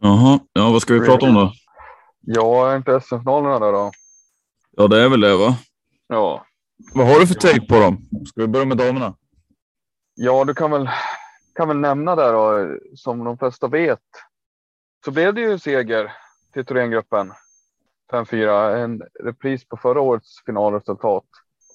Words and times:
Jaha, 0.00 0.40
ja, 0.52 0.70
vad 0.70 0.82
ska 0.82 0.94
vi 0.94 1.00
prata 1.00 1.26
om 1.26 1.34
då? 1.34 1.52
Ja, 2.20 2.72
är 2.72 2.76
inte 2.76 3.00
SM-finalerna 3.00 3.58
där 3.58 3.72
då? 3.72 3.90
Ja, 4.70 4.88
det 4.88 5.02
är 5.02 5.08
väl 5.08 5.20
det 5.20 5.36
va? 5.36 5.56
Ja. 6.06 6.46
Vad 6.94 7.06
har 7.06 7.20
du 7.20 7.26
för 7.26 7.34
take 7.34 7.66
på 7.66 7.80
dem? 7.80 8.08
Ska 8.26 8.40
vi 8.40 8.46
börja 8.48 8.66
med 8.66 8.76
damerna? 8.76 9.14
Ja, 10.14 10.44
du 10.44 10.54
kan 10.54 10.70
väl, 10.70 10.90
kan 11.54 11.68
väl 11.68 11.76
nämna 11.76 12.16
där 12.16 12.32
då, 12.32 12.76
som 12.96 13.24
de 13.24 13.38
flesta 13.38 13.68
vet, 13.68 14.00
så 15.04 15.10
blev 15.10 15.34
det 15.34 15.40
ju 15.40 15.58
seger 15.58 16.12
till 16.52 16.64
Thorengruppen. 16.64 17.32
5-4, 18.12 18.76
en 18.76 19.02
repris 19.24 19.68
på 19.68 19.76
förra 19.76 20.00
årets 20.00 20.44
finalresultat. 20.46 21.24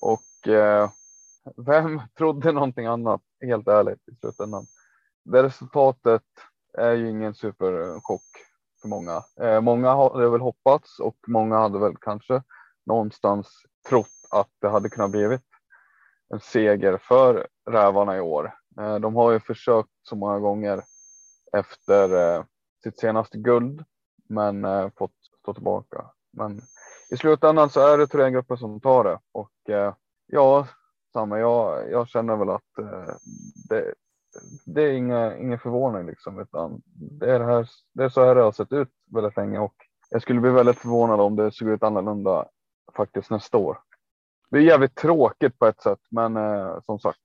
Och 0.01 0.47
eh, 0.47 0.89
vem 1.57 2.01
trodde 2.17 2.51
någonting 2.51 2.85
annat, 2.85 3.21
helt 3.41 3.67
ärligt, 3.67 4.09
i 4.11 4.15
slutändan. 4.15 4.65
Det 5.25 5.43
resultatet 5.43 6.23
är 6.77 6.91
ju 6.91 7.09
ingen 7.09 7.33
superchock 7.33 8.23
för 8.81 8.87
många. 8.87 9.23
Eh, 9.41 9.61
många 9.61 9.95
hade 9.95 10.29
väl 10.29 10.41
hoppats 10.41 10.99
och 10.99 11.17
många 11.27 11.57
hade 11.57 11.79
väl 11.79 11.97
kanske 12.01 12.43
någonstans 12.85 13.47
trott 13.89 14.27
att 14.29 14.49
det 14.61 14.69
hade 14.69 14.89
kunnat 14.89 15.11
blivit 15.11 15.41
en 16.33 16.39
seger 16.39 16.97
för 16.97 17.47
rävarna 17.69 18.17
i 18.17 18.21
år. 18.21 18.53
Eh, 18.79 18.95
de 18.95 19.15
har 19.15 19.31
ju 19.31 19.39
försökt 19.39 19.89
så 20.03 20.15
många 20.15 20.39
gånger 20.39 20.83
efter 21.57 22.35
eh, 22.35 22.43
sitt 22.83 22.99
senaste 22.99 23.37
guld, 23.37 23.83
men 24.29 24.65
eh, 24.65 24.89
fått 24.97 25.15
stå 25.41 25.53
tillbaka. 25.53 26.05
Men 26.37 26.61
i 27.09 27.17
slutändan 27.17 27.69
så 27.69 27.79
är 27.79 27.97
det 27.97 28.07
Thorengruppen 28.07 28.57
som 28.57 28.81
tar 28.81 29.03
det 29.03 29.19
och 29.31 29.69
eh, 29.69 29.93
ja, 30.27 30.67
samma. 31.13 31.39
Jag, 31.39 31.91
jag 31.91 32.07
känner 32.07 32.35
väl 32.35 32.49
att 32.49 32.77
eh, 32.79 33.15
det, 33.69 33.93
det 34.65 34.83
är 34.83 34.93
inga, 34.93 35.37
ingen 35.37 35.59
förvåning 35.59 36.05
liksom, 36.07 36.39
utan 36.39 36.81
det 36.95 37.31
är, 37.31 37.39
det, 37.39 37.45
här, 37.45 37.69
det 37.93 38.03
är 38.03 38.09
så 38.09 38.25
här 38.25 38.35
det 38.35 38.41
har 38.41 38.51
sett 38.51 38.71
ut 38.71 38.89
väldigt 39.11 39.37
länge 39.37 39.59
och 39.59 39.75
jag 40.09 40.21
skulle 40.21 40.39
bli 40.39 40.51
väldigt 40.51 40.77
förvånad 40.77 41.19
om 41.19 41.35
det 41.35 41.51
såg 41.51 41.69
ut 41.69 41.83
annorlunda 41.83 42.45
faktiskt 42.95 43.29
nästa 43.29 43.57
år. 43.57 43.77
Det 44.51 44.57
är 44.57 44.61
jävligt 44.61 44.95
tråkigt 44.95 45.59
på 45.59 45.65
ett 45.65 45.81
sätt, 45.81 45.99
men 46.11 46.37
eh, 46.37 46.79
som 46.85 46.99
sagt. 46.99 47.19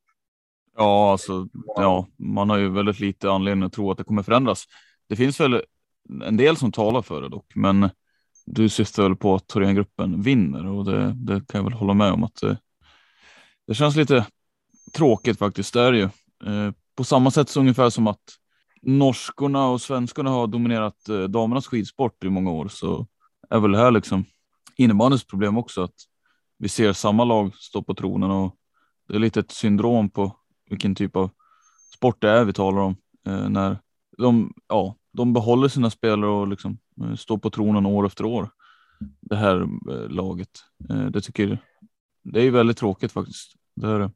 Ja, 0.76 1.12
alltså, 1.12 1.48
ja, 1.76 2.06
man 2.16 2.50
har 2.50 2.56
ju 2.56 2.68
väldigt 2.68 3.00
lite 3.00 3.30
anledning 3.30 3.66
att 3.66 3.72
tro 3.72 3.90
att 3.90 3.98
det 3.98 4.04
kommer 4.04 4.22
förändras. 4.22 4.64
Det 5.08 5.16
finns 5.16 5.40
väl 5.40 5.62
en 6.24 6.36
del 6.36 6.56
som 6.56 6.72
talar 6.72 7.02
för 7.02 7.22
det 7.22 7.28
dock, 7.28 7.52
men 7.54 7.90
du 8.46 8.68
syftar 8.68 9.02
väl 9.02 9.16
på 9.16 9.34
att 9.34 9.46
Thorengruppen 9.46 10.22
vinner 10.22 10.66
och 10.66 10.84
det, 10.84 11.12
det 11.16 11.34
kan 11.48 11.58
jag 11.58 11.64
väl 11.64 11.72
hålla 11.72 11.94
med 11.94 12.12
om 12.12 12.24
att 12.24 12.40
det, 12.40 12.58
det 13.66 13.74
känns 13.74 13.96
lite 13.96 14.26
tråkigt 14.92 15.38
faktiskt. 15.38 15.74
Det 15.74 15.80
är 15.80 15.92
det 15.92 15.98
ju. 15.98 16.04
Eh, 16.46 16.72
på 16.98 17.04
samma 17.04 17.30
sätt 17.30 17.48
så 17.48 17.60
ungefär 17.60 17.90
som 17.90 18.06
att 18.06 18.22
norskorna 18.82 19.68
och 19.68 19.80
svenskarna 19.80 20.30
har 20.30 20.46
dominerat 20.46 21.08
eh, 21.08 21.22
damernas 21.22 21.66
skidsport 21.66 22.24
i 22.24 22.28
många 22.28 22.50
år 22.50 22.68
så 22.68 23.06
är 23.50 23.60
väl 23.60 23.72
det 23.72 23.78
här 23.78 23.90
liksom 23.90 24.24
innebandyns 24.76 25.24
problem 25.24 25.58
också 25.58 25.82
att 25.82 25.94
vi 26.58 26.68
ser 26.68 26.92
samma 26.92 27.24
lag 27.24 27.54
stå 27.54 27.82
på 27.82 27.94
tronen 27.94 28.30
och 28.30 28.56
det 29.08 29.14
är 29.14 29.18
lite 29.18 29.40
ett 29.40 29.50
syndrom 29.50 30.10
på 30.10 30.36
vilken 30.70 30.94
typ 30.94 31.16
av 31.16 31.30
sport 31.94 32.20
det 32.20 32.30
är 32.30 32.44
vi 32.44 32.52
talar 32.52 32.80
om 32.80 32.96
eh, 33.26 33.48
när 33.48 33.78
de, 34.18 34.52
ja, 34.68 34.96
de 35.12 35.32
behåller 35.32 35.68
sina 35.68 35.90
spelare 35.90 36.30
och 36.30 36.48
liksom 36.48 36.78
eh, 37.00 37.14
står 37.14 37.38
på 37.38 37.50
tronen 37.50 37.86
år 37.86 38.06
efter 38.06 38.24
år. 38.24 38.50
Det 39.20 39.36
här 39.36 39.60
eh, 39.90 40.08
laget. 40.08 40.50
Eh, 40.90 41.06
det 41.06 41.20
tycker 41.20 41.58
det 42.22 42.42
är 42.42 42.50
väldigt 42.50 42.78
tråkigt 42.78 43.12
faktiskt. 43.12 43.52
Det 43.76 43.88
är 43.88 43.98
det 43.98 44.10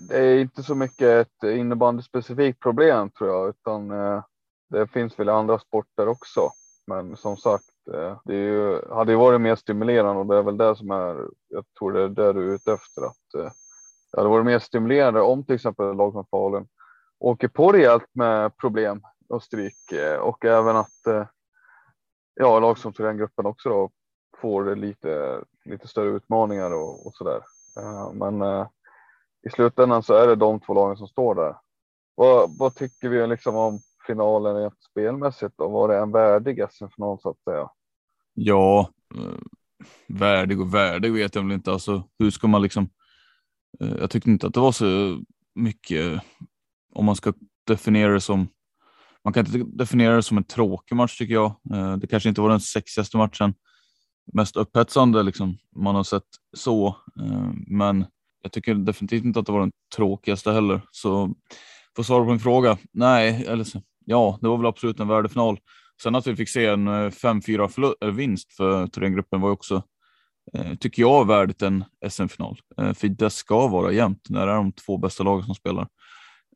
det 0.00 0.18
är 0.18 0.38
inte 0.38 0.62
så 0.62 0.74
mycket 0.74 1.08
ett 1.08 1.42
innebandyspecifikt 1.42 2.60
problem 2.60 3.10
tror 3.10 3.30
jag, 3.30 3.48
utan 3.48 3.90
eh, 3.90 4.24
det 4.68 4.86
finns 4.86 5.18
väl 5.18 5.28
andra 5.28 5.58
sporter 5.58 6.08
också. 6.08 6.50
Men 6.86 7.16
som 7.16 7.36
sagt, 7.36 7.88
eh, 7.94 8.18
det 8.24 8.34
är 8.34 8.42
ju, 8.42 8.80
hade 8.90 9.12
ju 9.12 9.18
varit 9.18 9.40
mer 9.40 9.56
stimulerande 9.56 10.20
och 10.20 10.26
det 10.26 10.36
är 10.36 10.42
väl 10.42 10.56
det 10.56 10.76
som 10.76 10.90
är, 10.90 11.28
jag 11.48 11.64
tror 11.78 11.92
det 11.92 12.02
är 12.02 12.08
det 12.08 12.32
du 12.32 12.50
är 12.50 12.54
ute 12.54 12.72
efter. 12.72 13.02
Att, 13.02 13.34
eh, 13.34 13.52
det 14.12 14.18
hade 14.18 14.28
varit 14.28 14.46
mer 14.46 14.58
stimulerande 14.58 15.20
om 15.20 15.44
till 15.44 15.54
exempel 15.54 15.96
lag 15.96 16.12
som 16.12 16.26
Falun 16.30 16.68
åker 17.18 17.48
på 17.48 17.72
rejält 17.72 18.08
med 18.12 18.56
problem 18.56 19.02
och 19.28 19.42
stryk 19.42 19.92
eh, 19.92 20.16
och 20.16 20.44
även 20.44 20.76
att 20.76 21.06
eh, 21.06 21.26
ja, 22.34 22.60
lag 22.60 22.78
som 22.78 22.92
Thorengruppen 22.92 23.46
också 23.46 23.68
då 23.68 23.90
får 24.40 24.76
lite, 24.76 25.40
lite 25.64 25.88
större 25.88 26.10
utmaningar 26.10 26.70
och, 26.70 27.06
och 27.06 27.14
så 27.14 27.24
där. 27.24 27.42
Eh, 27.78 28.12
men 28.12 28.66
i 29.46 29.50
slutändan 29.50 30.02
så 30.02 30.14
är 30.14 30.26
det 30.26 30.36
de 30.36 30.60
två 30.60 30.74
lagen 30.74 30.96
som 30.96 31.08
står 31.08 31.34
där. 31.34 31.54
Vad, 32.14 32.58
vad 32.58 32.74
tycker 32.74 33.08
vi 33.08 33.26
liksom 33.26 33.56
om 33.56 33.80
finalen 34.06 34.56
rent 34.56 34.82
spelmässigt 34.90 35.60
Och 35.60 35.72
Var 35.72 35.88
det 35.88 35.98
en 35.98 36.12
värdig 36.12 36.64
SM-final 36.70 37.18
så 37.20 37.30
att 37.30 37.42
säga? 37.44 37.68
Ja, 38.34 38.90
eh, 39.14 39.38
värdig 40.08 40.60
och 40.60 40.74
värdig 40.74 41.12
vet 41.12 41.34
jag 41.34 41.42
väl 41.42 41.52
inte. 41.52 41.72
Alltså, 41.72 42.02
hur 42.18 42.30
ska 42.30 42.48
man 42.48 42.62
liksom? 42.62 42.88
Eh, 43.80 43.96
jag 44.00 44.10
tyckte 44.10 44.30
inte 44.30 44.46
att 44.46 44.54
det 44.54 44.60
var 44.60 44.72
så 44.72 45.20
mycket 45.54 46.12
eh, 46.12 46.20
om 46.94 47.04
man 47.04 47.16
ska 47.16 47.32
definiera 47.66 48.12
det 48.12 48.20
som. 48.20 48.48
Man 49.24 49.32
kan 49.32 49.46
inte 49.46 49.58
definiera 49.58 50.16
det 50.16 50.22
som 50.22 50.36
en 50.36 50.44
tråkig 50.44 50.96
match 50.96 51.18
tycker 51.18 51.34
jag. 51.34 51.54
Det 52.00 52.06
kanske 52.06 52.28
inte 52.28 52.40
var 52.40 52.48
den 52.48 52.60
sexigaste 52.60 53.16
matchen, 53.16 53.54
mest 54.32 54.56
upphetsande 54.56 55.22
liksom 55.22 55.58
man 55.76 55.94
har 55.94 56.04
sett 56.04 56.22
så, 56.56 56.96
men 57.66 58.04
jag 58.46 58.52
tycker 58.52 58.74
definitivt 58.74 59.24
inte 59.24 59.40
att 59.40 59.46
det 59.46 59.52
var 59.52 59.60
den 59.60 59.72
tråkigaste 59.96 60.52
heller. 60.52 60.80
Så 60.90 61.34
för 61.94 62.02
att 62.02 62.06
svara 62.06 62.24
på 62.24 62.30
min 62.30 62.40
fråga, 62.40 62.78
nej, 62.92 63.44
eller 63.48 63.64
så, 63.64 63.82
ja, 64.04 64.38
det 64.40 64.48
var 64.48 64.56
väl 64.56 64.66
absolut 64.66 65.00
en 65.00 65.08
värdefinal. 65.08 65.58
Sen 66.02 66.14
att 66.14 66.26
vi 66.26 66.36
fick 66.36 66.48
se 66.48 66.66
en 66.66 66.88
eh, 66.88 67.10
5-4-vinst 67.10 68.50
eh, 68.50 68.56
för 68.56 68.86
Thorengruppen 68.86 69.40
var 69.40 69.48
ju 69.48 69.52
också, 69.52 69.82
eh, 70.52 70.74
tycker 70.74 71.02
jag, 71.02 71.26
värdigt 71.26 71.62
en 71.62 71.84
SM-final. 72.08 72.58
Eh, 72.78 72.92
för 72.92 73.08
det 73.08 73.30
ska 73.30 73.68
vara 73.68 73.92
jämnt 73.92 74.26
när 74.28 74.46
det 74.46 74.52
är 74.52 74.56
de 74.56 74.72
två 74.72 74.98
bästa 74.98 75.24
lagen 75.24 75.44
som 75.44 75.54
spelar. 75.54 75.88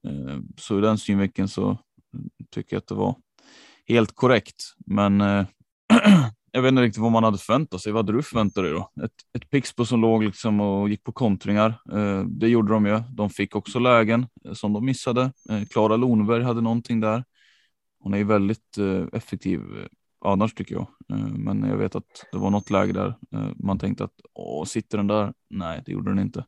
Eh, 0.06 0.38
så 0.56 0.74
ur 0.74 0.82
den 0.82 0.98
synvinkeln 0.98 1.48
så 1.48 1.64
mm, 1.64 1.78
tycker 2.50 2.76
jag 2.76 2.80
att 2.80 2.88
det 2.88 2.94
var 2.94 3.16
helt 3.88 4.14
korrekt. 4.14 4.74
Men 4.86 5.20
eh, 5.20 5.46
jag 6.52 6.62
vet 6.62 6.68
inte 6.68 6.82
riktigt 6.82 7.02
vad 7.02 7.12
man 7.12 7.24
hade 7.24 7.38
förväntat 7.38 7.80
sig. 7.80 7.92
Vad 7.92 8.06
hade 8.06 8.18
du 8.18 8.22
förväntat 8.22 8.64
dig 8.64 8.72
då? 8.72 8.90
Ett, 9.04 9.12
ett 9.32 9.50
Pixbo 9.50 9.84
som 9.84 10.00
låg 10.00 10.24
liksom 10.24 10.60
och 10.60 10.88
gick 10.88 11.04
på 11.04 11.12
kontringar. 11.12 11.80
Eh, 11.92 12.24
det 12.24 12.48
gjorde 12.48 12.72
de 12.72 12.86
ju. 12.86 13.02
De 13.12 13.30
fick 13.30 13.56
också 13.56 13.78
lägen 13.78 14.26
eh, 14.44 14.52
som 14.52 14.72
de 14.72 14.84
missade. 14.84 15.32
Eh, 15.50 15.64
Klara 15.70 15.96
Lonberg 15.96 16.42
hade 16.42 16.60
någonting 16.60 17.00
där. 17.00 17.24
Hon 18.00 18.14
är 18.14 18.18
ju 18.18 18.24
väldigt 18.24 18.78
eh, 18.78 19.04
effektiv 19.12 19.60
eh, 19.60 19.86
annars 20.24 20.54
tycker 20.54 20.74
jag. 20.74 20.86
Eh, 21.12 21.26
men 21.26 21.62
jag 21.62 21.76
vet 21.76 21.94
att 21.94 22.26
det 22.32 22.38
var 22.38 22.50
något 22.50 22.70
läge 22.70 22.92
där 22.92 23.14
man 23.56 23.78
tänkte 23.78 24.04
att 24.04 24.20
åh, 24.34 24.64
sitter 24.64 24.98
den 24.98 25.06
där? 25.06 25.32
Nej, 25.50 25.82
det 25.86 25.92
gjorde 25.92 26.10
den 26.10 26.18
inte. 26.18 26.44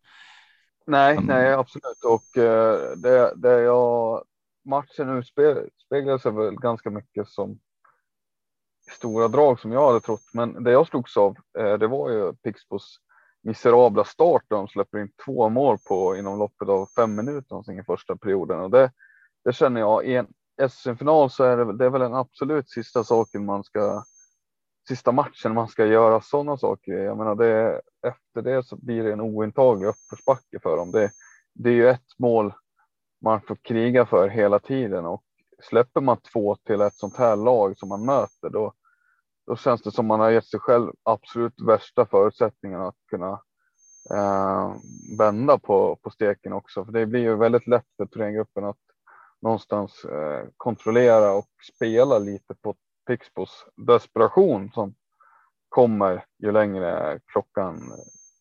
Nej, 0.87 1.15
men... 1.15 1.25
nej, 1.25 1.53
absolut. 1.53 2.05
Och 2.09 2.23
det, 2.97 3.33
det 3.37 3.61
jag 3.61 4.25
matchen 4.65 5.09
utspeglar 5.09 6.19
sig 6.19 6.33
väl 6.33 6.55
ganska 6.55 6.91
mycket 6.91 7.29
som 7.29 7.59
stora 8.93 9.29
drag 9.29 9.61
som 9.61 9.73
jag 9.73 9.87
hade 9.87 10.01
trott. 10.01 10.25
Men 10.33 10.65
det 10.65 10.71
jag 10.71 10.87
slogs 10.87 11.17
av, 11.17 11.37
eh, 11.59 11.75
det 11.75 11.87
var 11.87 12.11
ju 12.11 12.33
Pixbos 12.33 12.99
miserabla 13.43 14.05
start 14.05 14.43
där 14.49 14.57
de 14.57 14.69
släpper 14.69 14.99
in 14.99 15.13
två 15.25 15.49
mål 15.49 15.79
på 15.89 16.17
inom 16.17 16.39
loppet 16.39 16.69
av 16.69 16.87
fem 16.97 17.15
minuter 17.15 17.81
i 17.81 17.85
första 17.85 18.17
perioden. 18.17 18.61
Och 18.61 18.71
det, 18.71 18.93
det 19.45 19.53
känner 19.53 19.81
jag 19.81 20.05
i 20.05 20.17
en 20.17 20.27
SM-final 20.69 21.31
så 21.31 21.45
är 21.45 21.57
det, 21.57 21.77
det 21.77 21.85
är 21.85 21.91
väl 21.91 22.01
den 22.01 22.15
absolut 22.15 22.71
sista 22.71 23.05
saken 23.05 23.45
man 23.45 23.65
ska 23.65 24.05
sista 24.89 25.13
matchen 25.13 25.55
man 25.55 25.69
ska 25.69 25.87
göra 25.87 26.21
sådana 26.21 26.57
saker. 26.57 26.93
Jag 26.93 27.19
menar, 27.19 27.35
det, 27.35 27.81
efter 28.07 28.43
det 28.43 28.67
så 28.67 28.77
blir 28.77 29.05
det 29.05 29.13
en 29.13 29.21
ointaglig 29.21 29.89
uppförsbacke 29.89 30.59
för 30.63 30.77
dem. 30.77 30.91
Det, 30.91 31.11
det 31.55 31.71
är 31.71 31.75
ju 31.75 31.89
ett 31.89 32.19
mål 32.19 32.55
man 33.21 33.41
får 33.41 33.57
kriga 33.57 34.07
för 34.07 34.29
hela 34.29 34.59
tiden 34.59 35.07
och 35.07 35.23
släpper 35.63 36.01
man 36.01 36.17
två 36.17 36.57
till 36.57 36.81
ett 36.81 36.95
sånt 36.95 37.17
här 37.17 37.37
lag 37.37 37.79
som 37.79 37.89
man 37.89 38.05
möter, 38.05 38.51
då, 38.51 38.73
då 39.53 39.57
känns 39.57 39.83
det 39.83 39.93
som 39.93 40.07
man 40.07 40.21
har 40.21 40.31
gett 40.31 40.47
sig 40.47 40.61
själv 40.61 40.93
absolut 41.03 41.61
värsta 41.61 42.07
förutsättningarna 42.07 42.89
att 42.89 42.97
kunna 43.11 43.41
eh, 44.11 44.75
vända 45.19 45.59
på, 45.59 45.97
på 46.03 46.11
steken 46.11 46.53
också. 46.53 46.85
För 46.85 46.93
det 46.93 47.07
blir 47.07 47.21
ju 47.21 47.37
väldigt 47.37 47.67
lätt 47.67 47.87
för 47.97 48.07
Thorengruppen 48.07 48.65
att 48.65 48.79
någonstans 49.43 50.05
eh, 50.05 50.49
kontrollera 50.57 51.33
och 51.33 51.49
spela 51.75 52.19
lite 52.19 52.55
på 52.55 52.75
Pixbos 53.07 53.67
desperation 53.77 54.71
som 54.75 54.95
kommer 55.69 56.25
ju 56.39 56.53
längre 56.53 57.21
klockan 57.27 57.93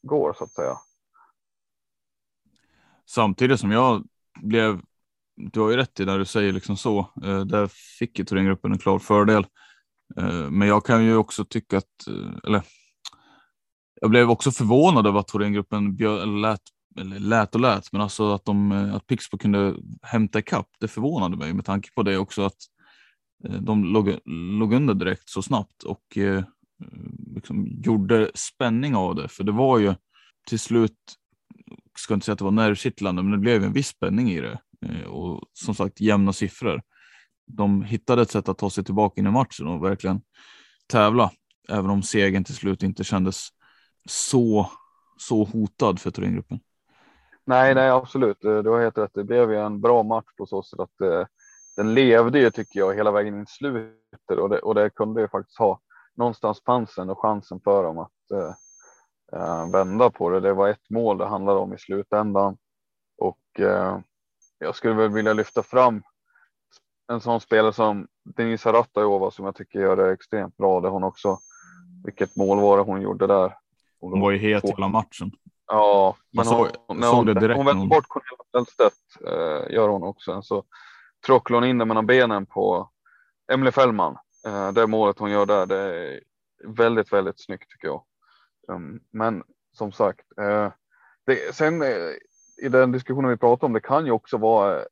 går 0.02 0.34
så 0.34 0.44
att 0.44 0.52
säga. 0.52 0.78
Samtidigt 3.06 3.60
som 3.60 3.72
jag 3.72 4.04
blev 4.42 4.82
du 5.36 5.60
har 5.60 5.70
ju 5.70 5.78
rätt 5.78 6.00
i 6.00 6.06
när 6.06 6.18
du 6.18 6.26
säger 6.26 6.52
liksom 6.52 6.78
så. 6.78 7.00
Eh, 7.24 7.40
där 7.40 7.68
fick 8.00 8.20
ju 8.20 8.26
Thorengruppen 8.26 8.72
en 8.72 8.78
klar 8.78 9.00
fördel. 9.00 9.46
Eh, 10.18 10.50
men 10.50 10.68
jag 10.68 10.86
kan 10.86 11.06
ju 11.06 11.16
också 11.16 11.46
tycka 11.46 11.78
att, 11.78 12.08
eh, 12.08 12.38
eller 12.44 12.62
jag 14.02 14.10
blev 14.10 14.30
också 14.30 14.52
förvånad 14.52 15.08
över 15.08 15.20
att 15.20 15.28
Thorengruppen 15.28 15.98
lät, 16.42 16.62
eller 17.00 17.20
lät 17.20 17.56
och 17.56 17.62
lät, 17.62 17.92
men 17.92 18.02
alltså 18.02 18.34
att, 18.34 18.46
de, 18.46 18.72
eh, 18.72 18.96
att 18.96 19.08
Pixbo 19.08 19.38
kunde 19.38 19.76
hämta 20.02 20.40
ikapp. 20.40 20.68
Det 20.80 20.88
förvånade 20.88 21.38
mig 21.38 21.54
med 21.54 21.66
tanke 21.66 21.90
på 21.96 22.04
det 22.04 22.18
också 22.18 22.42
att 22.42 22.58
de 23.60 23.86
låg, 23.86 24.18
låg 24.60 24.74
under 24.74 24.94
direkt 24.94 25.30
så 25.30 25.42
snabbt 25.42 25.84
och 25.84 26.18
liksom 27.36 27.68
gjorde 27.84 28.32
spänning 28.36 28.96
av 28.96 29.16
det. 29.16 29.28
För 29.28 29.44
det 29.44 29.52
var 29.52 29.80
ju 29.80 29.96
till 30.48 30.60
slut, 30.60 30.98
ska 31.98 32.14
inte 32.14 32.26
säga 32.26 32.34
att 32.34 32.40
det 32.40 32.46
var 32.46 32.52
nervkittlande, 32.52 33.24
men 33.24 33.32
det 33.32 33.38
blev 33.38 33.64
en 33.64 33.74
viss 33.74 33.88
spänning 33.88 34.32
i 34.32 34.42
det. 34.42 34.60
Eh, 34.86 35.08
och 35.08 35.44
som 35.54 35.76
sagt 35.76 36.02
jämna 36.02 36.34
siffror. 36.34 36.82
De 37.54 37.84
hittade 37.84 38.22
ett 38.22 38.32
sätt 38.32 38.50
att 38.50 38.58
ta 38.58 38.70
sig 38.70 38.84
tillbaka 38.84 39.22
in 39.22 39.28
i 39.28 39.32
matchen 39.32 39.68
och 39.68 39.84
verkligen 39.84 40.22
tävla, 40.88 41.32
även 41.70 41.90
om 41.90 42.04
segern 42.04 42.44
till 42.44 42.56
slut 42.56 42.84
inte 42.84 43.04
kändes 43.04 43.48
så, 44.10 44.72
så 45.18 45.44
hotad 45.44 46.00
för 46.00 46.12
Thorengruppen. 46.12 46.60
Nej, 47.46 47.76
nej, 47.76 47.90
absolut. 47.90 48.46
Eh, 48.46 48.58
du 48.58 48.70
har 48.70 48.82
helt 48.82 48.98
rätt. 48.98 49.12
Det 49.14 49.24
blev 49.24 49.52
ju 49.52 49.58
en 49.58 49.82
bra 49.82 50.04
match 50.04 50.36
på 50.38 50.46
så 50.46 50.64
sätt 50.64 50.80
att 50.80 51.02
eh, 51.02 51.26
den 51.76 51.94
levde 51.94 52.40
ju 52.40 52.52
tycker 52.52 52.80
jag 52.80 52.96
hela 52.96 53.12
vägen 53.12 53.36
in 53.36 53.44
i 53.44 53.46
slutet 53.48 54.40
och 54.40 54.50
det, 54.50 54.60
och 54.60 54.76
det 54.76 54.90
kunde 54.90 55.22
ju 55.22 55.28
faktiskt 55.28 55.60
ha 55.60 55.80
någonstans 56.16 56.62
chansen 56.66 57.10
och 57.10 57.22
chansen 57.22 57.60
för 57.64 57.84
dem 57.84 57.98
att 57.98 58.32
eh, 58.34 58.54
eh 59.40 59.72
vända 59.72 60.10
på 60.10 60.30
det. 60.30 60.40
Det 60.40 60.54
var 60.54 60.70
ett 60.70 60.90
mål 60.90 61.18
det 61.18 61.26
handlade 61.26 61.60
om 61.60 61.74
i 61.74 61.78
slutändan 61.78 62.58
och 63.18 63.60
eh, 63.60 64.00
jag 64.60 64.76
skulle 64.76 64.94
väl 64.94 65.10
vilja 65.10 65.34
lyfta 65.34 65.64
fram 65.64 66.04
en 67.12 67.22
sån 67.22 67.42
spelare 67.42 67.74
som 67.74 68.08
Denisa 68.24 68.74
Ratajova 68.74 69.32
som 69.32 69.46
jag 69.46 69.56
tycker 69.56 69.80
gör 69.80 69.96
det 69.96 70.12
extremt 70.12 70.58
bra. 70.58 70.82
Det 70.82 70.90
hon 70.90 71.04
också. 71.04 71.40
Vilket 72.06 72.36
mål 72.36 72.60
var 72.60 72.78
det 72.78 72.84
hon 72.84 73.02
gjorde 73.02 73.28
där? 73.28 73.58
Hon, 74.00 74.12
hon 74.12 74.22
var 74.22 74.32
ju 74.32 74.38
het 74.38 74.64
hela 74.64 74.88
matchen. 74.88 75.32
Ja, 75.68 76.16
men 76.34 76.46
såg, 76.46 76.68
hon, 76.88 77.04
såg 77.04 77.26
det 77.26 77.34
direkt. 77.34 77.58
Hon 77.58 77.66
vände 77.66 77.88
bort 77.88 78.08
Cornelia 78.08 78.44
Fällstedt, 78.52 78.96
eh, 79.28 79.76
gör 79.76 79.88
hon 79.90 80.04
också. 80.04 80.42
Så 80.42 80.64
tråcklade 81.26 81.66
hon 81.66 81.70
in 81.70 81.78
det 81.78 81.86
mellan 81.86 82.06
benen 82.06 82.46
på 82.46 82.90
Emily 83.52 83.72
Fällman. 83.72 84.18
Eh, 84.48 84.72
det 84.72 84.88
målet 84.88 85.20
hon 85.20 85.32
gör 85.32 85.46
där, 85.46 85.66
det 85.66 85.78
är 85.78 86.20
väldigt, 86.66 87.14
väldigt 87.14 87.44
snyggt 87.44 87.72
tycker 87.72 87.88
jag. 87.88 88.04
Um, 88.68 89.00
men 89.12 89.44
som 89.74 89.92
sagt, 89.92 90.40
eh, 90.42 90.72
det, 91.26 91.56
sen 91.56 91.82
eh, 91.82 91.88
i 92.58 92.70
den 92.70 92.92
diskussionen 92.92 93.32
vi 93.32 93.38
pratar 93.38 93.68
om, 93.68 93.74
det 93.74 93.80
kan 93.80 94.06
ju 94.06 94.12
också 94.12 94.38
vara 94.38 94.86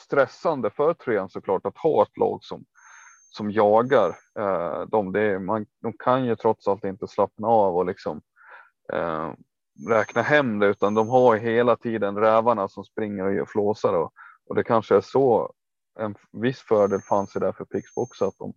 stressande 0.00 0.70
för 0.70 0.94
trean 0.94 1.28
såklart 1.28 1.66
att 1.66 1.78
ha 1.78 2.02
ett 2.02 2.16
lag 2.16 2.38
som 2.42 2.64
som 3.30 3.50
jagar 3.50 4.16
eh, 4.38 4.80
dem. 4.80 5.12
Det 5.12 5.20
är, 5.20 5.38
man, 5.38 5.66
de 5.82 5.92
kan 5.92 6.24
ju 6.24 6.36
trots 6.36 6.68
allt 6.68 6.84
inte 6.84 7.08
slappna 7.08 7.48
av 7.48 7.76
och 7.76 7.86
liksom 7.86 8.20
eh, 8.92 9.32
räkna 9.88 10.22
hem 10.22 10.58
det, 10.58 10.66
utan 10.66 10.94
de 10.94 11.08
har 11.08 11.36
hela 11.36 11.76
tiden 11.76 12.16
rävarna 12.16 12.68
som 12.68 12.84
springer 12.84 13.24
och 13.24 13.34
gör 13.34 13.44
flåsar 13.44 13.94
och, 13.94 14.12
och 14.46 14.54
det 14.54 14.64
kanske 14.64 14.96
är 14.96 15.00
så 15.00 15.52
en 15.98 16.14
viss 16.32 16.60
fördel 16.60 17.00
fanns 17.00 17.32
det 17.32 17.40
där 17.40 17.52
för 17.52 17.64
Pixbo 17.64 18.02
också 18.02 18.24
att 18.24 18.38
de 18.38 18.52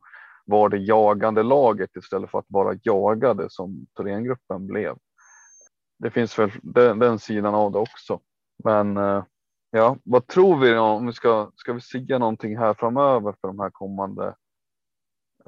var 0.45 0.69
det 0.69 0.77
jagande 0.77 1.43
laget 1.43 1.95
istället 1.95 2.31
för 2.31 2.39
att 2.39 2.45
vara 2.47 2.79
jagade 2.83 3.49
som 3.49 3.85
Thorengruppen 3.97 4.67
blev. 4.67 4.97
Det 5.99 6.11
finns 6.11 6.39
väl 6.39 6.51
den, 6.61 6.99
den 6.99 7.19
sidan 7.19 7.55
av 7.55 7.71
det 7.71 7.79
också. 7.79 8.19
Men 8.63 8.97
eh, 8.97 9.23
ja, 9.77 9.97
vad 10.03 10.27
tror 10.27 10.57
vi 10.57 10.77
om 10.77 11.07
vi 11.07 11.13
ska, 11.13 11.51
ska 11.55 11.73
vi 11.73 11.81
säga 11.81 12.19
någonting 12.19 12.57
här 12.57 12.73
framöver 12.73 13.35
för 13.41 13.47
de 13.47 13.59
här 13.59 13.69
kommande 13.69 14.35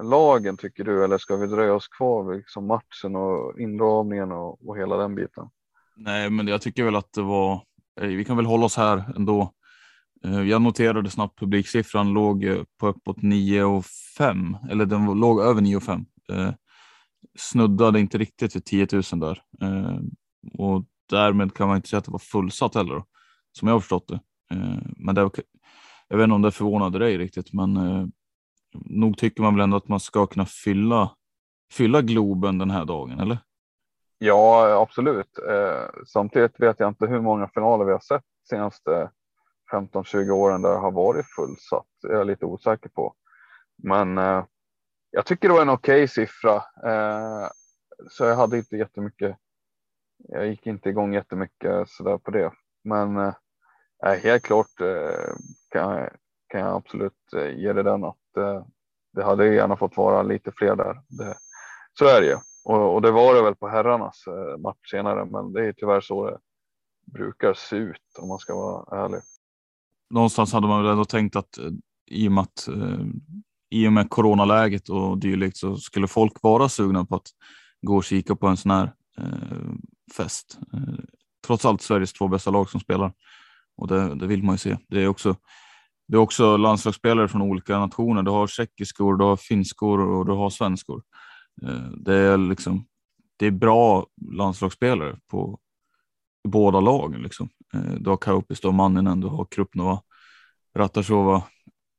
lagen 0.02 0.56
tycker 0.56 0.84
du? 0.84 1.04
Eller 1.04 1.18
ska 1.18 1.36
vi 1.36 1.46
dröja 1.46 1.74
oss 1.74 1.88
kvar 1.88 2.24
vid 2.24 2.36
liksom 2.36 2.66
matchen 2.66 3.16
och 3.16 3.60
inramningen 3.60 4.32
och, 4.32 4.68
och 4.68 4.78
hela 4.78 4.96
den 4.96 5.14
biten? 5.14 5.48
Nej, 5.96 6.30
men 6.30 6.48
jag 6.48 6.62
tycker 6.62 6.84
väl 6.84 6.96
att 6.96 7.12
det 7.12 7.22
var, 7.22 7.62
eh, 8.00 8.08
vi 8.08 8.24
kan 8.24 8.36
väl 8.36 8.46
hålla 8.46 8.66
oss 8.66 8.76
här 8.76 9.12
ändå. 9.16 9.52
Eh, 10.24 10.42
jag 10.42 10.62
noterade 10.62 11.10
snabbt 11.10 11.38
publiksiffran 11.38 12.12
låg 12.12 12.44
eh, 12.44 12.62
på 12.80 12.86
uppåt 12.86 13.22
9 13.22 13.64
och 13.64 13.84
5 14.18 14.56
eller 14.70 14.86
den 14.86 15.04
låg 15.04 15.40
över 15.40 15.60
9 15.60 15.76
och 15.76 15.82
5. 15.82 16.04
Snuddade 17.38 18.00
inte 18.00 18.18
riktigt 18.18 18.56
vid 18.56 18.64
10 18.64 18.86
000 18.92 19.02
där 19.20 19.42
och 20.58 20.84
därmed 21.10 21.54
kan 21.54 21.68
man 21.68 21.76
inte 21.76 21.88
säga 21.88 21.98
att 21.98 22.04
det 22.04 22.10
var 22.10 22.18
fullsatt 22.18 22.74
heller, 22.74 22.94
då, 22.94 23.04
som 23.56 23.68
jag 23.68 23.74
har 23.74 23.80
förstått 23.80 24.08
det. 24.08 24.20
Eh, 24.50 24.78
men 24.96 25.14
det, 25.14 25.30
jag 26.08 26.16
vet 26.16 26.24
inte 26.24 26.34
om 26.34 26.42
det 26.42 26.52
förvånade 26.52 26.98
dig 26.98 27.18
riktigt, 27.18 27.52
men 27.52 27.76
eh, 27.76 28.06
nog 28.74 29.18
tycker 29.18 29.42
man 29.42 29.54
väl 29.54 29.64
ändå 29.64 29.76
att 29.76 29.88
man 29.88 30.00
ska 30.00 30.26
kunna 30.26 30.46
fylla, 30.46 31.10
fylla 31.72 32.02
Globen 32.02 32.58
den 32.58 32.70
här 32.70 32.84
dagen, 32.84 33.20
eller? 33.20 33.38
Ja, 34.18 34.80
absolut. 34.82 35.38
Eh, 35.38 36.02
samtidigt 36.06 36.60
vet 36.60 36.80
jag 36.80 36.88
inte 36.88 37.06
hur 37.06 37.20
många 37.20 37.48
finaler 37.48 37.84
vi 37.84 37.92
har 37.92 38.00
sett 38.00 38.24
senaste 38.48 39.10
15-20 39.72 40.30
åren 40.30 40.62
där 40.62 40.70
det 40.70 40.78
har 40.78 40.92
varit 40.92 41.26
fullsatt. 41.26 41.86
Det 42.02 42.08
är 42.08 42.16
jag 42.16 42.26
lite 42.26 42.46
osäker 42.46 42.88
på. 42.88 43.14
Men 43.82 44.18
eh, 44.18 44.44
jag 45.10 45.26
tycker 45.26 45.48
det 45.48 45.54
var 45.54 45.62
en 45.62 45.68
okej 45.68 45.94
okay 45.94 46.08
siffra. 46.08 46.54
Eh, 46.84 47.48
så 48.10 48.24
jag 48.24 48.36
hade 48.36 48.58
inte 48.58 48.76
jättemycket 48.76 49.36
jag 50.28 50.46
gick 50.46 50.66
inte 50.66 50.88
igång 50.88 51.14
jättemycket 51.14 51.88
sådär 51.88 52.18
på 52.18 52.30
det. 52.30 52.52
Men 52.84 53.16
Nej, 54.06 54.20
helt 54.20 54.42
klart 54.42 54.80
eh, 54.80 55.34
kan, 55.70 55.96
jag, 55.96 56.10
kan 56.48 56.60
jag 56.60 56.76
absolut 56.76 57.32
eh, 57.36 57.58
ge 57.58 57.72
dig 57.72 57.84
den 57.84 58.04
att 58.04 58.36
eh, 58.36 58.64
det 59.12 59.24
hade 59.24 59.54
gärna 59.54 59.76
fått 59.76 59.96
vara 59.96 60.22
lite 60.22 60.52
fler 60.56 60.76
där. 60.76 61.00
Det, 61.08 61.36
så 61.98 62.04
är 62.04 62.20
det 62.20 62.26
ju. 62.26 62.36
Och, 62.64 62.94
och, 62.94 63.02
det 63.02 63.10
var 63.10 63.34
det 63.34 63.42
väl 63.42 63.54
på 63.54 63.68
herrarnas 63.68 64.24
match 64.58 64.90
senare, 64.90 65.24
men 65.24 65.52
det 65.52 65.66
är 65.66 65.72
tyvärr 65.72 66.00
så 66.00 66.30
det 66.30 66.38
brukar 67.12 67.54
se 67.54 67.76
ut 67.76 68.18
om 68.18 68.28
man 68.28 68.38
ska 68.38 68.54
vara 68.54 69.04
ärlig. 69.04 69.20
Någonstans 70.10 70.52
hade 70.52 70.66
man 70.66 70.82
väl 70.82 70.92
ändå 70.92 71.04
tänkt 71.04 71.36
att 71.36 71.58
i 72.10 72.28
och 72.28 72.32
med, 72.32 72.42
att, 72.42 72.68
i 73.70 73.88
och 73.88 73.92
med 73.92 74.10
coronaläget 74.10 74.88
och 74.88 75.18
dylikt 75.18 75.56
så 75.56 75.76
skulle 75.76 76.08
folk 76.08 76.42
vara 76.42 76.68
sugna 76.68 77.04
på 77.04 77.14
att 77.16 77.28
gå 77.86 77.96
och 77.96 78.04
kika 78.04 78.36
på 78.36 78.46
en 78.46 78.56
sån 78.56 78.70
här 78.70 78.92
fest. 80.16 80.58
Eh, 80.72 81.04
trots 81.46 81.64
allt 81.64 81.82
Sveriges 81.82 82.12
två 82.12 82.28
bästa 82.28 82.50
lag 82.50 82.70
som 82.70 82.80
spelar 82.80 83.12
och 83.76 83.88
det, 83.88 84.14
det 84.14 84.26
vill 84.26 84.42
man 84.42 84.54
ju 84.54 84.58
se. 84.58 84.78
Det 84.88 85.02
är 85.02 85.08
också 85.08 85.36
det 86.08 86.16
är 86.16 86.20
också 86.20 86.56
landslagsspelare 86.56 87.28
från 87.28 87.42
olika 87.42 87.78
nationer. 87.78 88.22
Du 88.22 88.30
har 88.30 88.46
tjeckiskor, 88.46 89.16
du 89.16 89.24
har 89.24 89.36
finskor 89.36 90.00
och 90.00 90.26
du 90.26 90.32
har 90.32 90.50
svenskor. 90.50 91.02
Eh, 91.62 91.90
det 91.96 92.14
är 92.14 92.38
liksom, 92.38 92.86
det 93.36 93.46
är 93.46 93.50
bra 93.50 94.06
landslagsspelare 94.32 95.18
på 95.30 95.58
båda 96.48 96.80
lagen. 96.80 97.22
Liksom. 97.22 97.48
Eh, 97.74 97.80
du 97.80 98.10
har 98.10 98.16
Kaupis, 98.16 98.60
du 98.60 98.68
har 98.68 98.72
Manninen, 98.72 99.20
du 99.20 99.26
har 99.26 99.44
Krupnova, 99.44 100.02
Ratasova. 100.76 101.42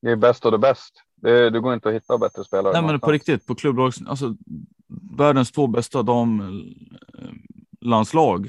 Det 0.02 0.12
är 0.12 0.16
bäst 0.16 0.46
av 0.46 0.52
det 0.52 0.58
bäst. 0.58 1.04
Det, 1.16 1.50
det 1.50 1.60
går 1.60 1.74
inte 1.74 1.90
att 1.90 1.96
hitta 1.96 2.18
bättre 2.18 2.44
spelare. 2.44 2.74
Nej, 2.74 2.84
men 2.92 3.00
på 3.00 3.12
riktigt 3.12 3.46
på 3.46 3.56
klubblags, 3.56 4.02
alltså 4.08 4.36
världens 5.18 5.52
två 5.52 5.68
bästa 5.68 6.04
damlandslag 6.04 8.48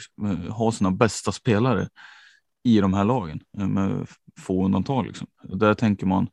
har 0.50 0.70
sina 0.70 0.90
bästa 0.90 1.32
spelare 1.32 1.88
i 2.68 2.80
de 2.80 2.94
här 2.94 3.04
lagen 3.04 3.40
eh, 3.58 3.68
med 3.68 4.06
få 4.38 4.64
undantag. 4.64 5.06
Liksom. 5.06 5.26
Där 5.42 5.74
tänker 5.74 6.06
man 6.06 6.28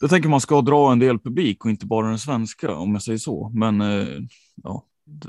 Där 0.00 0.08
tänker 0.08 0.28
man 0.28 0.40
ska 0.40 0.60
dra 0.60 0.92
en 0.92 0.98
del 0.98 1.18
publik 1.18 1.64
och 1.64 1.70
inte 1.70 1.86
bara 1.86 2.08
den 2.08 2.18
svenska 2.18 2.74
om 2.74 2.92
jag 2.92 3.02
säger 3.02 3.18
så. 3.18 3.50
Men 3.54 3.80
eh, 3.80 4.06
ja, 4.62 4.82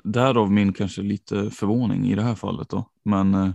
därav 0.03 0.51
min 0.51 0.73
kanske 0.73 1.01
lite 1.01 1.49
förvåning 1.49 2.05
i 2.05 2.15
det 2.15 2.21
här 2.21 2.35
fallet 2.35 2.69
då. 2.69 2.89
Men 3.05 3.33
eh, 3.33 3.49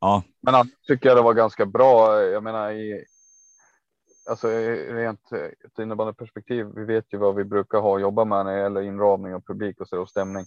ja. 0.00 0.22
Men 0.42 0.54
annars 0.54 0.68
tycker 0.86 1.08
jag 1.08 1.18
det 1.18 1.22
var 1.22 1.34
ganska 1.34 1.66
bra. 1.66 2.22
Jag 2.22 2.42
menar 2.42 2.72
i 2.72 3.04
alltså 4.30 4.48
rent 4.48 5.32
ett 5.64 5.78
innebandyperspektiv. 5.78 6.66
Vi 6.76 6.84
vet 6.84 7.12
ju 7.12 7.18
vad 7.18 7.34
vi 7.34 7.44
brukar 7.44 7.78
ha 7.78 7.96
att 7.96 8.02
jobba 8.02 8.24
med 8.24 8.44
när 8.44 8.56
det 8.56 8.62
gäller 8.62 8.80
inramning 8.80 9.34
och 9.34 9.46
publik 9.46 9.80
och, 9.80 9.88
så 9.88 10.00
och 10.00 10.08
stämning. 10.08 10.46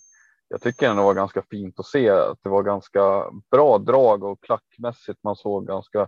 Jag 0.54 0.62
tycker 0.62 0.90
ändå 0.90 1.02
det 1.02 1.06
var 1.06 1.14
ganska 1.14 1.42
fint 1.42 1.80
att 1.80 1.86
se 1.86 2.10
att 2.10 2.38
det 2.44 2.50
var 2.50 2.64
ganska 2.64 3.32
bra 3.52 3.78
drag 3.78 4.24
och 4.24 4.44
klackmässigt. 4.44 5.24
Man 5.24 5.36
såg 5.36 5.68
ganska 5.68 6.08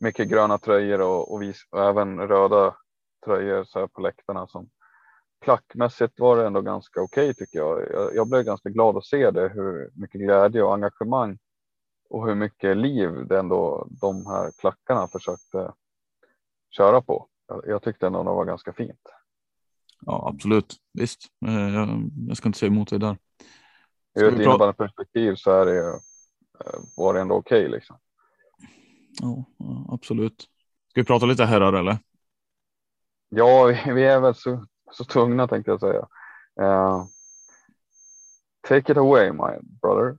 mycket 0.00 0.28
gröna 0.28 0.58
tröjor 0.58 1.00
och, 1.00 1.32
och, 1.32 1.42
vis, 1.42 1.66
och 1.70 1.84
även 1.84 2.20
röda 2.20 2.76
tröjor 3.24 3.64
så 3.64 3.78
här 3.78 3.86
på 3.86 4.00
läktarna 4.00 4.46
som 4.46 4.68
klackmässigt 5.40 6.20
var 6.20 6.36
det 6.36 6.46
ändå 6.46 6.60
ganska 6.60 7.00
okej 7.00 7.30
okay, 7.30 7.34
tycker 7.34 7.58
jag. 7.58 7.80
jag. 7.92 8.14
jag. 8.14 8.28
blev 8.28 8.42
ganska 8.42 8.68
glad 8.68 8.96
att 8.96 9.06
se 9.06 9.30
det, 9.30 9.48
hur 9.48 9.90
mycket 9.94 10.20
glädje 10.20 10.62
och 10.62 10.74
engagemang 10.74 11.38
och 12.10 12.26
hur 12.26 12.34
mycket 12.34 12.76
liv 12.76 13.26
det 13.26 13.38
ändå 13.38 13.88
de 13.90 14.26
här 14.26 14.52
klackarna 14.58 15.08
försökte 15.08 15.72
köra 16.70 17.00
på. 17.00 17.26
Jag, 17.48 17.62
jag 17.66 17.82
tyckte 17.82 18.06
ändå 18.06 18.18
det 18.22 18.30
var 18.30 18.44
ganska 18.44 18.72
fint. 18.72 19.02
Ja, 20.00 20.28
absolut. 20.34 20.76
Visst, 20.92 21.20
eh, 21.46 21.74
jag, 21.74 22.10
jag 22.28 22.36
ska 22.36 22.48
inte 22.48 22.58
säga 22.58 22.70
emot 22.72 22.90
dig 22.90 22.98
där. 22.98 23.16
Ur 24.14 24.28
ett 24.28 24.40
innebandyperspektiv 24.40 25.34
så 25.34 25.50
är 25.50 25.66
det, 25.66 25.88
eh, 25.88 26.80
var 26.96 27.14
det 27.14 27.20
ändå 27.20 27.34
okej 27.34 27.66
okay, 27.66 27.76
liksom. 27.76 27.96
Ja, 29.20 29.44
absolut. 29.88 30.40
Ska 30.90 31.00
vi 31.00 31.04
prata 31.04 31.26
lite 31.26 31.44
herrar 31.44 31.72
eller? 31.72 31.98
Ja, 33.28 33.64
vi 33.86 34.04
är 34.04 34.20
väl 34.20 34.34
så, 34.34 34.66
så 34.92 35.04
tvungna 35.04 35.48
tänkte 35.48 35.70
jag 35.70 35.80
säga. 35.80 36.08
Uh, 36.60 37.04
take 38.68 38.92
it 38.92 38.98
away 38.98 39.32
my 39.32 39.78
brother. 39.82 40.18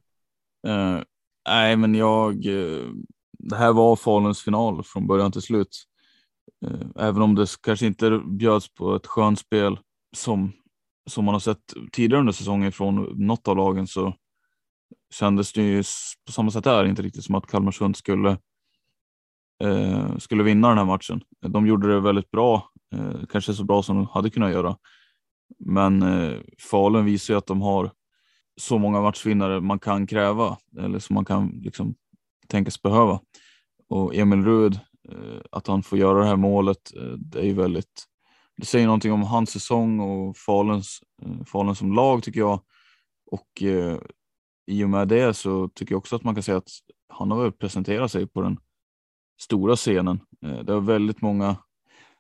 Uh, 0.68 1.04
nej, 1.48 1.76
men 1.76 1.96
jag. 1.96 2.46
Uh, 2.46 2.94
det 3.40 3.56
här 3.56 3.74
var 3.74 3.96
Faluns 3.96 4.42
final 4.42 4.84
från 4.84 5.08
början 5.08 5.32
till 5.32 5.42
slut. 5.42 5.84
även 6.96 7.22
om 7.22 7.36
det 7.36 7.48
kanske 7.62 7.86
inte 7.86 8.22
bjöds 8.26 8.74
på 8.74 8.96
ett 8.96 9.08
skönt 9.08 9.40
spel 9.40 9.80
som 10.16 10.54
som 11.10 11.26
man 11.26 11.36
har 11.36 11.40
sett 11.40 11.74
tidigare 11.92 12.20
under 12.20 12.34
säsongen 12.34 12.72
från 12.72 13.26
något 13.28 13.48
av 13.48 13.58
lagen 13.58 13.88
så 13.88 14.14
kändes 15.14 15.54
det 15.54 15.62
ju 15.64 15.84
på 16.26 16.32
samma 16.32 16.52
sätt 16.52 16.64
där 16.64 16.86
inte 16.86 17.02
riktigt 17.02 17.24
som 17.24 17.36
att 17.36 17.48
Kalmarsund 17.48 17.96
skulle 17.96 18.38
eh, 19.64 20.18
skulle 20.18 20.44
vinna 20.44 20.70
den 20.70 20.78
här 20.78 20.86
matchen. 20.86 21.22
De 21.48 21.68
gjorde 21.68 21.94
det 21.94 22.00
väldigt 22.00 22.32
bra, 22.32 22.70
eh, 22.94 23.26
kanske 23.30 23.54
så 23.54 23.64
bra 23.64 23.84
som 23.84 23.96
de 23.96 24.08
hade 24.08 24.30
kunnat 24.30 24.52
göra. 24.52 24.78
Men 25.60 26.04
eh, 26.04 26.40
Falun 26.60 27.06
visar 27.06 27.34
ju 27.34 27.38
att 27.38 27.48
de 27.48 27.62
har 27.62 27.92
så 28.62 28.78
många 28.78 29.02
matchvinnare 29.02 29.62
man 29.62 29.80
kan 29.80 30.08
kräva 30.08 30.58
eller 30.78 31.00
som 31.00 31.14
man 31.14 31.26
kan 31.26 31.48
liksom 31.48 31.96
tänkas 32.48 32.82
behöva. 32.82 33.20
Och 33.90 34.16
Emil 34.16 34.46
Rud, 34.46 34.80
eh, 35.10 35.42
att 35.52 35.68
han 35.68 35.84
får 35.84 35.98
göra 35.98 36.20
det 36.20 36.26
här 36.26 36.36
målet, 36.36 36.96
eh, 36.96 37.14
det 37.18 37.40
är 37.40 37.46
ju 37.46 37.54
väldigt 37.54 38.06
det 38.58 38.66
säger 38.66 38.86
någonting 38.86 39.12
om 39.12 39.24
hans 39.24 39.50
säsong 39.50 40.00
och 40.00 40.38
Faluns, 40.38 41.00
eh, 41.22 41.44
Falun 41.46 41.76
som 41.76 41.94
lag 41.94 42.24
tycker 42.24 42.40
jag. 42.40 42.60
Och 43.32 43.64
eh, 43.64 44.00
i 44.68 44.84
och 44.84 44.90
med 44.90 45.08
det 45.08 45.34
så 45.34 45.68
tycker 45.68 45.94
jag 45.94 46.00
också 46.00 46.16
att 46.16 46.24
man 46.24 46.34
kan 46.36 46.44
säga 46.44 46.58
att 46.58 46.70
han 47.10 47.32
har 47.32 47.44
väl 47.44 47.52
presenterat 47.52 48.12
sig 48.12 48.28
på 48.28 48.42
den 48.42 48.58
stora 49.42 49.76
scenen. 49.76 50.20
Eh, 50.46 50.60
det 50.60 50.74
är 50.74 50.80
väldigt 50.80 51.22
många. 51.22 51.56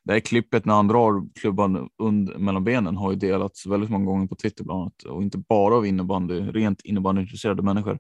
Det 0.03 0.13
här 0.13 0.19
klippet 0.19 0.65
när 0.65 0.73
han 0.73 0.87
drar 0.87 1.33
klubban 1.39 1.89
under, 1.97 2.37
mellan 2.37 2.63
benen 2.63 2.97
har 2.97 3.11
ju 3.11 3.17
delats 3.17 3.65
väldigt 3.65 3.89
många 3.89 4.05
gånger 4.05 4.27
på 4.27 4.35
Twitter 4.35 4.63
bland 4.63 4.81
annat 4.81 5.03
och 5.03 5.23
inte 5.23 5.37
bara 5.37 5.75
av 5.75 5.85
innebandy, 5.85 6.39
rent 6.39 6.81
innebandyintresserade 6.81 7.61
människor. 7.61 7.99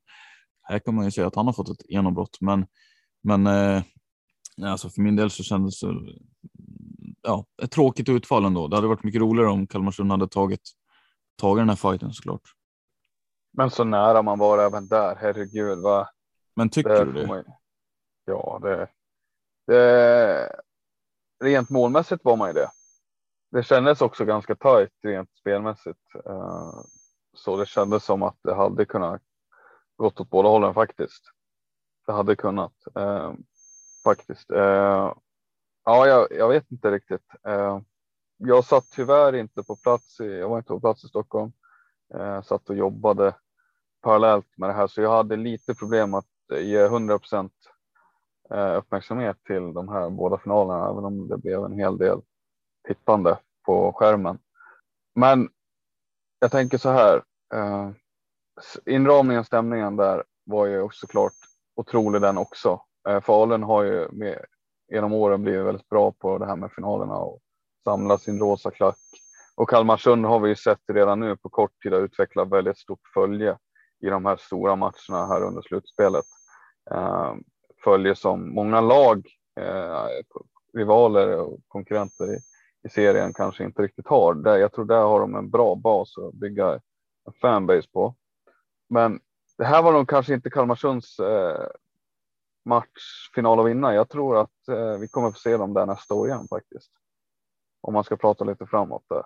Här 0.63 0.79
kan 0.79 0.95
man 0.95 1.05
ju 1.05 1.11
säga 1.11 1.27
att 1.27 1.35
han 1.35 1.45
har 1.45 1.53
fått 1.53 1.69
ett 1.69 1.89
genombrott, 1.89 2.37
men 2.41 2.65
men 3.23 3.47
eh, 3.47 3.83
alltså 4.61 4.89
för 4.89 5.01
min 5.01 5.15
del 5.15 5.29
så 5.29 5.43
kändes 5.43 5.79
det 5.79 5.87
ja, 7.21 7.45
ett 7.61 7.71
tråkigt 7.71 8.09
utfall 8.09 8.45
ändå. 8.45 8.67
Det 8.67 8.75
hade 8.75 8.87
varit 8.87 9.03
mycket 9.03 9.21
roligare 9.21 9.49
om 9.49 9.67
Kalmarsund 9.67 10.11
hade 10.11 10.27
tagit, 10.27 10.71
tagit 11.41 11.61
den 11.61 11.69
här 11.69 11.75
fighten 11.75 12.13
såklart. 12.13 12.41
Men 13.53 13.69
så 13.69 13.83
nära 13.83 14.21
man 14.21 14.39
var 14.39 14.59
även 14.59 14.87
där, 14.87 15.15
herregud. 15.15 15.79
Va? 15.79 16.09
Men 16.55 16.69
tycker 16.69 16.89
det 16.89 17.05
du 17.05 17.11
det? 17.11 17.27
Man, 17.27 17.43
ja, 18.25 18.59
det, 18.61 18.87
det. 19.67 20.55
Rent 21.43 21.69
målmässigt 21.69 22.25
var 22.25 22.37
man 22.37 22.49
ju 22.49 22.53
det. 22.53 22.69
Det 23.51 23.63
kändes 23.63 24.01
också 24.01 24.25
ganska 24.25 24.55
tajt 24.55 24.89
rent 25.03 25.29
spelmässigt. 25.39 25.99
Eh, 26.25 26.73
så 27.33 27.57
det 27.57 27.65
kändes 27.65 28.03
som 28.03 28.23
att 28.23 28.37
det 28.43 28.55
hade 28.55 28.85
kunnat 28.85 29.21
gått 29.97 30.19
åt 30.19 30.29
båda 30.29 30.49
hållen 30.49 30.73
faktiskt. 30.73 31.23
Det 32.05 32.11
hade 32.11 32.35
kunnat 32.35 32.73
eh, 32.95 33.33
faktiskt. 34.03 34.51
Ja, 35.83 36.07
jag, 36.07 36.27
jag 36.31 36.49
vet 36.49 36.71
inte 36.71 36.91
riktigt. 36.91 37.25
Eh, 37.47 37.79
jag 38.37 38.65
satt 38.65 38.85
tyvärr 38.91 39.35
inte 39.35 39.63
på 39.63 39.75
plats. 39.75 40.19
I, 40.19 40.39
jag 40.39 40.49
var 40.49 40.57
inte 40.57 40.67
på 40.67 40.79
plats 40.79 41.03
i 41.03 41.07
Stockholm. 41.07 41.51
Eh, 42.13 42.41
satt 42.41 42.69
och 42.69 42.75
jobbade 42.75 43.35
parallellt 44.01 44.57
med 44.57 44.69
det 44.69 44.73
här, 44.73 44.87
så 44.87 45.01
jag 45.01 45.11
hade 45.11 45.35
lite 45.35 45.75
problem 45.75 46.13
att 46.13 46.25
ge 46.59 46.79
100 46.79 47.19
procent 47.19 47.53
eh, 48.49 48.77
uppmärksamhet 48.77 49.37
till 49.43 49.73
de 49.73 49.89
här 49.89 50.09
båda 50.09 50.37
finalerna, 50.37 50.89
även 50.89 51.05
om 51.05 51.27
det 51.27 51.37
blev 51.37 51.63
en 51.63 51.73
hel 51.73 51.97
del 51.97 52.21
tittande 52.87 53.37
på 53.65 53.93
skärmen. 53.93 54.39
Men 55.15 55.49
jag 56.39 56.51
tänker 56.51 56.77
så 56.77 56.89
här. 56.89 57.23
Eh, 57.53 57.89
inramningen, 58.85 59.45
stämningen 59.45 59.95
där 59.95 60.23
var 60.43 60.65
ju 60.65 60.81
också 60.81 61.07
klart 61.07 61.33
otrolig 61.75 62.21
den 62.21 62.37
också. 62.37 62.81
Eh, 63.09 63.21
Falun 63.21 63.63
har 63.63 63.83
ju 63.83 64.07
med 64.11 64.45
genom 64.91 65.13
åren 65.13 65.41
blivit 65.41 65.65
väldigt 65.65 65.89
bra 65.89 66.11
på 66.11 66.37
det 66.37 66.45
här 66.45 66.55
med 66.55 66.71
finalerna 66.71 67.15
och 67.15 67.39
samla 67.83 68.17
sin 68.17 68.39
rosa 68.39 68.71
klack. 68.71 68.97
Och 69.55 69.69
Kalmarsund 69.69 70.25
har 70.25 70.39
vi 70.39 70.49
ju 70.49 70.55
sett 70.55 70.79
redan 70.93 71.19
nu 71.19 71.37
på 71.37 71.49
kort 71.49 71.81
tid 71.83 71.93
att 71.93 72.01
utveckla 72.01 72.45
väldigt 72.45 72.77
stort 72.77 73.07
följe 73.13 73.57
i 74.01 74.09
de 74.09 74.25
här 74.25 74.37
stora 74.37 74.75
matcherna 74.75 75.27
här 75.27 75.43
under 75.43 75.61
slutspelet. 75.61 76.25
Eh, 76.91 77.33
följe 77.83 78.15
som 78.15 78.53
många 78.53 78.81
lag, 78.81 79.27
eh, 79.59 80.05
rivaler 80.73 81.37
och 81.37 81.59
konkurrenter 81.67 82.33
i, 82.33 82.37
i, 82.87 82.89
serien 82.89 83.33
kanske 83.33 83.63
inte 83.63 83.81
riktigt 83.81 84.07
har. 84.07 84.33
Där, 84.33 84.57
jag 84.57 84.73
tror 84.73 84.85
där 84.85 85.03
har 85.03 85.19
de 85.19 85.35
en 85.35 85.49
bra 85.49 85.75
bas 85.75 86.17
att 86.17 86.33
bygga 86.33 86.73
en 87.27 87.33
fanbase 87.41 87.87
på. 87.93 88.15
Men 88.89 89.19
det 89.57 89.65
här 89.65 89.81
var 89.81 89.93
nog 89.93 90.09
kanske 90.09 90.33
inte 90.33 90.49
Kalmarsunds 90.49 91.19
eh, 91.19 91.67
matchfinal 92.65 93.59
att 93.59 93.65
vinna. 93.65 93.93
Jag 93.93 94.09
tror 94.09 94.37
att 94.37 94.67
eh, 94.67 94.97
vi 94.97 95.07
kommer 95.07 95.31
få 95.31 95.39
se 95.39 95.57
dem 95.57 95.73
där 95.73 95.85
nästa 95.85 96.13
år 96.13 96.27
igen 96.27 96.47
faktiskt. 96.49 96.91
Om 97.81 97.93
man 97.93 98.03
ska 98.03 98.17
prata 98.17 98.43
lite 98.43 98.65
framåt 98.65 99.03
där. 99.09 99.23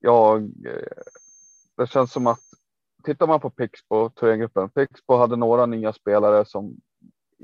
Jag, 0.00 0.42
eh, 0.42 1.02
det 1.76 1.86
känns 1.86 2.12
som 2.12 2.26
att 2.26 2.40
tittar 3.04 3.26
man 3.26 3.40
på 3.40 3.50
Pixbo, 3.50 4.10
Thorengruppen. 4.10 4.70
Pixbo 4.70 5.16
hade 5.16 5.36
några 5.36 5.66
nya 5.66 5.92
spelare 5.92 6.44
som 6.44 6.76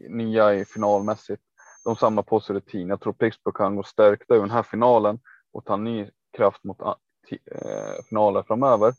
nya 0.09 0.55
i 0.55 0.65
finalmässigt. 0.65 1.43
De 1.85 1.97
samlar 1.97 2.23
på 2.23 2.41
sig 2.41 2.57
rutin. 2.57 2.89
Jag 2.89 3.01
tror 3.01 3.13
Pixbo 3.13 3.53
kan 3.53 3.77
gå 3.77 3.83
stärkta 3.83 4.35
ur 4.35 4.41
den 4.41 4.51
här 4.51 4.63
finalen 4.63 5.21
och 5.53 5.65
ta 5.65 5.77
ny 5.77 6.11
kraft 6.37 6.65
mot 6.65 6.81
eh, 6.81 6.95
eh 7.31 8.05
finaler 8.09 8.43
framöver. 8.43 8.95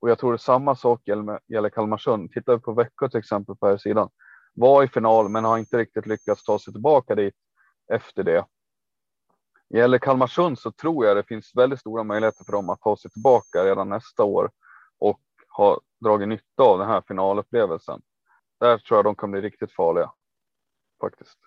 Och 0.00 0.10
jag 0.10 0.18
tror 0.18 0.32
det 0.32 0.38
samma 0.38 0.76
sak 0.76 1.08
gäller, 1.08 1.40
gäller 1.46 1.68
Kalmarsund. 1.68 2.32
Tittar 2.32 2.52
vi 2.52 2.60
på 2.60 2.72
Växjö 2.72 3.08
till 3.08 3.18
exempel 3.18 3.56
på 3.56 3.66
här 3.66 3.76
sidan 3.76 4.08
var 4.56 4.82
i 4.82 4.88
final, 4.88 5.28
men 5.28 5.44
har 5.44 5.58
inte 5.58 5.78
riktigt 5.78 6.06
lyckats 6.06 6.44
ta 6.44 6.58
sig 6.58 6.72
tillbaka 6.72 7.14
dit 7.14 7.34
efter 7.92 8.22
det. 8.22 8.44
Gäller 9.68 9.98
Kalmarsund 9.98 10.58
så 10.58 10.72
tror 10.72 11.06
jag 11.06 11.16
det 11.16 11.22
finns 11.22 11.52
väldigt 11.54 11.80
stora 11.80 12.04
möjligheter 12.04 12.44
för 12.44 12.52
dem 12.52 12.70
att 12.70 12.80
ta 12.80 12.96
sig 12.96 13.10
tillbaka 13.10 13.64
redan 13.64 13.88
nästa 13.88 14.24
år 14.24 14.50
och 14.98 15.20
ha 15.56 15.80
dragit 16.00 16.28
nytta 16.28 16.62
av 16.62 16.78
den 16.78 16.88
här 16.88 17.02
finalupplevelsen. 17.08 18.00
Där 18.60 18.78
tror 18.78 18.98
jag 18.98 19.04
de 19.04 19.14
kan 19.14 19.30
bli 19.30 19.40
riktigt 19.40 19.72
farliga 19.72 20.12
faktiskt. 21.00 21.38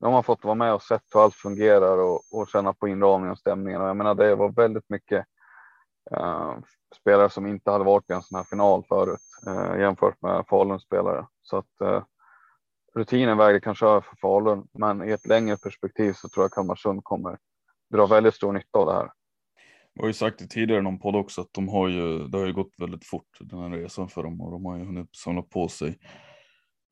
De 0.00 0.12
har 0.12 0.22
fått 0.22 0.44
vara 0.44 0.54
med 0.54 0.74
och 0.74 0.82
sett 0.82 1.02
hur 1.14 1.24
allt 1.24 1.34
fungerar 1.34 1.98
och, 1.98 2.20
och 2.32 2.48
känna 2.48 2.72
på 2.72 2.88
inramningen 2.88 3.32
och 3.32 3.38
stämningen. 3.38 3.80
Och 3.80 3.88
jag 3.88 3.96
menar, 3.96 4.14
det 4.14 4.34
var 4.34 4.48
väldigt 4.48 4.90
mycket 4.90 5.26
Uh, 6.12 6.58
spelare 7.00 7.30
som 7.30 7.46
inte 7.46 7.70
hade 7.70 7.84
varit 7.84 8.10
i 8.10 8.12
en 8.12 8.22
sån 8.22 8.36
här 8.36 8.44
final 8.44 8.84
förut 8.88 9.20
uh, 9.48 9.80
jämfört 9.80 10.22
med 10.22 10.44
Faluns 10.48 10.82
spelare. 10.82 11.26
Så 11.42 11.56
att 11.56 11.80
uh, 11.82 12.02
rutinen 12.96 13.38
vägde 13.38 13.60
kanske 13.60 13.86
över 13.86 14.00
för 14.00 14.16
Falun, 14.16 14.66
men 14.72 15.08
i 15.08 15.12
ett 15.12 15.26
längre 15.26 15.56
perspektiv 15.56 16.12
så 16.12 16.28
tror 16.28 16.44
jag 16.44 16.52
Kalmarsund 16.52 17.04
kommer 17.04 17.38
dra 17.94 18.06
väldigt 18.06 18.34
stor 18.34 18.52
nytta 18.52 18.78
av 18.78 18.86
det 18.86 18.92
här. 18.92 19.10
Jag 19.94 20.02
har 20.02 20.08
ju 20.08 20.12
sagt 20.12 20.38
det 20.38 20.46
tidigare 20.46 20.80
i 20.80 20.82
någon 20.82 20.98
podd 20.98 21.16
också 21.16 21.40
att 21.40 21.52
de 21.52 21.68
har 21.68 21.88
ju, 21.88 22.28
det 22.28 22.38
har 22.38 22.46
ju 22.46 22.52
gått 22.52 22.74
väldigt 22.78 23.06
fort 23.06 23.38
den 23.40 23.58
här 23.58 23.70
resan 23.70 24.08
för 24.08 24.22
dem 24.22 24.40
och 24.40 24.50
de 24.50 24.64
har 24.64 24.78
ju 24.78 24.84
hunnit 24.84 25.16
samla 25.16 25.42
på 25.42 25.68
sig 25.68 25.98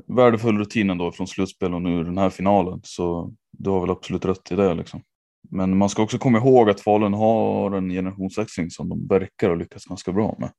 värdefull 0.07 0.59
rutin 0.59 0.91
ändå 0.91 1.13
från 1.13 1.27
slutspel 1.27 1.75
och 1.75 1.83
nu 1.83 2.05
den 2.05 2.19
här 2.19 2.31
finalen. 2.31 2.81
Så 2.83 3.33
du 3.51 3.71
har 3.71 3.81
väl 3.81 3.91
absolut 3.91 4.25
rätt 4.25 4.53
i 4.53 4.57
det 4.57 4.75
liksom. 4.75 5.03
Men 5.51 5.79
man 5.79 5.89
ska 5.89 6.03
också 6.03 6.19
komma 6.19 6.39
ihåg 6.39 6.71
att 6.71 6.81
Falun 6.81 7.15
har 7.15 7.77
en 7.77 7.89
generationsväxling 7.89 8.71
som 8.71 8.89
de 8.89 9.07
verkar 9.07 9.49
ha 9.49 9.57
lyckats 9.57 9.85
ganska 9.85 10.13
bra 10.13 10.37
med. 10.39 10.53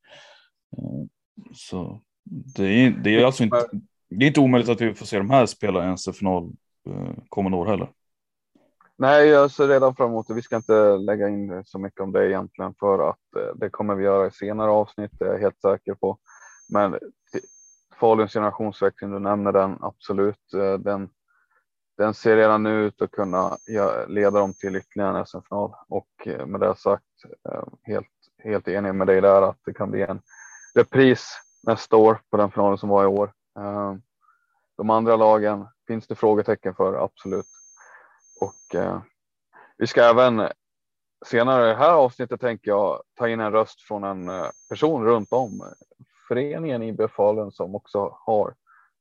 Eh, 0.78 1.06
så 1.54 2.02
det 2.56 2.66
är, 2.66 2.90
det 2.90 3.16
är 3.16 3.26
alltså 3.26 3.44
inte, 3.44 3.70
det 4.20 4.26
är 4.26 4.28
inte 4.28 4.40
omöjligt 4.40 4.70
att 4.70 4.82
vi 4.82 4.94
får 4.94 5.06
se 5.06 5.18
de 5.18 5.30
här 5.30 5.46
spela 5.46 5.84
en 5.84 5.98
final 5.98 6.52
eh, 6.88 7.14
kommande 7.30 7.58
år 7.58 7.66
heller. 7.66 7.90
Nej, 8.98 9.28
jag 9.28 9.52
ser 9.52 9.68
redan 9.68 9.96
fram 9.96 10.10
emot 10.10 10.28
det. 10.28 10.34
Vi 10.34 10.42
ska 10.42 10.56
inte 10.56 10.98
lägga 10.98 11.30
in 11.30 11.64
så 11.66 11.80
mycket 11.80 12.02
om 12.02 12.12
det 12.12 12.30
egentligen 12.30 12.74
för 12.80 13.10
att 13.10 13.36
eh, 13.36 13.56
det 13.56 13.70
kommer 13.70 13.96
vi 13.96 14.04
göra 14.04 14.28
i 14.28 14.32
senare 14.32 14.72
avsnitt. 14.72 15.12
Det 15.20 15.26
är 15.26 15.32
jag 15.32 15.40
helt 15.40 15.62
säker 15.62 15.94
på. 15.94 16.18
Men 16.70 17.00
Faluns 18.00 18.34
generationsväxling, 18.34 19.12
du 19.12 19.20
nämner 19.20 19.52
den 19.52 19.78
absolut. 19.82 20.54
Eh, 20.54 20.74
den, 20.74 21.10
den 21.98 22.14
ser 22.14 22.36
redan 22.36 22.64
nu 22.64 22.86
ut 22.86 23.02
att 23.02 23.12
kunna 23.12 23.58
leda 24.08 24.40
dem 24.40 24.54
till 24.54 24.76
ytterligare 24.76 25.20
en 25.20 25.26
SM-final 25.26 25.74
och 25.90 26.28
eh, 26.28 26.46
med 26.46 26.60
det 26.62 26.76
sagt 26.76 27.04
helt, 27.84 28.08
helt 28.44 28.68
enig 28.68 28.96
med 28.96 29.08
dig 29.08 29.22
där 29.22 29.42
att 29.42 29.60
det 29.66 29.74
kan 29.74 29.92
bli 29.92 30.02
en 30.02 30.22
repris 30.76 31.28
nästa 31.64 31.96
år 31.96 32.20
på 32.32 32.38
den 32.38 32.52
finalen 32.52 32.78
som 32.78 32.90
var 32.90 33.04
i 33.04 33.08
år. 33.08 33.32
De 34.78 34.90
andra 34.90 35.16
lagen 35.16 35.68
finns 35.88 36.08
det 36.08 36.16
frågetecken 36.16 36.76
för, 36.76 36.94
absolut. 36.94 37.46
Och 38.42 38.76
eh, 38.76 39.02
vi 39.78 39.88
ska 39.88 40.04
även 40.04 40.50
senare 41.26 41.66
i 41.66 41.68
det 41.68 41.76
här 41.76 41.94
avsnittet 41.94 42.42
tänker 42.42 42.72
jag 42.72 43.04
ta 43.16 43.30
in 43.30 43.40
en 43.40 43.52
röst 43.52 43.82
från 43.82 44.04
en 44.04 44.30
eh, 44.30 44.50
person 44.70 45.06
runt 45.06 45.34
om 45.34 45.64
föreningen 46.28 46.84
i 46.84 46.94
Befalen 46.94 47.52
som 47.52 47.76
också 47.76 48.18
har 48.26 48.56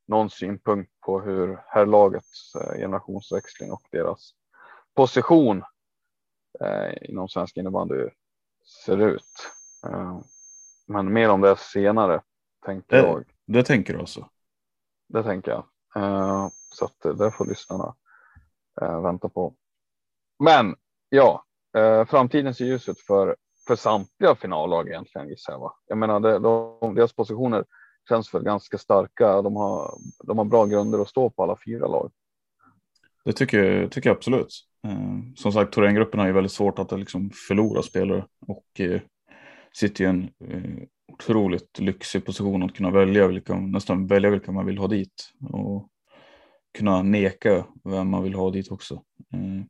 någon 0.06 0.30
synpunkt 0.30 0.92
på 1.00 1.20
hur 1.20 1.58
herrlagets 1.66 2.54
eh, 2.54 2.78
generationsväxling 2.78 3.72
och 3.72 3.82
deras 3.90 4.34
position 4.94 5.64
eh, 6.60 7.10
inom 7.10 7.28
svensk 7.28 7.56
innebandy 7.56 8.08
ser 8.84 8.98
ut. 8.98 9.50
Eh, 9.86 10.20
men 10.86 11.12
mer 11.12 11.30
om 11.30 11.40
det 11.40 11.56
senare 11.56 12.22
tänker 12.64 13.02
det, 13.02 13.08
jag. 13.08 13.24
Det 13.46 13.62
tänker 13.62 13.92
du 13.92 14.00
alltså? 14.00 14.28
Det 15.14 15.22
tänker 15.22 15.50
jag. 15.50 15.64
Eh, 15.96 16.48
så 16.70 16.84
att 16.84 17.18
det 17.18 17.30
får 17.30 17.46
lyssnarna 17.46 17.94
eh, 18.80 19.02
vänta 19.02 19.28
på. 19.28 19.54
Men 20.38 20.74
ja, 21.08 21.44
eh, 21.76 22.04
framtiden 22.04 22.54
ser 22.54 22.64
ljus 22.64 22.88
ut 22.88 23.00
för, 23.00 23.36
för 23.66 23.76
samtliga 23.76 24.34
finallag 24.34 24.88
egentligen 24.88 25.28
gissar 25.28 25.52
jag. 25.52 25.60
Va? 25.60 25.72
Jag 25.86 25.98
menar, 25.98 26.20
det, 26.20 26.38
de, 26.38 26.94
deras 26.94 27.12
positioner 27.12 27.64
känns 28.08 28.34
väl 28.34 28.42
ganska 28.42 28.78
starka. 28.78 29.42
De 29.42 29.56
har, 29.56 29.98
de 30.24 30.38
har 30.38 30.44
bra 30.44 30.66
grunder 30.66 30.98
att 30.98 31.08
stå 31.08 31.30
på 31.30 31.42
alla 31.42 31.56
fyra 31.64 31.86
lag. 31.86 32.10
Det 33.24 33.32
tycker, 33.32 33.88
tycker 33.88 34.10
jag 34.10 34.16
absolut. 34.16 34.54
Eh, 34.86 35.18
som 35.36 35.52
sagt, 35.52 35.72
Thorengruppen 35.72 36.20
har 36.20 36.26
ju 36.26 36.32
väldigt 36.32 36.52
svårt 36.52 36.78
att 36.78 36.92
liksom 36.92 37.30
förlora 37.48 37.82
spelare 37.82 38.26
och 38.46 38.80
eh, 38.80 39.00
sitter 39.72 40.04
i 40.04 40.06
en 40.06 40.22
eh, 40.22 40.88
otroligt 41.12 41.78
lyxig 41.78 42.24
position 42.24 42.62
att 42.62 42.74
kunna 42.74 42.90
välja 42.90 43.26
vilka, 43.26 43.54
nästan 43.54 44.06
välja 44.06 44.30
vilka 44.30 44.52
man 44.52 44.66
vill 44.66 44.78
ha 44.78 44.88
dit. 44.88 45.32
Och 45.50 45.88
kunna 46.78 47.02
neka 47.02 47.66
vem 47.84 48.10
man 48.10 48.22
vill 48.22 48.34
ha 48.34 48.50
dit 48.50 48.70
också. 48.70 49.02
Mm. 49.32 49.68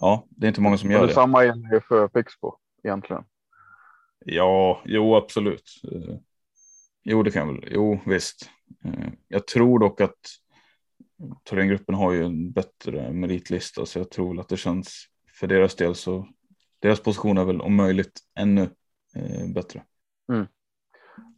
Ja, 0.00 0.26
det 0.28 0.46
är 0.46 0.48
inte 0.48 0.60
många 0.60 0.78
som 0.78 0.90
gör 0.90 1.06
det. 1.06 1.12
Samma 1.12 1.44
gäller 1.44 1.80
för 1.80 2.08
Pixbo 2.08 2.56
egentligen. 2.82 3.24
Ja, 4.24 4.82
jo 4.84 5.14
absolut. 5.16 5.82
Eh, 5.92 6.16
jo, 7.04 7.22
det 7.22 7.30
kan 7.30 7.48
jag 7.48 7.54
väl. 7.54 7.68
Jo, 7.72 8.00
visst. 8.06 8.50
Eh, 8.84 9.08
jag 9.28 9.46
tror 9.46 9.78
dock 9.78 10.00
att 10.00 10.18
Thorengruppen 11.44 11.94
har 11.94 12.12
ju 12.12 12.24
en 12.24 12.52
bättre 12.52 13.12
meritlista 13.12 13.86
så 13.86 13.98
jag 13.98 14.10
tror 14.10 14.40
att 14.40 14.48
det 14.48 14.56
känns 14.56 15.06
för 15.40 15.46
deras 15.46 15.74
del 15.74 15.94
så 15.94 16.28
deras 16.78 17.00
position 17.00 17.38
är 17.38 17.44
väl 17.44 17.60
om 17.60 17.74
möjligt 17.74 18.20
ännu 18.38 18.70
bättre. 19.54 19.82
Mm 20.32 20.46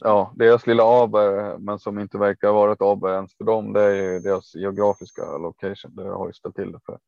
ja, 0.01 0.33
deras 0.37 0.66
lilla 0.66 1.03
aber, 1.03 1.59
men 1.59 1.79
som 1.79 1.98
inte 1.98 2.18
verkar 2.18 2.53
vara 2.53 2.72
ett 2.72 2.83
aber 2.83 3.14
ens 3.14 3.37
för 3.37 3.44
dem, 3.44 3.72
det 3.72 3.83
är 3.83 3.94
ju 3.94 4.20
deras 4.20 4.55
geografiska 4.55 5.22
location. 5.22 5.94
Det 5.94 6.09
har 6.09 6.27
ju 6.27 6.33
ställt 6.33 6.57
till 6.57 6.72
det 6.72 6.81
för 6.87 6.98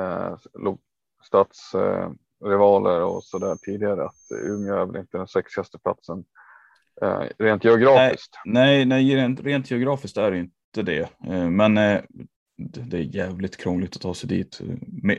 eh, 0.00 0.36
stadsrivaler 1.24 3.00
eh, 3.00 3.06
och 3.06 3.24
så 3.24 3.38
där 3.38 3.56
tidigare 3.56 4.04
att 4.04 4.16
Umeå 4.44 4.74
är 4.74 4.86
väl 4.86 4.96
inte 4.96 5.18
den 5.18 5.28
sexigaste 5.28 5.78
platsen 5.78 6.24
eh, 7.02 7.22
rent 7.38 7.64
geografiskt. 7.64 8.38
Nej, 8.44 8.84
nej, 8.84 9.16
rent, 9.16 9.40
rent 9.40 9.70
geografiskt 9.70 10.16
är 10.16 10.30
det 10.30 10.38
inte 10.38 10.82
det, 10.82 11.08
eh, 11.26 11.50
men 11.50 11.78
eh, 11.78 12.00
det 12.60 12.96
är 12.96 13.16
jävligt 13.16 13.56
krångligt 13.56 13.96
att 13.96 14.02
ta 14.02 14.14
sig 14.14 14.28
dit. 14.28 14.60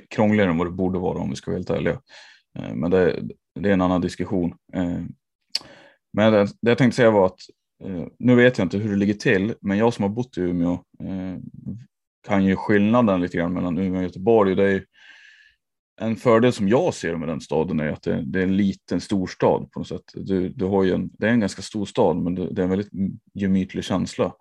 Krångligare 0.09 0.49
än 0.49 0.57
vad 0.57 0.67
det 0.67 0.71
borde 0.71 0.99
vara 0.99 1.19
om 1.19 1.29
vi 1.29 1.35
ska 1.35 1.51
vara 1.51 1.57
helt 1.57 1.69
ärliga. 1.69 2.01
Eh, 2.59 2.73
men 2.73 2.91
det, 2.91 3.21
det 3.59 3.69
är 3.69 3.73
en 3.73 3.81
annan 3.81 4.01
diskussion. 4.01 4.55
Eh, 4.73 5.01
men 6.13 6.33
det, 6.33 6.45
det 6.45 6.69
jag 6.71 6.77
tänkte 6.77 6.95
säga 6.95 7.11
var 7.11 7.25
att 7.25 7.39
eh, 7.83 8.05
nu 8.19 8.35
vet 8.35 8.57
jag 8.57 8.65
inte 8.65 8.77
hur 8.77 8.89
det 8.89 8.95
ligger 8.95 9.13
till, 9.13 9.53
men 9.61 9.77
jag 9.77 9.93
som 9.93 10.03
har 10.03 10.09
bott 10.09 10.37
i 10.37 10.41
Umeå 10.41 10.73
eh, 11.03 11.37
kan 12.27 12.45
ju 12.45 12.55
skillnaden 12.55 13.21
lite 13.21 13.37
grann 13.37 13.53
mellan 13.53 13.77
Umeå 13.77 13.97
och 13.97 14.03
Göteborg. 14.03 14.55
Det 14.55 14.71
är 14.71 14.85
en 16.01 16.15
fördel 16.15 16.53
som 16.53 16.67
jag 16.67 16.93
ser 16.93 17.15
med 17.15 17.27
den 17.27 17.41
staden 17.41 17.79
är 17.79 17.91
att 17.91 18.03
det, 18.03 18.21
det 18.25 18.39
är 18.39 18.43
en 18.43 18.57
liten 18.57 19.01
storstad 19.01 19.71
på 19.71 19.79
något 19.79 19.87
sätt. 19.87 20.03
Du, 20.13 20.49
du 20.49 20.65
har 20.65 20.85
en, 20.85 21.09
det 21.13 21.27
är 21.27 21.31
en 21.31 21.39
ganska 21.39 21.61
stor 21.61 21.85
stad, 21.85 22.17
men 22.17 22.35
det, 22.35 22.53
det 22.53 22.61
är 22.61 22.63
en 22.63 22.69
väldigt 22.69 22.91
gemytlig 23.33 23.83
känsla. 23.83 24.33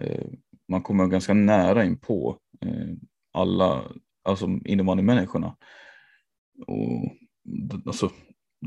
Eh, 0.00 0.26
man 0.68 0.82
kommer 0.82 1.06
ganska 1.06 1.34
nära 1.34 1.84
in 1.84 1.98
på 1.98 2.38
eh, 2.60 2.96
alla, 3.32 3.82
alltså 4.22 4.46
innebandymänniskorna. 4.64 5.56
Och 6.66 7.16
alltså, 7.86 8.10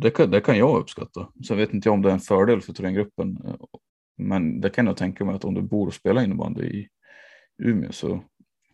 det 0.01 0.09
kan, 0.09 0.31
det 0.31 0.41
kan 0.41 0.57
jag 0.57 0.77
uppskatta. 0.77 1.29
Så 1.43 1.55
vet 1.55 1.73
inte 1.73 1.89
jag 1.89 1.93
om 1.93 2.01
det 2.01 2.09
är 2.09 2.13
en 2.13 2.19
fördel 2.19 2.61
för 2.61 2.73
Thorengruppen. 2.73 3.37
Eh, 3.45 3.55
men 4.17 4.61
det 4.61 4.69
kan 4.69 4.87
jag 4.87 4.97
tänka 4.97 5.25
mig 5.25 5.35
att 5.35 5.45
om 5.45 5.53
du 5.53 5.61
bor 5.61 5.87
och 5.87 5.93
spelar 5.93 6.23
innebandy 6.23 6.63
i 6.63 6.87
Umeå 7.63 7.91
så, 7.91 8.23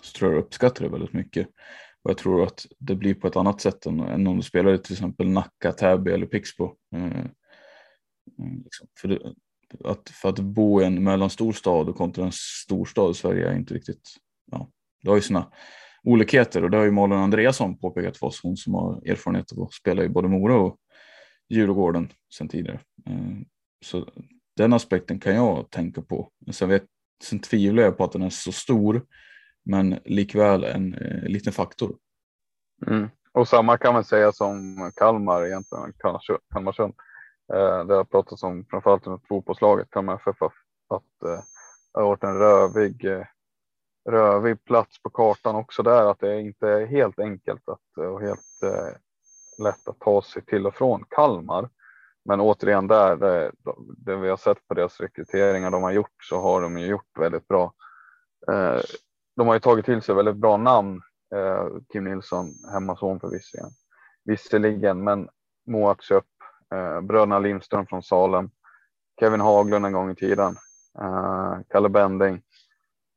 så 0.02 0.18
tror 0.18 0.32
jag 0.32 0.42
du 0.42 0.46
uppskattar 0.46 0.86
det 0.86 0.92
väldigt 0.92 1.14
mycket. 1.14 1.48
Och 2.04 2.10
jag 2.10 2.18
tror 2.18 2.44
att 2.44 2.66
det 2.80 2.96
blir 2.96 3.14
på 3.14 3.28
ett 3.28 3.36
annat 3.36 3.62
sätt 3.62 3.86
än, 3.86 4.00
än 4.00 4.28
om 4.28 4.38
du 4.38 4.44
spelar 4.44 4.74
i 4.74 4.78
till 4.78 4.94
exempel 4.94 5.30
Nacka, 5.30 5.72
Täby 5.72 6.12
eller 6.12 6.26
Pixbo. 6.26 6.76
Eh, 6.96 7.06
eh 7.06 7.26
liksom. 8.64 8.88
för, 9.02 9.08
det, 9.08 9.34
att, 9.84 10.10
för 10.10 10.30
att 10.30 10.40
bo 10.40 10.82
i 10.82 10.86
en 10.86 11.04
mellanstor 11.04 11.52
stad 11.52 11.90
och 11.90 11.96
kontra 11.96 12.26
en 12.26 12.32
storstad 12.34 13.12
i 13.12 13.14
Sverige 13.14 13.50
är 13.50 13.56
inte 13.56 13.74
riktigt, 13.74 14.10
ja, 14.52 14.68
det 15.02 15.10
har 15.10 15.16
ju 15.16 15.22
sina 15.22 15.52
olikheter 16.04 16.64
och 16.64 16.70
det 16.70 16.78
har 16.78 16.84
ju 16.84 16.92
Malin 16.92 17.18
Andreasson 17.18 17.78
påpekat 17.78 18.18
för 18.18 18.28
oss, 18.28 18.40
hon 18.44 18.58
som 18.58 18.74
har 18.74 19.10
erfarenhet 19.10 19.52
av 19.52 19.64
att 19.64 19.74
spela 19.74 20.04
i 20.04 20.10
både 20.10 20.28
Mora 20.28 20.56
och 20.56 20.78
Djurgården 21.54 22.10
sedan 22.34 22.48
tidigare. 22.48 22.80
Eh, 23.06 23.46
så 23.86 24.06
den 24.58 24.74
aspekten 24.74 25.20
kan 25.20 25.36
jag 25.36 25.70
tänka 25.70 26.02
på. 26.02 26.30
Sen, 26.52 26.70
vet, 26.70 26.84
sen 27.24 27.40
tvivlar 27.40 27.84
jag 27.84 27.98
på 27.98 28.04
att 28.04 28.12
den 28.12 28.22
är 28.22 28.30
så 28.30 28.52
stor, 28.52 29.06
men 29.66 30.00
likväl 30.06 30.64
en 30.64 30.94
eh, 30.94 31.24
liten 31.24 31.54
faktor. 31.54 31.96
Mm. 32.88 33.10
Och 33.32 33.48
samma 33.48 33.78
kan 33.78 33.94
man 33.94 34.04
säga 34.04 34.32
som 34.32 34.92
Kalmar 34.96 35.46
egentligen, 35.46 35.94
Kalmarsund. 36.54 36.94
Eh, 37.54 37.86
det 37.86 37.96
har 37.96 38.04
pratats 38.04 38.44
om 38.44 38.66
framförallt 38.70 39.08
under 39.08 39.22
fotbollslaget 39.28 39.90
Kalmar 39.90 40.16
FF 40.16 40.54
att 40.90 41.24
eh, 41.24 41.44
det 41.94 42.00
har 42.00 42.08
varit 42.08 42.24
en 42.24 42.38
rövig, 42.38 43.06
eh, 43.06 43.26
rövig 44.10 44.66
plats 44.66 45.02
på 45.02 45.10
kartan 45.10 45.56
också 45.56 45.84
där, 45.84 46.12
att 46.12 46.20
det 46.20 46.42
inte 46.42 46.70
är 46.70 46.86
helt 46.86 47.20
enkelt 47.20 47.70
att, 47.70 47.98
eh, 47.98 48.06
och 48.06 48.22
helt 48.22 48.64
eh, 48.64 48.96
lätt 49.58 49.88
att 49.88 50.00
ta 50.00 50.22
sig 50.22 50.46
till 50.46 50.68
och 50.68 50.76
från 50.76 51.04
Kalmar. 51.10 51.70
Men 52.26 52.42
återigen 52.42 52.88
där, 52.88 53.16
det, 53.16 53.52
det 53.98 54.16
vi 54.16 54.30
har 54.30 54.38
sett 54.38 54.68
på 54.68 54.74
deras 54.74 55.00
rekryteringar 55.00 55.72
de 55.72 55.84
har 55.84 55.92
gjort 55.92 56.24
så 56.24 56.42
har 56.42 56.62
de 56.62 56.78
ju 56.78 56.86
gjort 56.86 57.18
väldigt 57.20 57.48
bra. 57.48 57.74
Eh, 58.52 58.82
de 59.36 59.48
har 59.48 59.54
ju 59.54 59.60
tagit 59.60 59.86
till 59.86 60.02
sig 60.02 60.16
väldigt 60.16 60.36
bra 60.36 60.58
namn. 60.58 61.02
Eh, 61.36 61.68
Kim 61.92 62.04
Nilsson, 62.04 62.48
hemmason 62.72 63.20
förvisso. 63.20 63.38
visserligen. 63.38 63.72
Visserligen, 64.26 65.04
men 65.04 65.30
Moat 65.68 66.02
Köp, 66.02 66.26
eh, 66.76 67.02
bröderna 67.02 67.40
Lindström 67.40 67.86
från 67.86 68.04
Salem, 68.04 68.50
Kevin 69.20 69.42
Haglund 69.42 69.86
en 69.86 69.94
gång 69.94 70.12
i 70.12 70.16
tiden, 70.16 70.58
eh, 71.00 71.58
Kalle 71.70 71.90
Bending. 71.90 72.42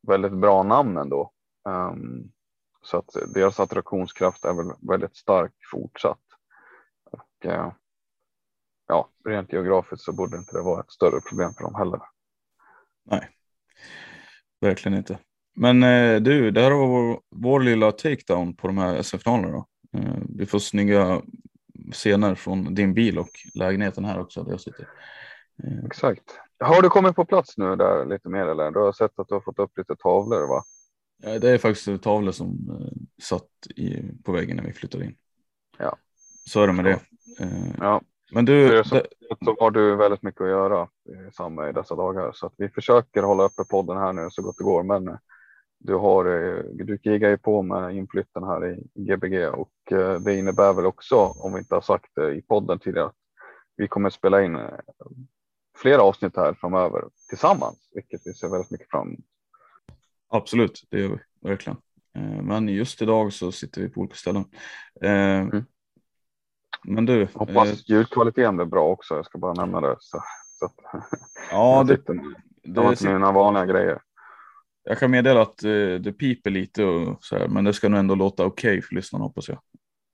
Väldigt 0.07 0.33
bra 0.33 0.63
namn 0.63 0.97
ändå. 0.97 1.31
Um, 1.69 2.31
så 2.81 2.97
att 2.97 3.15
deras 3.33 3.59
attraktionskraft 3.59 4.45
är 4.45 4.53
väl 4.53 4.71
väldigt 4.81 5.15
stark 5.15 5.53
fortsatt. 5.71 6.19
Eh, 7.45 7.71
ja, 8.87 9.09
rent 9.25 9.53
geografiskt 9.53 10.03
så 10.03 10.13
borde 10.13 10.37
inte 10.37 10.57
det 10.57 10.61
vara 10.61 10.81
ett 10.81 10.91
större 10.91 11.21
problem 11.21 11.53
för 11.53 11.63
dem 11.63 11.75
heller. 11.75 11.99
Nej, 13.05 13.29
verkligen 14.61 14.97
inte. 14.97 15.19
Men 15.55 15.83
eh, 15.83 16.21
du, 16.21 16.51
det 16.51 16.61
här 16.61 16.71
var 16.71 16.87
vår, 16.87 17.19
vår 17.35 17.59
lilla 17.59 17.91
takedown 17.91 18.55
på 18.55 18.67
de 18.67 18.77
här 18.77 18.95
SF-finalerna. 18.95 19.65
Eh, 19.97 20.17
vi 20.37 20.45
får 20.45 20.59
snygga 20.59 21.21
scener 21.91 22.35
från 22.35 22.75
din 22.75 22.93
bil 22.93 23.19
och 23.19 23.29
lägenheten 23.55 24.05
här 24.05 24.19
också 24.19 24.43
där 24.43 24.51
jag 24.51 24.61
sitter. 24.61 24.87
Eh. 25.63 25.85
Exakt. 25.85 26.23
Har 26.59 26.81
du 26.81 26.89
kommit 26.89 27.15
på 27.15 27.25
plats 27.25 27.57
nu 27.57 27.75
där 27.75 28.05
lite 28.05 28.29
mer 28.29 28.45
eller? 28.45 28.71
Du 28.71 28.79
har 28.79 28.91
sett 28.91 29.19
att 29.19 29.27
du 29.27 29.33
har 29.33 29.41
fått 29.41 29.59
upp 29.59 29.77
lite 29.77 29.95
tavlor 29.95 30.47
va? 30.47 30.63
Ja, 31.23 31.39
det 31.39 31.49
är 31.49 31.57
faktiskt 31.57 32.03
tavlor 32.03 32.31
som 32.31 32.47
eh, 32.69 33.23
satt 33.23 33.49
i, 33.75 34.01
på 34.23 34.31
väggen 34.31 34.57
när 34.57 34.63
vi 34.63 34.73
flyttade 34.73 35.05
in. 35.05 35.15
Ja. 35.77 35.97
Så 36.47 36.61
är 36.61 36.67
det 36.67 36.73
med 36.73 36.85
det. 36.85 36.99
Eh, 37.39 37.71
ja. 37.79 38.01
Men 38.31 38.45
du. 38.45 38.83
Så, 38.85 39.01
så 39.45 39.55
har 39.59 39.71
du 39.71 39.95
väldigt 39.95 40.23
mycket 40.23 40.41
att 40.41 40.47
göra 40.47 40.87
samma 41.33 41.69
i 41.69 41.73
dessa 41.73 41.95
dagar 41.95 42.31
så 42.33 42.45
att 42.45 42.53
vi 42.57 42.69
försöker 42.69 43.23
hålla 43.23 43.43
uppe 43.43 43.63
podden 43.69 43.97
här 43.97 44.13
nu 44.13 44.27
så 44.31 44.41
gott 44.41 44.57
det 44.57 44.63
går. 44.63 44.83
Men 44.83 45.07
eh, 45.07 45.17
du 45.79 45.95
har, 45.95 46.25
eh, 46.25 46.63
du 46.73 46.97
krigar 46.97 47.29
ju 47.29 47.37
på 47.37 47.61
med 47.61 47.95
inflytten 47.95 48.43
här 48.43 48.65
i 48.71 48.83
Gbg 48.95 49.49
och 49.53 49.71
det 50.23 50.35
innebär 50.35 50.73
väl 50.73 50.85
också, 50.85 51.15
om 51.15 51.53
vi 51.53 51.59
inte 51.59 51.75
har 51.75 51.81
sagt 51.81 52.11
det 52.15 52.35
i 52.35 52.41
podden 52.41 52.79
tidigare, 52.79 53.07
att 53.07 53.15
vi 53.75 53.87
kommer 53.87 54.09
spela 54.09 54.43
in 54.43 54.59
flera 55.77 56.01
avsnitt 56.01 56.35
här 56.35 56.53
framöver 56.53 57.03
tillsammans, 57.29 57.89
vilket 57.93 58.21
vi 58.25 58.33
ser 58.33 58.47
väldigt 58.47 58.71
mycket 58.71 58.89
fram 58.89 59.07
emot. 59.07 59.19
Absolut, 60.29 60.83
det 60.89 60.99
gör 60.99 61.09
vi 61.09 61.49
verkligen. 61.49 61.77
Men 62.41 62.67
just 62.67 63.01
idag 63.01 63.33
så 63.33 63.51
sitter 63.51 63.81
vi 63.81 63.89
på 63.89 63.99
olika 63.99 64.15
ställen. 64.15 64.45
Mm. 65.01 65.65
Men 66.87 67.05
du. 67.05 67.27
Hoppas 67.33 67.69
eh, 67.69 67.75
ljudkvaliteten 67.85 68.55
blir 68.55 68.65
bra 68.65 68.87
också. 68.87 69.15
Jag 69.15 69.25
ska 69.25 69.37
bara 69.37 69.53
nämna 69.53 69.81
det. 69.81 69.95
Så, 69.99 70.23
så 70.59 70.69
ja, 71.51 71.83
det, 71.87 72.07
det, 72.07 72.21
det 72.63 72.81
var 72.81 72.89
inte 72.89 73.13
mina 73.13 73.31
vanliga 73.31 73.65
grejer. 73.65 74.01
Jag 74.83 74.99
kan 74.99 75.11
meddela 75.11 75.41
att 75.41 75.63
eh, 75.63 75.95
det 75.99 76.13
piper 76.13 76.49
lite 76.49 76.83
och 76.83 77.17
så 77.23 77.37
här, 77.37 77.47
men 77.47 77.63
det 77.63 77.73
ska 77.73 77.89
nog 77.89 77.99
ändå 77.99 78.15
låta 78.15 78.45
okej 78.45 78.71
okay 78.71 78.81
för 78.81 78.95
lyssnarna 78.95 79.25
hoppas 79.25 79.49
jag. 79.49 79.59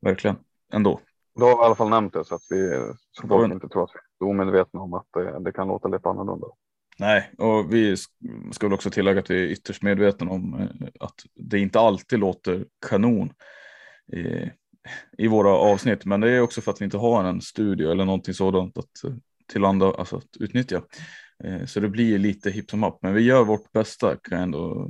Verkligen, 0.02 0.36
ändå. 0.74 1.00
Du 1.36 1.44
har 1.44 1.52
i 1.52 1.66
alla 1.66 1.76
fall 1.76 1.90
nämnt 1.90 2.14
det 2.14 2.26
så 2.26 2.36
att 2.36 2.42
vi 2.50 2.80
så 3.12 3.28
folk 3.28 3.54
inte 3.54 3.70
tror 3.70 3.84
att 3.84 3.92
vi 4.20 4.26
är 4.26 4.30
omedvetna 4.30 4.80
om 4.80 4.94
att 4.94 5.08
det, 5.14 5.40
det, 5.40 5.52
kan 5.52 5.68
låta 5.68 5.88
lite 5.88 6.10
annorlunda. 6.10 6.48
Nej, 7.00 7.32
och 7.38 7.74
vi 7.74 7.98
ska 8.52 8.68
väl 8.68 8.74
också 8.74 8.90
tillägga 8.90 9.20
att 9.20 9.30
vi 9.30 9.44
är 9.44 9.48
ytterst 9.48 9.84
medvetna 9.84 10.32
om 10.32 10.54
eh, 10.54 10.88
att 11.00 11.16
det 11.36 11.60
inte 11.60 11.80
alltid 11.80 12.20
låter 12.20 12.66
kanon 12.90 13.34
i 14.14 14.52
våra 15.30 15.50
avsnitt. 15.50 16.06
Men 16.06 16.22
det 16.22 16.32
är 16.32 16.42
också 16.42 16.62
för 16.62 16.72
att 16.72 16.82
vi 16.82 16.86
inte 16.86 16.98
har 16.98 17.24
en 17.24 17.42
studio 17.42 17.92
eller 17.92 18.06
någonting 18.06 18.34
sådant 18.34 18.78
att 18.78 18.92
tillanda, 19.52 19.86
alltså 19.86 20.16
att 20.16 20.38
utnyttja. 20.40 20.82
Eh, 21.44 21.66
så 21.66 21.80
det 21.80 21.90
blir 21.90 22.20
lite 22.20 22.52
hipp 22.52 22.70
som 22.70 22.84
happ, 22.84 23.00
men 23.02 23.14
vi 23.14 23.22
gör 23.22 23.44
vårt 23.44 23.72
bästa 23.72 24.16
kan 24.16 24.38
jag 24.38 24.44
ändå. 24.44 24.90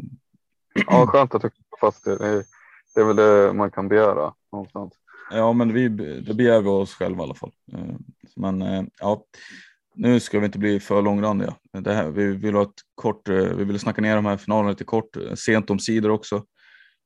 Ja, 0.88 1.08
skönt 1.08 1.36
att 1.36 1.41
du 1.41 1.49
fast 1.82 2.06
det 2.06 2.43
det 2.95 3.01
är 3.01 3.06
väl 3.06 3.15
det 3.15 3.53
man 3.53 3.71
kan 3.71 3.88
begära 3.88 4.34
någonstans. 4.51 4.93
Ja, 5.32 5.53
men 5.53 5.73
vi, 5.73 5.89
det 6.19 6.34
begär 6.34 6.62
vi 6.62 6.67
oss 6.67 6.93
själva 6.93 7.19
i 7.19 7.23
alla 7.23 7.34
fall. 7.34 7.51
Eh, 7.73 7.95
men 8.36 8.62
eh, 8.62 8.84
ja, 8.99 9.23
nu 9.95 10.19
ska 10.19 10.39
vi 10.39 10.45
inte 10.45 10.60
bli 10.60 10.79
för 10.79 11.01
långrandiga. 11.01 11.56
Det 11.71 11.93
här, 11.93 12.12
vi 12.12 12.27
vill 12.27 12.56
ha 12.56 12.62
ett 12.62 12.82
kort, 12.95 13.29
vi 13.29 13.63
vill 13.63 13.79
snacka 13.79 14.01
ner 14.01 14.15
de 14.15 14.25
här 14.25 14.38
finalerna 14.38 14.69
lite 14.69 14.84
kort, 14.84 15.17
sent 15.36 15.69
om 15.69 15.79
sidor 15.79 16.10
också. 16.10 16.43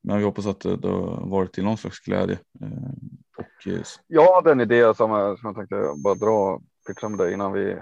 Men 0.04 0.18
vi 0.18 0.24
hoppas 0.24 0.46
att 0.46 0.60
det, 0.60 0.76
det 0.76 0.88
har 0.88 1.30
varit 1.30 1.54
till 1.54 1.64
någon 1.64 1.78
slags 1.78 2.00
glädje. 2.00 2.40
Eh, 2.62 2.92
och, 3.38 3.68
eh, 3.68 3.82
jag 4.08 4.34
hade 4.36 4.52
en 4.52 4.62
idé 4.62 4.94
som 4.96 5.12
jag, 5.12 5.40
som 5.40 5.48
jag 5.48 5.56
tänkte 5.56 5.94
bara 6.04 6.16
dra 6.16 6.62
pitcha 6.88 7.10
med 7.10 7.20
dig 7.20 7.34
innan 7.34 7.54
vi 7.54 7.78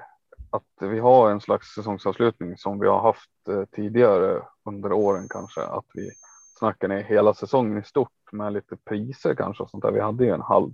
att 0.49 0.89
vi 0.89 0.99
har 0.99 1.31
en 1.31 1.41
slags 1.41 1.67
säsongsavslutning 1.75 2.57
som 2.57 2.79
vi 2.79 2.87
har 2.87 3.01
haft 3.01 3.47
eh, 3.49 3.65
tidigare 3.65 4.41
under 4.65 4.91
åren 4.91 5.27
kanske 5.29 5.61
att 5.61 5.85
vi 5.93 6.11
snackar 6.59 6.87
ner 6.87 7.03
hela 7.03 7.33
säsongen 7.33 7.77
i 7.77 7.83
stort 7.83 8.31
med 8.31 8.53
lite 8.53 8.75
priser 8.75 9.35
kanske 9.35 9.63
och 9.63 9.69
sånt 9.69 9.83
där. 9.83 9.91
Vi 9.91 9.99
hade 9.99 10.25
ju 10.25 10.31
en 10.31 10.41
halv 10.41 10.73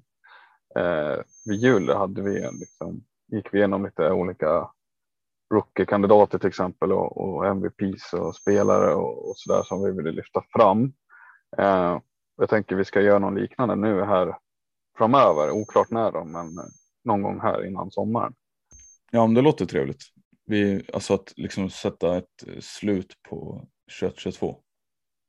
eh, 0.76 1.24
vid 1.46 1.60
jul 1.60 1.90
hade 1.90 2.22
vi 2.22 2.44
en 2.44 2.56
liksom 2.56 3.04
gick 3.32 3.54
vi 3.54 3.58
igenom 3.58 3.86
lite 3.86 4.12
olika 4.12 4.70
rookie-kandidater 5.54 6.38
till 6.38 6.48
exempel 6.48 6.92
och, 6.92 7.18
och 7.18 7.46
MVPs 7.46 8.14
och 8.14 8.36
spelare 8.36 8.94
och, 8.96 9.30
och 9.30 9.38
så 9.38 9.54
där 9.54 9.64
som 9.64 9.84
vi 9.84 9.92
ville 9.92 10.12
lyfta 10.12 10.44
fram. 10.54 10.94
Eh, 11.58 12.00
jag 12.38 12.50
tänker 12.50 12.76
vi 12.76 12.86
ska 12.86 13.02
göra 13.02 13.20
någon 13.20 13.36
liknande 13.36 13.76
nu 13.76 14.04
här 14.04 14.38
framöver. 14.98 15.52
Oklart 15.52 15.90
när 15.90 16.12
då, 16.12 16.24
men 16.24 16.60
någon 17.04 17.22
gång 17.22 17.40
här 17.40 17.68
innan 17.68 17.92
sommaren. 17.92 18.34
Ja, 19.12 19.22
om 19.22 19.34
det 19.34 19.42
låter 19.42 19.66
trevligt. 19.66 20.04
Vi, 20.46 20.86
alltså 20.94 21.14
att 21.14 21.34
liksom 21.36 21.70
sätta 21.70 22.18
ett 22.18 22.44
slut 22.60 23.14
på 23.30 23.68
21-22. 24.02 24.56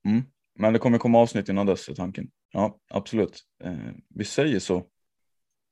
Mm. 0.09 0.23
Men 0.59 0.73
det 0.73 0.79
kommer 0.79 0.99
komma 0.99 1.19
avsnitt 1.19 1.49
innan 1.49 1.67
dess 1.67 1.89
är 1.89 1.95
tanken. 1.95 2.31
Ja, 2.53 2.79
absolut. 2.91 3.41
Eh, 3.65 3.73
vi 4.09 4.25
säger 4.25 4.59
så. 4.59 4.87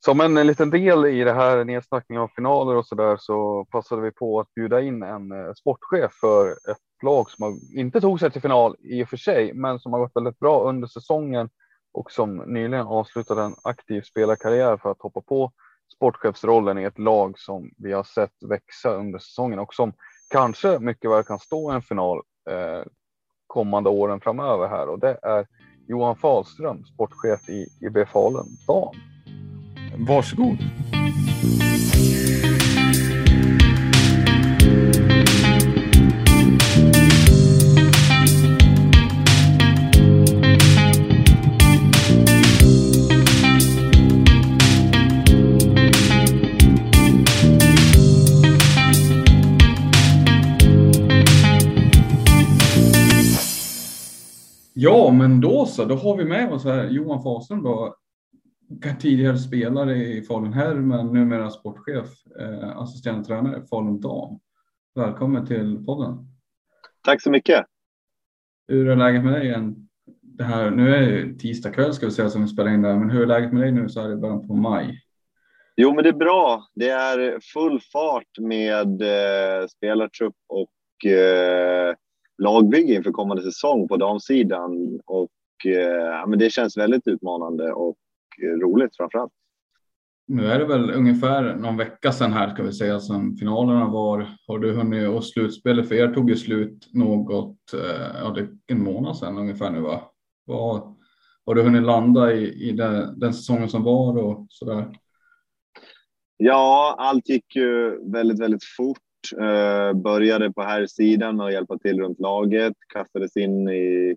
Som 0.05 0.21
en, 0.21 0.37
en 0.37 0.47
liten 0.47 0.71
del 0.71 1.07
i 1.07 1.25
det 1.25 1.33
här 1.33 1.65
nedsnackningen 1.65 2.23
av 2.23 2.29
finaler 2.29 2.77
och 2.77 2.87
så 2.87 2.95
där 2.95 3.17
så 3.17 3.65
passade 3.65 4.03
vi 4.03 4.11
på 4.11 4.41
att 4.41 4.55
bjuda 4.55 4.81
in 4.81 5.03
en 5.03 5.33
eh, 5.33 5.53
sportchef 5.53 6.13
för 6.13 6.51
ett 6.51 6.79
lag 7.03 7.31
som 7.31 7.43
har, 7.43 7.79
inte 7.79 8.01
tog 8.01 8.21
sig 8.21 8.31
till 8.31 8.43
final 8.43 8.77
i 8.81 9.05
och 9.05 9.09
för 9.09 9.17
sig, 9.17 9.53
men 9.55 9.79
som 9.79 9.93
har 9.93 10.01
gått 10.01 10.17
väldigt 10.17 10.39
bra 10.39 10.63
under 10.69 10.89
säsongen 10.89 11.49
och 11.93 12.13
som 12.13 12.37
nyligen 12.37 12.87
avslutade 12.87 13.43
en 13.43 13.55
aktiv 13.63 14.03
spelarkarriär 14.03 14.77
för 14.77 14.91
att 14.91 15.03
hoppa 15.03 15.21
på 15.21 15.53
sportchefsrollen 15.97 16.79
i 16.79 16.85
ett 16.85 16.99
lag 16.99 17.39
som 17.39 17.71
vi 17.77 17.93
har 17.93 18.05
sett 18.05 18.43
växa 18.49 18.95
under 18.95 19.19
säsongen 19.19 19.59
och 19.59 19.75
som 19.75 19.93
kanske 20.31 20.79
mycket 20.79 21.11
väl 21.11 21.25
kan 21.25 21.39
stå 21.39 21.73
i 21.73 21.75
en 21.75 21.83
final 21.83 22.23
eh, 22.51 22.83
kommande 23.47 23.91
åren 23.91 24.21
framöver 24.21 24.69
här 24.69 24.89
och 24.89 24.99
det 24.99 25.19
är 25.23 25.47
Johan 25.89 26.17
Fahlström, 26.17 26.85
sportchef 26.85 27.49
i 27.49 27.67
IB 27.81 28.09
Falun 28.09 28.47
Dam. 28.67 28.95
Varsågod. 30.09 30.59
Ja, 54.83 55.11
men 55.11 55.41
då 55.41 55.67
så. 55.67 55.85
Då 55.85 55.95
har 55.95 56.17
vi 56.17 56.25
med 56.25 56.53
oss 56.53 56.65
här 56.65 56.85
Johan 56.85 57.63
då. 57.63 57.97
Tidigare 59.01 59.39
spelare 59.39 59.97
i 59.97 60.23
Falun 60.23 60.53
herr, 60.53 60.75
men 60.75 61.07
numera 61.07 61.51
sportchef, 61.51 62.07
eh, 62.41 62.77
assisterande 62.77 63.25
tränare 63.25 63.63
Falun 63.71 64.01
dam. 64.01 64.41
Välkommen 64.95 65.47
till 65.47 65.85
podden. 65.87 66.19
Tack 67.05 67.23
så 67.23 67.31
mycket. 67.31 67.67
Hur 68.69 68.89
är 68.89 68.97
läget 68.97 69.25
med 69.25 69.33
dig? 69.33 69.47
Igen? 69.47 69.89
Det 70.23 70.45
här, 70.45 70.71
nu 70.71 70.95
är 70.95 71.01
det 71.01 71.39
tisdag 71.39 71.71
kväll 71.71 71.95
ska 71.95 72.07
vi 72.07 72.13
säga 72.13 72.31
som 72.31 72.43
vi 72.43 72.49
spelar 72.49 72.71
in 72.71 72.83
där, 72.83 72.97
men 72.97 73.11
hur 73.11 73.23
är 73.23 73.27
läget 73.27 73.53
med 73.53 73.63
dig 73.63 73.73
nu 73.73 73.89
så 73.89 74.01
här 74.01 74.13
i 74.13 74.17
början 74.17 74.49
på 74.49 74.55
maj? 74.55 75.01
Jo, 75.77 75.95
men 75.95 76.05
det 76.05 76.11
är 76.11 76.15
bra. 76.15 76.69
Det 76.75 76.89
är 76.89 77.41
full 77.53 77.81
fart 77.93 78.39
med 78.39 79.03
eh, 79.03 79.67
spelartrupp 79.67 80.37
och 80.49 81.11
eh, 81.11 81.95
lagbygge 82.41 82.95
inför 82.95 83.11
kommande 83.11 83.43
säsong 83.43 83.89
på 83.89 83.97
damsidan 83.97 85.01
och 85.07 85.31
eh, 85.67 86.29
men 86.29 86.39
det 86.39 86.51
känns 86.51 86.77
väldigt 86.77 87.07
utmanande 87.07 87.73
och 87.73 87.97
roligt 88.63 88.97
framför 88.97 89.19
allt. 89.19 89.33
Nu 90.27 90.47
är 90.47 90.59
det 90.59 90.65
väl 90.65 90.91
ungefär 90.91 91.57
någon 91.57 91.77
vecka 91.77 92.13
sedan 92.13 92.33
här 92.33 92.55
ska 92.55 92.63
vi 92.63 92.73
säga 92.73 93.01
som 93.01 93.37
finalerna 93.37 93.89
var. 93.89 94.27
Har 94.47 94.59
du 94.59 94.73
hunnit 94.73 95.09
och 95.09 95.25
slutspelet 95.25 95.89
för 95.89 95.95
er 95.95 96.15
tog 96.15 96.31
ju 96.31 96.37
slut 96.37 96.89
något, 96.93 97.73
eh, 97.75 98.21
ja 98.23 98.31
det 98.31 98.41
är 98.41 98.49
en 98.67 98.85
månad 98.85 99.17
sedan 99.17 99.39
ungefär 99.39 99.71
nu 99.71 99.81
va? 99.81 100.03
Vad, 100.45 100.97
har 101.47 101.55
du 101.55 101.63
hunnit 101.63 101.83
landa 101.83 102.33
i, 102.33 102.69
i 102.69 102.73
den, 102.73 103.19
den 103.19 103.35
säsongen 103.35 103.69
som 103.69 103.83
var 103.83 104.19
och 104.19 104.47
så 104.49 104.65
där? 104.65 104.93
Ja, 106.37 106.95
allt 106.99 107.29
gick 107.29 107.57
ju 107.57 108.01
väldigt, 108.13 108.41
väldigt 108.41 108.65
fort 108.77 108.99
Eh, 109.39 109.93
började 109.93 110.53
på 110.53 110.63
här 110.63 110.87
sidan 110.87 111.37
med 111.37 111.47
att 111.47 111.53
hjälpa 111.53 111.79
till 111.79 112.01
runt 112.01 112.21
laget, 112.21 112.75
kastades 112.93 113.37
in 113.37 113.69
i 113.69 114.17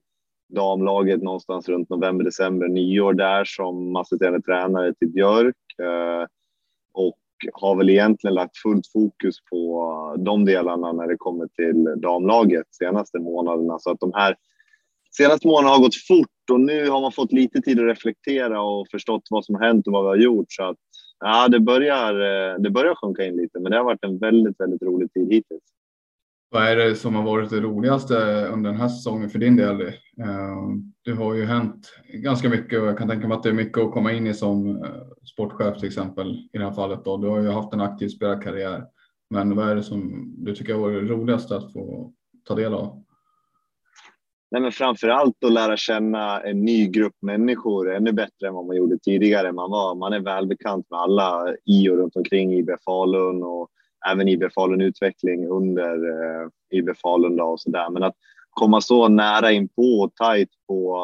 damlaget 0.49 1.21
någonstans 1.21 1.69
runt 1.69 1.89
november, 1.89 2.25
december, 2.25 2.67
nyår 2.67 3.13
där 3.13 3.45
som 3.45 3.95
assisterande 3.95 4.41
tränare 4.41 4.93
till 4.93 5.09
Björk 5.09 5.55
eh, 5.81 6.27
och 6.93 7.17
har 7.53 7.75
väl 7.75 7.89
egentligen 7.89 8.33
lagt 8.33 8.57
fullt 8.57 8.87
fokus 8.93 9.35
på 9.49 10.15
de 10.19 10.45
delarna 10.45 10.91
när 10.91 11.07
det 11.07 11.17
kommer 11.17 11.47
till 11.47 12.01
damlaget 12.01 12.65
senaste 12.71 13.19
månaderna. 13.19 13.79
Så 13.79 13.91
att 13.91 13.99
de 13.99 14.13
här 14.13 14.35
senaste 15.17 15.47
månaderna 15.47 15.69
har 15.69 15.83
gått 15.83 15.95
fort 16.07 16.49
och 16.51 16.59
nu 16.59 16.89
har 16.89 17.01
man 17.01 17.11
fått 17.11 17.31
lite 17.31 17.61
tid 17.61 17.79
att 17.79 17.85
reflektera 17.85 18.61
och 18.61 18.87
förstått 18.91 19.23
vad 19.29 19.45
som 19.45 19.55
har 19.55 19.65
hänt 19.65 19.87
och 19.87 19.93
vad 19.93 20.03
vi 20.03 20.09
har 20.09 20.25
gjort. 20.25 20.45
Så 20.49 20.63
att 20.63 20.77
ja, 21.23 21.47
det 21.47 21.59
börjar, 21.59 22.13
eh, 22.13 22.59
det 22.59 22.69
börjar 22.69 22.95
sjunka 22.95 23.25
in 23.25 23.35
lite, 23.35 23.59
men 23.59 23.71
det 23.71 23.77
har 23.77 23.83
varit 23.83 24.03
en 24.03 24.17
väldigt, 24.17 24.59
väldigt 24.59 24.81
rolig 24.81 25.13
tid 25.13 25.33
hittills. 25.33 25.63
Vad 26.49 26.63
är 26.63 26.75
det 26.75 26.95
som 26.95 27.15
har 27.15 27.23
varit 27.23 27.49
det 27.49 27.59
roligaste 27.61 28.15
under 28.53 28.71
den 28.71 28.79
här 28.79 28.87
säsongen 28.87 29.29
för 29.29 29.39
din 29.39 29.55
del? 29.55 29.81
Eh, 29.81 30.67
det 31.05 31.11
har 31.11 31.33
ju 31.33 31.45
hänt 31.45 31.93
ganska 32.13 32.49
mycket 32.49 32.81
och 32.81 32.87
jag 32.87 32.97
kan 32.97 33.07
tänka 33.07 33.27
mig 33.27 33.35
att 33.35 33.43
det 33.43 33.49
är 33.49 33.53
mycket 33.53 33.77
att 33.77 33.91
komma 33.91 34.11
in 34.11 34.27
i 34.27 34.33
som 34.33 34.83
eh, 34.83 34.91
sportchef 35.33 35.77
till 35.77 35.87
exempel 35.87 36.31
i 36.53 36.57
det 36.57 36.63
här 36.63 36.71
fallet. 36.71 37.05
Då. 37.05 37.17
Du 37.17 37.27
har 37.27 37.39
ju 37.39 37.49
haft 37.49 37.73
en 37.73 37.81
aktiv 37.81 38.07
spelarkarriär. 38.07 38.83
Men 39.29 39.55
vad 39.55 39.69
är 39.69 39.75
det 39.75 39.83
som 39.83 40.33
du 40.37 40.55
tycker 40.55 40.73
har 40.73 40.81
varit 40.81 41.09
roligast 41.09 41.51
att 41.51 41.73
få 41.73 42.13
ta 42.43 42.55
del 42.55 42.73
av? 42.73 43.03
Nej, 44.53 44.61
men 44.61 44.71
framför 44.71 45.07
allt 45.07 45.43
att 45.43 45.53
lära 45.53 45.77
känna 45.77 46.41
en 46.41 46.65
ny 46.65 46.87
grupp 46.87 47.15
människor 47.21 47.95
ännu 47.95 48.11
bättre 48.11 48.47
än 48.47 48.53
vad 48.53 48.65
man 48.65 48.75
gjorde 48.75 48.97
tidigare. 48.97 49.51
Man, 49.51 49.71
var, 49.71 49.95
man 49.95 50.13
är 50.13 50.19
välbekant 50.19 50.89
med 50.89 50.99
alla 50.99 51.55
i 51.65 51.89
och 51.89 51.97
runt 51.97 52.15
omkring 52.15 52.53
IB 52.53 52.69
Falun 52.85 53.43
och 53.43 53.69
även 54.11 54.27
IB 54.27 54.43
Falun 54.55 54.81
Utveckling 54.81 55.47
under 55.47 55.93
eh, 55.93 56.47
IB 56.69 56.89
Falun 57.01 57.41
och 57.41 57.59
så 57.59 57.69
där. 57.69 57.89
Men 57.89 58.03
att 58.03 58.15
komma 58.49 58.81
så 58.81 59.07
nära 59.07 59.51
in 59.51 59.69
på 59.69 59.81
och 59.81 60.15
tajt 60.15 60.49
på 60.67 60.99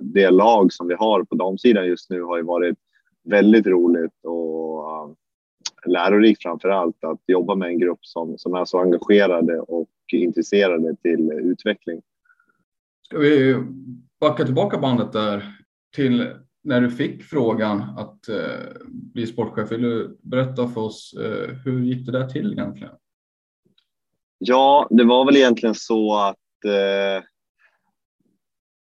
det 0.00 0.30
lag 0.30 0.72
som 0.72 0.88
vi 0.88 0.94
har 0.94 1.24
på 1.24 1.34
damsidan 1.34 1.86
just 1.86 2.10
nu 2.10 2.22
har 2.22 2.36
ju 2.36 2.42
varit 2.42 2.78
väldigt 3.24 3.66
roligt 3.66 4.24
och 4.24 4.90
eh, 4.90 5.10
lärorikt 5.86 6.42
framför 6.42 6.68
allt 6.68 7.04
att 7.04 7.20
jobba 7.26 7.54
med 7.54 7.68
en 7.68 7.78
grupp 7.78 8.00
som, 8.06 8.38
som 8.38 8.54
är 8.54 8.64
så 8.64 8.80
engagerade 8.80 9.60
och 9.60 9.88
intresserade 10.12 10.96
till 10.96 11.32
utveckling. 11.32 12.02
Ska 13.12 13.18
vi 13.20 13.56
backa 14.20 14.44
tillbaka 14.44 14.78
bandet 14.78 15.12
där 15.12 15.56
till 15.94 16.30
när 16.64 16.80
du 16.80 16.90
fick 16.90 17.22
frågan 17.22 17.82
att 17.98 18.28
eh, 18.28 18.82
bli 18.84 19.26
sportchef. 19.26 19.72
Vill 19.72 19.82
du 19.82 20.18
berätta 20.22 20.68
för 20.68 20.80
oss 20.80 21.14
eh, 21.14 21.56
hur 21.64 21.80
gick 21.80 22.06
det 22.06 22.12
där 22.12 22.28
till 22.28 22.52
egentligen? 22.52 22.92
Ja, 24.38 24.86
det 24.90 25.04
var 25.04 25.24
väl 25.24 25.36
egentligen 25.36 25.74
så 25.74 26.16
att 26.16 26.64
eh, 26.64 27.24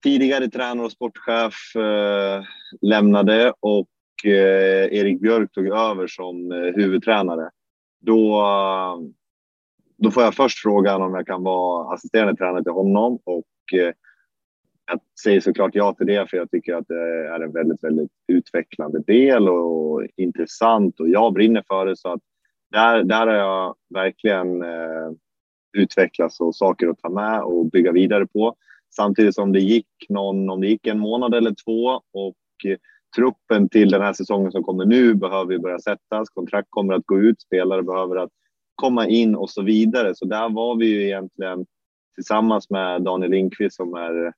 tidigare 0.03 0.49
tränare 0.49 0.85
och 0.85 0.91
sportchef 0.91 1.75
eh, 1.75 2.43
lämnade 2.81 3.53
och 3.59 3.89
eh, 4.25 4.93
Erik 4.93 5.21
Björk 5.21 5.51
tog 5.51 5.67
över 5.67 6.07
som 6.07 6.51
eh, 6.51 6.57
huvudtränare. 6.57 7.49
Då, 8.01 8.43
då 9.97 10.11
får 10.11 10.23
jag 10.23 10.35
först 10.35 10.59
frågan 10.59 11.01
om 11.01 11.15
jag 11.15 11.27
kan 11.27 11.43
vara 11.43 11.93
assisterande 11.93 12.35
tränare 12.35 12.63
till 12.63 12.71
honom 12.71 13.19
och 13.23 13.79
eh, 13.79 13.93
jag 14.85 14.99
säger 15.23 15.41
såklart 15.41 15.75
ja 15.75 15.93
till 15.93 16.07
det 16.07 16.29
för 16.29 16.37
jag 16.37 16.51
tycker 16.51 16.75
att 16.75 16.87
det 16.87 17.27
är 17.27 17.39
en 17.39 17.51
väldigt, 17.51 17.83
väldigt 17.83 18.11
utvecklande 18.27 18.99
del 18.99 19.49
och 19.49 20.07
intressant 20.15 20.99
och 20.99 21.09
jag 21.09 21.33
brinner 21.33 21.63
för 21.67 21.85
det 21.85 21.97
så 21.97 22.13
att 22.13 22.21
där, 22.71 23.03
där 23.03 23.27
har 23.27 23.33
jag 23.33 23.75
verkligen 23.93 24.61
eh, 24.61 25.11
utvecklats 25.77 26.39
och 26.39 26.55
saker 26.55 26.87
att 26.87 26.99
ta 26.99 27.09
med 27.09 27.41
och 27.41 27.65
bygga 27.65 27.91
vidare 27.91 28.27
på. 28.27 28.55
Samtidigt 28.95 29.35
som 29.35 29.51
det 29.51 29.59
gick 29.59 29.87
någon, 30.09 30.49
om 30.49 30.61
det 30.61 30.67
gick 30.67 30.87
en 30.87 30.99
månad 30.99 31.33
eller 31.33 31.55
två 31.65 32.01
och 32.13 32.35
truppen 33.15 33.69
till 33.69 33.91
den 33.91 34.01
här 34.01 34.13
säsongen 34.13 34.51
som 34.51 34.63
kommer 34.63 34.85
nu 34.85 35.13
behöver 35.13 35.57
börja 35.57 35.79
sättas. 35.79 36.29
Kontrakt 36.29 36.67
kommer 36.69 36.93
att 36.93 37.05
gå 37.05 37.19
ut, 37.19 37.41
spelare 37.41 37.83
behöver 37.83 38.15
att 38.15 38.31
komma 38.75 39.07
in 39.07 39.35
och 39.35 39.49
så 39.49 39.61
vidare. 39.61 40.15
Så 40.15 40.25
där 40.25 40.49
var 40.49 40.75
vi 40.75 40.85
ju 40.85 41.03
egentligen 41.03 41.65
tillsammans 42.15 42.69
med 42.69 43.01
Daniel 43.01 43.31
Lindqvist 43.31 43.75
som 43.75 43.93
är 43.93 44.33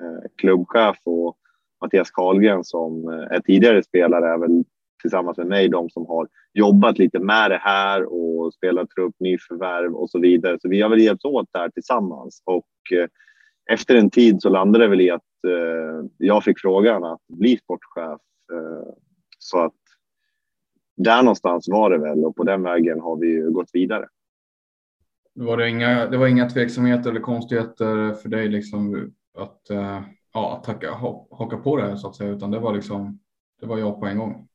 Eh, 0.00 0.28
klubbchef 0.36 0.96
och 1.04 1.36
Mattias 1.80 2.10
Karlgren 2.10 2.64
som 2.64 3.08
eh, 3.08 3.36
är 3.36 3.40
tidigare 3.40 3.82
spelare 3.82 4.28
är 4.28 4.38
väl 4.38 4.64
tillsammans 5.02 5.38
med 5.38 5.46
mig 5.46 5.68
de 5.68 5.90
som 5.90 6.06
har 6.06 6.28
jobbat 6.52 6.98
lite 6.98 7.18
med 7.18 7.50
det 7.50 7.60
här 7.62 8.04
och 8.12 8.54
spelat 8.54 8.90
trupp, 8.90 9.14
nyförvärv 9.20 9.94
och 9.94 10.10
så 10.10 10.20
vidare. 10.20 10.58
Så 10.60 10.68
vi 10.68 10.80
har 10.80 10.88
väl 10.88 11.00
hjälpts 11.00 11.24
åt 11.24 11.48
där 11.52 11.68
tillsammans 11.68 12.42
och 12.44 12.98
eh, 12.98 13.08
efter 13.70 13.94
en 13.96 14.10
tid 14.10 14.42
så 14.42 14.48
landade 14.48 14.84
det 14.84 14.88
väl 14.88 15.00
i 15.00 15.10
att 15.10 15.22
jag 16.18 16.44
fick 16.44 16.60
frågan 16.60 17.04
att 17.04 17.20
bli 17.28 17.56
sportchef. 17.56 18.20
så 19.38 19.58
att 19.58 19.74
där 20.96 21.22
någonstans 21.22 21.68
var 21.68 21.90
det 21.90 21.98
väl 21.98 22.24
och 22.24 22.36
på 22.36 22.44
den 22.44 22.62
vägen 22.62 23.00
har 23.00 23.16
vi 23.16 23.40
gått 23.52 23.70
vidare. 23.72 24.08
Var 25.34 25.56
det, 25.56 25.68
inga, 25.68 26.06
det 26.06 26.16
var 26.16 26.26
inga 26.26 26.48
tveksamheter 26.48 27.10
eller 27.10 27.20
konstigheter 27.20 28.14
för 28.14 28.28
dig 28.28 28.48
liksom 28.48 29.12
att, 29.34 29.70
eh, 29.70 30.02
ja, 30.32 30.56
att 30.56 30.64
tacka, 30.64 30.90
haka 31.30 31.56
på 31.56 31.76
det 31.76 31.82
här 31.82 31.96
så 31.96 32.08
att 32.08 32.16
säga, 32.16 32.30
utan 32.30 32.50
det 32.50 32.58
var 32.58 32.74
liksom, 32.74 33.18
det 33.60 33.66
var 33.66 33.78
jag 33.78 34.00
på 34.00 34.06
en 34.06 34.18
gång. 34.18 34.48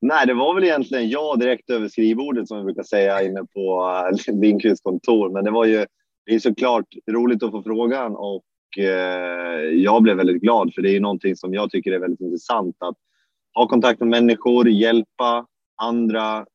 Nej, 0.00 0.26
det 0.26 0.34
var 0.34 0.54
väl 0.54 0.64
egentligen 0.64 1.08
jag 1.08 1.40
direkt 1.40 1.70
över 1.70 1.88
skrivbordet 1.88 2.48
som 2.48 2.58
vi 2.58 2.64
brukar 2.64 2.82
säga 2.82 3.22
inne 3.22 3.44
på 3.54 3.92
eh, 4.28 4.34
Lindqvists 4.40 4.82
kontor. 4.82 5.30
Men 5.30 5.44
det 5.44 5.50
var 5.50 5.64
ju, 5.64 5.86
det 6.26 6.34
är 6.34 6.38
såklart 6.38 6.86
roligt 7.10 7.42
att 7.42 7.50
få 7.50 7.62
frågan 7.62 8.16
och 8.16 8.44
eh, 8.78 9.60
jag 9.60 10.02
blev 10.02 10.16
väldigt 10.16 10.42
glad 10.42 10.74
för 10.74 10.82
det 10.82 10.96
är 10.96 11.00
någonting 11.00 11.36
som 11.36 11.54
jag 11.54 11.70
tycker 11.70 11.92
är 11.92 11.98
väldigt 11.98 12.20
intressant 12.20 12.76
att 12.78 12.96
ha 13.54 13.68
kontakt 13.68 14.00
med 14.00 14.08
människor, 14.08 14.68
hjälpa 14.68 15.46
andra 15.82 16.46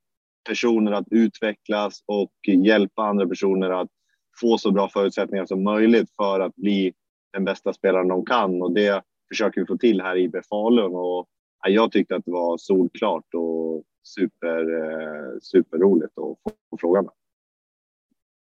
personer 0.47 0.91
att 0.91 1.07
utvecklas 1.11 2.03
och 2.05 2.31
hjälpa 2.47 3.03
andra 3.03 3.27
personer 3.27 3.69
att 3.69 3.89
få 4.41 4.57
så 4.57 4.71
bra 4.71 4.89
förutsättningar 4.89 5.45
som 5.45 5.63
möjligt 5.63 6.09
för 6.15 6.39
att 6.39 6.55
bli 6.55 6.93
den 7.33 7.45
bästa 7.45 7.73
spelaren 7.73 8.07
de 8.07 8.25
kan 8.25 8.61
och 8.61 8.71
det 8.71 9.03
försöker 9.29 9.61
vi 9.61 9.67
få 9.67 9.77
till 9.77 10.01
här 10.01 10.15
i 10.15 10.23
IB 10.23 10.35
Falun 10.49 10.95
och 10.95 11.27
jag 11.67 11.91
tyckte 11.91 12.15
att 12.15 12.25
det 12.25 12.31
var 12.31 12.57
solklart 12.57 13.33
och 13.33 13.83
super, 14.03 14.73
eh, 14.73 15.39
superroligt 15.41 16.17
att 16.17 16.37
få 16.69 16.77
frågan. 16.79 17.09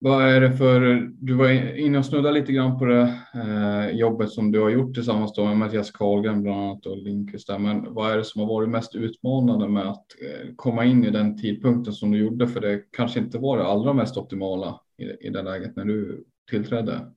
Vad 0.01 0.23
är 0.23 0.41
det 0.41 0.57
för, 0.57 1.09
du 1.11 1.33
var 1.33 1.77
inne 1.77 1.97
och 1.97 2.05
snuddade 2.05 2.39
lite 2.39 2.53
grann 2.53 2.79
på 2.79 2.85
det 2.85 3.13
eh, 3.33 3.97
jobbet 3.97 4.29
som 4.29 4.51
du 4.51 4.61
har 4.61 4.69
gjort 4.69 4.93
tillsammans 4.93 5.33
då 5.33 5.45
med 5.45 5.57
Mattias 5.57 5.91
Karlgren 5.91 6.43
bland 6.43 6.61
annat 6.61 6.85
och 6.85 6.97
Lindqvist 6.97 7.47
där. 7.47 7.59
Men 7.59 7.93
vad 7.93 8.11
är 8.11 8.17
det 8.17 8.23
som 8.23 8.41
har 8.41 8.47
varit 8.47 8.69
mest 8.69 8.95
utmanande 8.95 9.67
med 9.67 9.87
att 9.87 10.05
eh, 10.21 10.53
komma 10.55 10.85
in 10.85 11.05
i 11.05 11.09
den 11.09 11.37
tidpunkten 11.37 11.93
som 11.93 12.11
du 12.11 12.17
gjorde? 12.17 12.47
För 12.47 12.61
det 12.61 12.83
kanske 12.91 13.19
inte 13.19 13.37
var 13.37 13.57
det 13.57 13.65
allra 13.65 13.93
mest 13.93 14.17
optimala 14.17 14.79
i, 14.97 15.27
i 15.27 15.29
det 15.29 15.41
läget 15.41 15.75
när 15.75 15.85
du 15.85 16.25
tillträdde. 16.49 17.11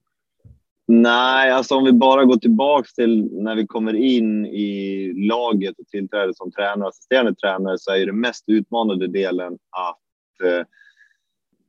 Nej, 0.94 1.50
alltså 1.50 1.74
om 1.74 1.85
vi 1.85 1.92
bara 1.92 2.24
går 2.24 2.37
tillbaka 2.37 2.88
till 2.94 3.28
när 3.33 3.57
vi 3.57 3.66
kommer 3.66 3.94
in 3.94 4.46
i 4.46 5.12
laget 5.28 5.78
och 5.78 5.87
tillträder 5.87 6.33
som 6.33 6.52
tränare 6.52 6.83
och 6.83 6.88
assisterande 6.88 7.35
tränare 7.35 7.78
så 7.78 7.90
är 7.90 8.07
det 8.07 8.12
mest 8.12 8.44
utmanande 8.46 9.09
delen 9.09 9.52
att 9.70 10.48
eh, 10.48 10.66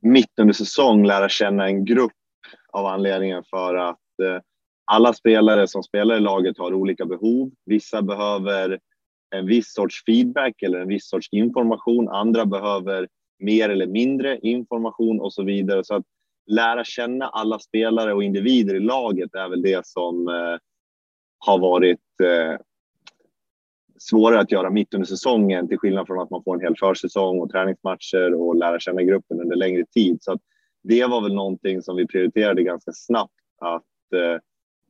mitt 0.00 0.38
under 0.40 0.54
säsong 0.54 1.06
lära 1.06 1.28
känna 1.28 1.66
en 1.66 1.84
grupp 1.84 2.12
av 2.72 2.86
anledningen 2.86 3.44
för 3.50 3.74
att 3.74 4.20
eh, 4.22 4.40
alla 4.84 5.12
spelare 5.12 5.68
som 5.68 5.82
spelar 5.82 6.16
i 6.16 6.20
laget 6.20 6.58
har 6.58 6.74
olika 6.74 7.06
behov. 7.06 7.50
Vissa 7.66 8.02
behöver 8.02 8.78
en 9.36 9.46
viss 9.46 9.72
sorts 9.74 10.04
feedback 10.04 10.62
eller 10.62 10.80
en 10.80 10.88
viss 10.88 11.08
sorts 11.08 11.28
information. 11.32 12.08
Andra 12.08 12.46
behöver 12.46 13.08
mer 13.38 13.68
eller 13.68 13.86
mindre 13.86 14.38
information 14.38 15.20
och 15.20 15.32
så 15.32 15.42
vidare. 15.42 15.84
Så 15.84 15.94
att 15.94 16.04
lära 16.46 16.84
känna 16.84 17.28
alla 17.28 17.58
spelare 17.58 18.14
och 18.14 18.24
individer 18.24 18.74
i 18.74 18.80
laget 18.80 19.34
är 19.34 19.48
väl 19.48 19.62
det 19.62 19.86
som 19.86 20.28
eh, 20.28 20.58
har 21.38 21.58
varit 21.58 22.20
eh, 22.22 22.60
svårare 23.98 24.40
att 24.40 24.52
göra 24.52 24.70
mitt 24.70 24.94
under 24.94 25.06
säsongen 25.06 25.68
till 25.68 25.78
skillnad 25.78 26.06
från 26.06 26.20
att 26.20 26.30
man 26.30 26.44
får 26.44 26.54
en 26.54 26.60
hel 26.60 26.76
försäsong 26.76 27.40
och 27.40 27.50
träningsmatcher 27.50 28.34
och 28.34 28.56
lära 28.56 28.80
känna 28.80 29.02
gruppen 29.02 29.40
under 29.40 29.56
längre 29.56 29.84
tid. 29.86 30.18
Så 30.20 30.38
det 30.82 31.06
var 31.06 31.20
väl 31.20 31.34
någonting 31.34 31.82
som 31.82 31.96
vi 31.96 32.06
prioriterade 32.06 32.62
ganska 32.62 32.92
snabbt 32.94 33.32
att 33.60 34.20
eh, 34.20 34.40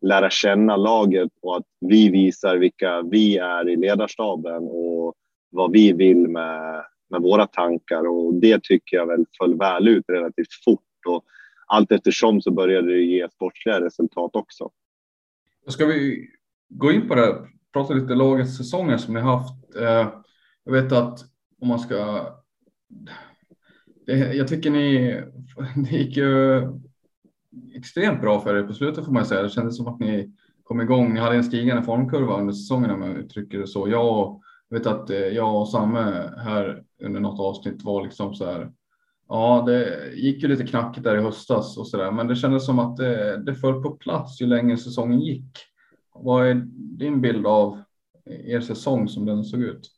lära 0.02 0.30
känna 0.30 0.76
laget 0.76 1.30
och 1.42 1.56
att 1.56 1.66
vi 1.80 2.08
visar 2.08 2.56
vilka 2.56 3.02
vi 3.02 3.38
är 3.38 3.68
i 3.68 3.76
ledarstaben 3.76 4.62
och 4.62 5.14
vad 5.50 5.72
vi 5.72 5.92
vill 5.92 6.28
med, 6.28 6.84
med 7.10 7.22
våra 7.22 7.46
tankar 7.46 8.08
och 8.08 8.34
det 8.34 8.62
tycker 8.62 8.96
jag 8.96 9.06
väl 9.06 9.24
föll 9.38 9.58
väl 9.58 9.88
ut 9.88 10.04
relativt 10.08 10.64
fort 10.64 10.80
och 11.06 11.24
allt 11.66 11.92
eftersom 11.92 12.40
så 12.40 12.50
började 12.50 12.92
det 12.92 13.02
ge 13.02 13.28
sportsliga 13.30 13.80
resultat 13.80 14.36
också. 14.36 14.70
Ska 15.68 15.86
vi 15.86 16.28
gå 16.68 16.92
in 16.92 17.08
på 17.08 17.14
det, 17.14 17.48
prata 17.72 17.94
lite 17.94 18.14
lagets 18.14 18.56
säsonger 18.56 18.96
som 18.96 19.14
ni 19.14 19.20
haft. 19.20 19.76
Eh, 19.76 20.08
jag 20.64 20.72
vet 20.72 20.92
att 20.92 21.20
om 21.60 21.68
man 21.68 21.78
ska. 21.78 22.26
jag 24.06 24.48
tycker 24.48 24.70
ni, 24.70 24.98
det 25.90 25.96
gick 25.96 26.16
ju 26.16 26.62
extremt 27.74 28.20
bra 28.20 28.40
för 28.40 28.56
er 28.56 28.62
på 28.62 28.72
slutet 28.72 29.04
får 29.04 29.12
man 29.12 29.26
säga. 29.26 29.42
Det 29.42 29.50
kändes 29.50 29.76
som 29.76 29.86
att 29.86 30.00
ni 30.00 30.32
kom 30.62 30.80
igång. 30.80 31.14
Ni 31.14 31.20
hade 31.20 31.36
en 31.36 31.44
stigande 31.44 31.82
formkurva 31.82 32.40
under 32.40 32.52
säsongen 32.52 32.90
om 32.90 33.02
jag 33.02 33.16
uttrycker 33.16 33.58
det 33.58 33.66
så. 33.66 33.88
Jag 33.88 34.40
vet 34.70 34.86
att 34.86 35.10
eh, 35.10 35.18
jag 35.18 35.60
och 35.60 35.68
Samme 35.68 36.32
här 36.36 36.82
under 37.02 37.20
något 37.20 37.40
avsnitt 37.40 37.82
var 37.82 38.02
liksom 38.02 38.34
så 38.34 38.44
här 38.44 38.72
Ja, 39.34 39.64
det 39.66 40.10
gick 40.14 40.42
ju 40.42 40.48
lite 40.48 40.66
knackigt 40.66 41.04
där 41.04 41.16
i 41.16 41.20
höstas 41.20 41.78
och 41.78 41.88
så 41.88 41.96
där, 41.96 42.10
men 42.10 42.28
det 42.28 42.36
kändes 42.36 42.66
som 42.66 42.78
att 42.78 42.96
det, 42.96 43.36
det 43.44 43.54
föll 43.54 43.82
på 43.82 43.90
plats 43.90 44.40
ju 44.40 44.46
längre 44.46 44.76
säsongen 44.76 45.20
gick. 45.20 45.50
Vad 46.14 46.46
är 46.46 46.54
din 46.98 47.20
bild 47.20 47.46
av 47.46 47.82
er 48.26 48.60
säsong 48.60 49.08
som 49.08 49.26
den 49.26 49.44
såg 49.44 49.62
ut? 49.62 49.90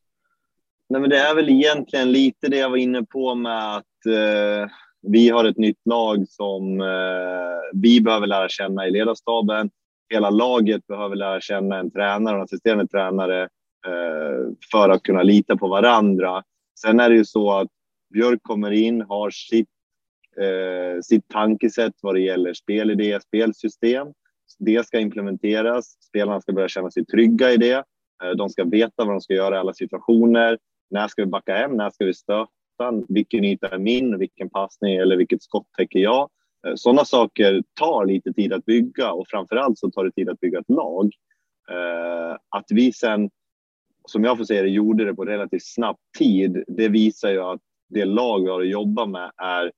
Nej, 0.88 1.00
men 1.00 1.10
det 1.10 1.18
är 1.18 1.34
väl 1.34 1.48
egentligen 1.48 2.12
lite 2.12 2.48
det 2.48 2.56
jag 2.56 2.70
var 2.70 2.76
inne 2.76 3.02
på 3.02 3.34
med 3.34 3.76
att 3.76 4.06
eh, 4.06 4.70
vi 5.02 5.28
har 5.28 5.44
ett 5.44 5.58
nytt 5.58 5.86
lag 5.86 6.28
som 6.28 6.80
eh, 6.80 7.58
vi 7.72 8.00
behöver 8.00 8.26
lära 8.26 8.48
känna 8.48 8.86
i 8.86 8.90
ledarstaben. 8.90 9.70
Hela 10.08 10.30
laget 10.30 10.86
behöver 10.86 11.16
lära 11.16 11.40
känna 11.40 11.78
en 11.78 11.90
tränare 11.90 12.34
och 12.34 12.38
en 12.38 12.44
assisterande 12.44 12.86
tränare 12.86 13.42
eh, 13.86 14.52
för 14.72 14.88
att 14.88 15.02
kunna 15.02 15.22
lita 15.22 15.56
på 15.56 15.68
varandra. 15.68 16.42
Sen 16.80 17.00
är 17.00 17.10
det 17.10 17.16
ju 17.16 17.24
så 17.24 17.52
att 17.52 17.68
Björk 18.14 18.42
kommer 18.42 18.70
in, 18.70 19.00
har 19.00 19.30
sitt, 19.30 19.68
eh, 20.40 21.00
sitt 21.02 21.28
tankesätt 21.28 21.94
vad 22.02 22.14
det 22.14 22.20
gäller 22.20 22.54
spelidé, 22.54 23.20
spelsystem. 23.20 24.08
Det 24.58 24.86
ska 24.86 25.00
implementeras. 25.00 25.96
Spelarna 26.00 26.40
ska 26.40 26.52
börja 26.52 26.68
känna 26.68 26.90
sig 26.90 27.06
trygga 27.06 27.52
i 27.52 27.56
det. 27.56 27.84
Eh, 28.22 28.30
de 28.36 28.48
ska 28.48 28.64
veta 28.64 29.04
vad 29.04 29.08
de 29.08 29.20
ska 29.20 29.34
göra 29.34 29.56
i 29.56 29.58
alla 29.58 29.74
situationer. 29.74 30.58
När 30.90 31.08
ska 31.08 31.22
vi 31.22 31.30
backa 31.30 31.54
hem? 31.54 31.76
När 31.76 31.90
ska 31.90 32.04
vi 32.04 32.14
stöta? 32.14 32.48
Vilken 33.08 33.44
yta 33.44 33.68
är 33.68 33.78
min? 33.78 34.18
Vilken 34.18 34.50
passning 34.50 34.96
eller 34.96 35.16
vilket 35.16 35.42
skott 35.42 35.66
täcker 35.76 35.98
jag? 35.98 36.30
Eh, 36.66 36.72
sådana 36.74 37.04
saker 37.04 37.62
tar 37.74 38.06
lite 38.06 38.32
tid 38.32 38.52
att 38.52 38.64
bygga 38.64 39.12
och 39.12 39.28
framför 39.28 39.56
allt 39.56 39.78
så 39.78 39.90
tar 39.90 40.04
det 40.04 40.12
tid 40.12 40.28
att 40.28 40.40
bygga 40.40 40.58
ett 40.58 40.70
lag. 40.70 41.10
Eh, 41.70 42.36
att 42.48 42.66
vi 42.68 42.92
sen, 42.92 43.30
som 44.04 44.24
jag 44.24 44.38
får 44.38 44.44
säga 44.44 44.62
det, 44.62 44.68
gjorde 44.68 45.04
det 45.04 45.14
på 45.14 45.24
relativt 45.24 45.66
snabb 45.66 45.96
tid, 46.18 46.64
det 46.66 46.88
visar 46.88 47.30
ju 47.30 47.40
att 47.40 47.60
det 47.88 48.04
lag 48.04 48.42
vi 48.42 48.50
har 48.50 48.60
att 48.60 48.68
jobba 48.68 49.06
med 49.06 49.30
är 49.36 49.72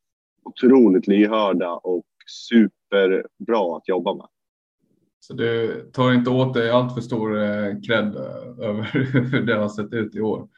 otroligt 0.44 1.07
lyhörda 1.07 1.73
och 1.73 2.05
superbra 2.27 3.77
att 3.77 3.88
jobba 3.88 4.14
med. 4.14 4.27
Så 5.21 5.35
du 5.35 5.83
tar 5.92 6.12
inte 6.12 6.31
åt 6.31 6.55
dig 6.55 6.71
allt 6.71 6.94
för 6.94 7.01
stor 7.01 7.38
eh, 7.42 7.81
cred 7.87 8.16
över 8.62 8.83
hur 9.31 9.42
det 9.42 9.55
har 9.55 9.68
sett 9.68 9.92
ut 9.92 10.16
i 10.16 10.21
år? 10.21 10.49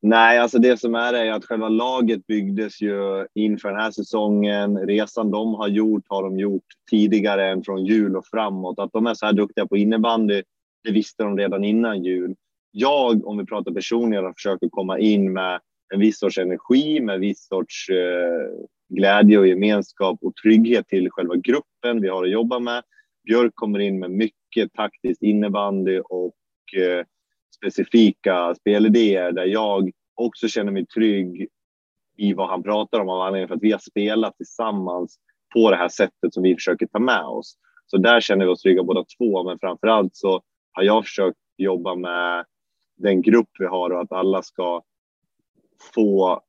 Nej, 0.00 0.38
alltså 0.38 0.58
det 0.58 0.80
som 0.80 0.94
är 0.94 1.14
är 1.14 1.32
att 1.32 1.44
själva 1.44 1.68
laget 1.68 2.26
byggdes 2.26 2.80
ju 2.80 3.26
inför 3.34 3.68
den 3.68 3.80
här 3.80 3.90
säsongen. 3.90 4.78
Resan 4.78 5.30
de 5.30 5.54
har 5.54 5.68
gjort 5.68 6.04
har 6.08 6.22
de 6.22 6.38
gjort 6.38 6.64
tidigare 6.90 7.50
än 7.50 7.62
från 7.62 7.84
jul 7.84 8.16
och 8.16 8.26
framåt. 8.26 8.78
Att 8.78 8.92
de 8.92 9.06
är 9.06 9.14
så 9.14 9.26
här 9.26 9.32
duktiga 9.32 9.66
på 9.66 9.76
innebandy, 9.76 10.42
det 10.84 10.92
visste 10.92 11.22
de 11.22 11.38
redan 11.38 11.64
innan 11.64 12.04
jul. 12.04 12.34
Jag, 12.70 13.26
om 13.26 13.38
vi 13.38 13.46
pratar 13.46 13.72
personligen, 13.72 14.34
försöker 14.34 14.68
komma 14.68 14.98
in 14.98 15.32
med 15.32 15.60
en 15.94 16.00
viss 16.00 16.18
sorts 16.18 16.38
energi, 16.38 17.00
med 17.00 17.20
viss 17.20 17.46
sorts 17.46 17.88
eh, 17.88 18.66
glädje 18.88 19.38
och 19.38 19.46
gemenskap 19.46 20.18
och 20.22 20.36
trygghet 20.36 20.88
till 20.88 21.10
själva 21.10 21.36
gruppen 21.36 22.00
vi 22.00 22.08
har 22.08 22.24
att 22.24 22.30
jobba 22.30 22.58
med. 22.58 22.82
Björk 23.24 23.52
kommer 23.54 23.78
in 23.78 23.98
med 23.98 24.10
mycket 24.10 24.72
taktiskt 24.72 25.22
innebandy 25.22 26.00
och 26.00 26.34
eh, 26.76 27.04
specifika 27.56 28.54
spelidéer 28.54 29.32
där 29.32 29.44
jag 29.44 29.90
också 30.14 30.48
känner 30.48 30.72
mig 30.72 30.86
trygg 30.86 31.48
i 32.16 32.34
vad 32.34 32.48
han 32.48 32.62
pratar 32.62 33.00
om 33.00 33.08
av 33.08 33.20
anledningen 33.20 33.48
för 33.48 33.54
att 33.54 33.62
vi 33.62 33.72
har 33.72 33.78
spelat 33.78 34.36
tillsammans 34.36 35.18
på 35.54 35.70
det 35.70 35.76
här 35.76 35.88
sättet 35.88 36.34
som 36.34 36.42
vi 36.42 36.54
försöker 36.54 36.86
ta 36.86 36.98
med 36.98 37.24
oss. 37.24 37.56
Så 37.86 37.96
där 37.96 38.20
känner 38.20 38.44
vi 38.44 38.50
oss 38.50 38.62
trygga 38.62 38.82
båda 38.82 39.04
två, 39.18 39.44
men 39.44 39.58
framför 39.58 39.86
allt 39.86 40.16
så 40.16 40.42
har 40.72 40.82
jag 40.82 41.04
försökt 41.04 41.38
jobba 41.56 41.94
med 41.94 42.44
den 42.96 43.22
grupp 43.22 43.48
vi 43.58 43.66
har 43.66 43.90
och 43.90 44.00
att 44.00 44.12
alla 44.12 44.42
ska 44.42 44.82
få 45.94 46.42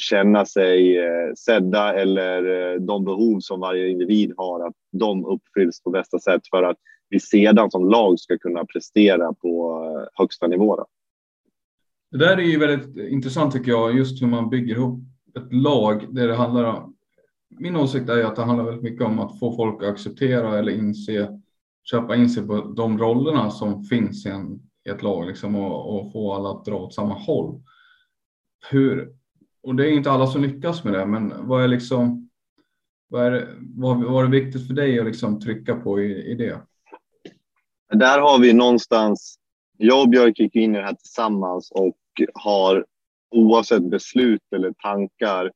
känna 0.00 0.46
sig 0.46 0.98
eh, 0.98 1.34
sedda 1.36 1.94
eller 1.94 2.72
eh, 2.72 2.80
de 2.80 3.04
behov 3.04 3.40
som 3.40 3.60
varje 3.60 3.88
individ 3.88 4.34
har, 4.36 4.66
att 4.66 4.74
de 4.92 5.26
uppfylls 5.26 5.82
på 5.82 5.90
bästa 5.90 6.18
sätt 6.18 6.42
för 6.50 6.62
att 6.62 6.76
vi 7.08 7.20
sedan 7.20 7.70
som 7.70 7.88
lag 7.88 8.18
ska 8.20 8.38
kunna 8.38 8.64
prestera 8.64 9.32
på 9.32 9.84
eh, 9.84 10.08
högsta 10.14 10.46
nivå. 10.46 10.76
Då. 10.76 10.86
Det 12.10 12.18
där 12.18 12.36
är 12.36 12.42
ju 12.42 12.58
väldigt 12.58 12.96
intressant 12.96 13.52
tycker 13.52 13.70
jag, 13.70 13.96
just 13.96 14.22
hur 14.22 14.26
man 14.26 14.50
bygger 14.50 14.74
ihop 14.74 15.00
ett 15.36 15.52
lag 15.52 16.14
där 16.14 16.28
det 16.28 16.34
handlar 16.34 16.64
om. 16.64 16.96
Min 17.58 17.76
åsikt 17.76 18.08
är 18.08 18.24
att 18.24 18.36
det 18.36 18.42
handlar 18.42 18.64
väldigt 18.64 18.82
mycket 18.82 19.06
om 19.06 19.18
att 19.18 19.38
få 19.38 19.56
folk 19.56 19.82
att 19.82 19.88
acceptera 19.88 20.58
eller 20.58 20.72
inse, 20.72 21.40
köpa 21.84 22.16
in 22.16 22.30
sig 22.30 22.46
på 22.46 22.60
de 22.60 22.98
rollerna 22.98 23.50
som 23.50 23.84
finns 23.84 24.26
i, 24.26 24.28
en, 24.28 24.60
i 24.86 24.90
ett 24.90 25.02
lag 25.02 25.26
liksom, 25.26 25.56
och, 25.56 25.96
och 25.96 26.12
få 26.12 26.32
alla 26.32 26.50
att 26.50 26.64
dra 26.64 26.76
åt 26.76 26.94
samma 26.94 27.14
håll. 27.14 27.60
Hur, 28.70 29.12
och 29.62 29.74
det 29.74 29.86
är 29.86 29.92
inte 29.92 30.10
alla 30.10 30.26
som 30.26 30.42
lyckas 30.42 30.84
med 30.84 30.92
det, 30.92 31.06
men 31.06 31.48
vad 31.48 31.64
är 31.64 31.68
liksom, 31.68 32.30
vad 33.08 33.26
är, 33.26 33.56
vad, 33.60 34.04
vad 34.04 34.24
är 34.24 34.28
viktigt 34.28 34.66
för 34.66 34.74
dig 34.74 35.00
att 35.00 35.06
liksom 35.06 35.40
trycka 35.40 35.74
på 35.76 36.00
i, 36.00 36.30
i 36.30 36.34
det? 36.34 36.60
Där 37.94 38.20
har 38.20 38.38
vi 38.38 38.52
någonstans, 38.52 39.38
jag 39.78 40.02
och 40.02 40.08
Björk 40.08 40.38
gick 40.38 40.56
in 40.56 40.74
i 40.74 40.78
det 40.78 40.84
här 40.84 40.94
tillsammans 40.94 41.70
och 41.70 41.96
har 42.34 42.86
oavsett 43.30 43.90
beslut 43.90 44.52
eller 44.56 44.72
tankar 44.72 45.52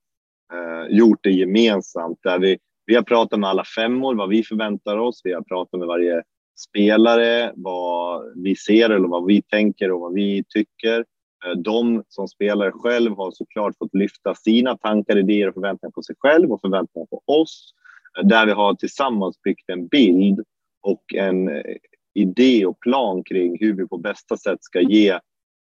eh, 0.52 0.96
gjort 0.96 1.18
det 1.22 1.30
gemensamt. 1.30 2.18
Där 2.22 2.38
vi, 2.38 2.58
vi 2.86 2.94
har 2.94 3.02
pratat 3.02 3.40
med 3.40 3.50
alla 3.50 3.64
femmor 3.64 4.14
vad 4.14 4.28
vi 4.28 4.42
förväntar 4.42 4.96
oss. 4.96 5.20
Vi 5.24 5.32
har 5.32 5.42
pratat 5.42 5.78
med 5.78 5.88
varje 5.88 6.22
spelare 6.58 7.52
vad 7.56 8.32
vi 8.36 8.56
ser 8.56 8.90
eller 8.90 9.08
vad 9.08 9.26
vi 9.26 9.42
tänker 9.42 9.90
och 9.90 10.00
vad 10.00 10.14
vi 10.14 10.44
tycker. 10.48 11.04
Eh, 11.44 11.52
de 11.52 12.04
som 12.08 12.28
spelare 12.28 12.72
själv 12.72 13.16
har 13.16 13.30
såklart 13.30 13.78
fått 13.78 13.94
lyfta 13.94 14.34
sina 14.34 14.76
tankar, 14.76 15.18
idéer 15.18 15.48
och 15.48 15.54
förväntningar 15.54 15.92
på 15.92 16.02
sig 16.02 16.16
själv 16.18 16.52
och 16.52 16.60
förväntningar 16.60 17.06
på 17.06 17.22
oss. 17.26 17.74
Eh, 18.18 18.26
där 18.26 18.46
vi 18.46 18.52
har 18.52 18.74
tillsammans 18.74 19.42
byggt 19.42 19.70
en 19.70 19.86
bild 19.86 20.40
och 20.80 21.14
en 21.14 21.48
eh, 21.48 21.76
idé 22.14 22.66
och 22.66 22.80
plan 22.80 23.24
kring 23.24 23.56
hur 23.60 23.76
vi 23.76 23.86
på 23.86 23.98
bästa 23.98 24.36
sätt 24.36 24.58
ska 24.64 24.80
ge 24.80 25.18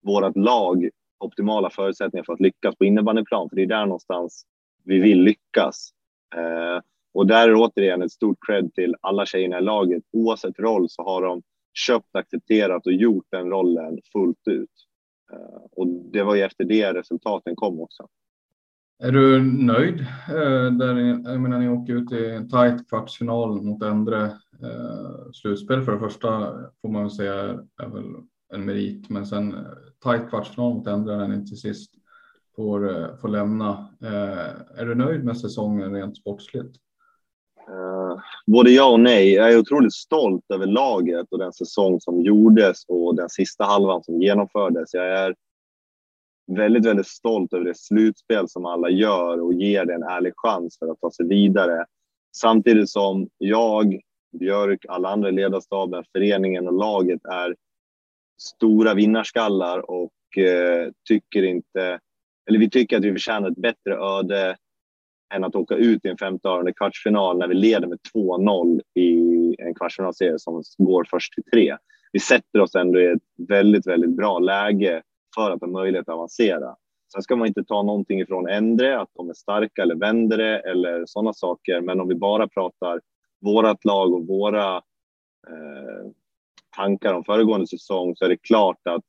vårt 0.03 0.37
lag 0.37 0.89
optimala 1.19 1.71
förutsättningar 1.71 2.25
för 2.25 2.33
att 2.33 2.41
lyckas 2.41 2.77
på 2.77 2.85
innebandyplan. 2.85 3.49
För 3.49 3.57
det 3.57 3.63
är 3.63 3.67
där 3.67 3.87
någonstans 3.87 4.47
vi 4.85 4.99
vill 4.99 5.23
lyckas. 5.23 5.91
Och 7.15 7.27
där 7.27 7.49
är 7.49 7.55
återigen 7.55 8.03
ett 8.03 8.13
stort 8.13 8.39
cred 8.47 8.75
till 8.75 8.95
alla 9.01 9.27
tjejerna 9.27 9.59
i 9.59 9.63
laget. 9.63 10.03
Oavsett 10.13 10.59
roll 10.59 10.87
så 10.89 11.03
har 11.03 11.23
de 11.23 11.43
köpt, 11.87 12.17
accepterat 12.17 12.87
och 12.87 12.93
gjort 12.93 13.27
den 13.31 13.51
rollen 13.51 13.99
fullt 14.13 14.49
ut. 14.51 14.88
Eh, 15.33 15.63
och 15.73 15.87
det 15.87 16.23
var 16.23 16.35
ju 16.35 16.43
efter 16.43 16.65
det 16.65 16.95
resultaten 16.95 17.57
kom 17.57 17.81
också. 17.81 18.09
Är 19.03 19.13
du 19.13 19.43
nöjd? 19.43 20.01
Eh, 20.29 20.73
där 20.73 20.97
jag 21.31 21.41
menar, 21.41 21.59
ni 21.59 21.69
åker 21.69 21.93
ut 21.93 22.13
i 22.13 22.31
en 22.31 22.49
tajt 22.49 22.89
kvartsfinal 22.89 23.63
mot 23.63 23.83
Endre. 23.83 24.25
Eh, 24.63 25.31
slutspel 25.33 25.83
för 25.83 25.93
det 25.93 25.99
första 25.99 26.55
får 26.83 26.89
man 26.89 27.03
väl 27.03 27.11
säga 27.11 27.35
är 27.83 27.89
väl 27.89 28.05
en 28.53 28.65
merit, 28.65 29.09
men 29.09 29.27
sen 29.27 29.67
tajt 30.03 30.29
kvartsfinal 30.29 30.75
mot 30.75 30.87
Endre 30.87 31.17
när 31.17 31.29
ni 31.29 31.47
till 31.47 31.61
sist 31.61 31.95
får, 32.57 33.17
får 33.17 33.29
lämna. 33.29 33.89
Är 34.75 34.87
du 34.87 34.95
nöjd 34.95 35.25
med 35.25 35.39
säsongen 35.39 35.95
rent 35.95 36.17
sportsligt? 36.17 36.77
Uh, 37.71 38.21
både 38.47 38.71
ja 38.71 38.91
och 38.93 39.01
nej. 39.01 39.33
Jag 39.33 39.53
är 39.53 39.59
otroligt 39.59 39.95
stolt 39.95 40.45
över 40.55 40.67
laget 40.67 41.27
och 41.31 41.39
den 41.39 41.53
säsong 41.53 42.01
som 42.01 42.23
gjordes 42.23 42.85
och 42.89 43.17
den 43.17 43.29
sista 43.29 43.65
halvan 43.65 44.05
som 44.05 44.23
genomfördes. 44.23 44.95
Jag 44.95 45.07
är 45.07 45.35
väldigt, 46.57 46.87
väldigt 46.87 47.07
stolt 47.07 47.53
över 47.53 47.65
det 47.65 47.79
slutspel 47.79 48.49
som 48.49 48.67
alla 48.67 48.91
gör 48.91 49.41
och 49.41 49.55
ger 49.55 49.85
det 49.85 49.95
en 49.95 50.03
ärlig 50.03 50.33
chans 50.37 50.79
för 50.79 50.91
att 50.91 51.01
ta 51.01 51.11
sig 51.11 51.27
vidare. 51.27 51.87
Samtidigt 52.37 52.91
som 52.91 53.29
jag, 53.39 54.01
Björk, 54.39 54.85
alla 54.89 55.09
andra 55.09 55.29
i 55.29 55.33
ledarstaben, 55.33 56.05
föreningen 56.13 56.67
och 56.67 56.75
laget 56.75 57.25
är 57.25 57.57
stora 58.39 58.95
vinnarskallar 58.95 59.91
och 59.91 60.39
eh, 60.39 60.89
tycker 61.09 61.43
inte, 61.43 62.01
eller 62.49 62.59
vi 62.59 62.71
tycker 62.71 62.97
att 62.97 63.05
vi 63.05 63.13
förtjänar 63.13 63.51
ett 63.51 63.57
bättre 63.57 63.95
öde 63.95 64.57
än 65.35 65.45
att 65.45 65.55
åka 65.55 65.75
ut 65.75 66.05
i 66.05 66.09
en 66.09 66.19
femte 66.19 66.73
kvartsfinal 66.77 67.39
när 67.39 67.49
vi 67.49 67.55
leder 67.55 67.87
med 67.87 67.99
2-0 68.15 68.81
i 68.95 69.57
en 69.59 69.75
kvartsfinalserie 69.75 70.39
som 70.39 70.63
går 70.79 71.07
först 71.11 71.33
till 71.33 71.45
tre. 71.45 71.77
Vi 72.13 72.21
sätter 72.21 72.61
oss 72.61 72.75
ändå 72.75 73.01
i 73.01 73.07
ett 73.07 73.49
väldigt, 73.49 73.87
väldigt 73.87 74.17
bra 74.17 74.39
läge 74.39 75.03
för 75.35 75.51
att 75.51 75.61
ha 75.61 75.69
möjlighet 75.69 76.09
att 76.09 76.15
avancera. 76.15 76.77
Sen 77.13 77.23
ska 77.23 77.37
man 77.37 77.49
inte 77.49 77.65
ta 77.65 77.83
någonting 77.83 78.21
ifrån 78.21 78.49
Endre, 78.49 79.01
att 79.01 79.11
de 79.15 79.31
är 79.31 79.35
starka 79.35 79.83
eller 79.83 79.95
vänder 79.95 80.39
det 80.39 80.59
eller 80.59 81.07
sådana 81.07 81.33
saker. 81.33 81.81
Men 81.81 82.01
om 82.01 82.09
vi 82.09 82.15
bara 82.15 82.49
pratar 82.49 83.01
vårat 83.41 83.85
lag 83.85 84.15
och 84.15 84.27
våra 84.27 84.77
eh, 85.49 86.11
tankar 86.77 87.15
om 87.15 87.25
föregående 87.25 87.67
säsong 87.67 88.17
så 88.17 88.25
är 88.25 88.29
det 88.29 88.37
klart 88.37 88.81
att 88.85 89.05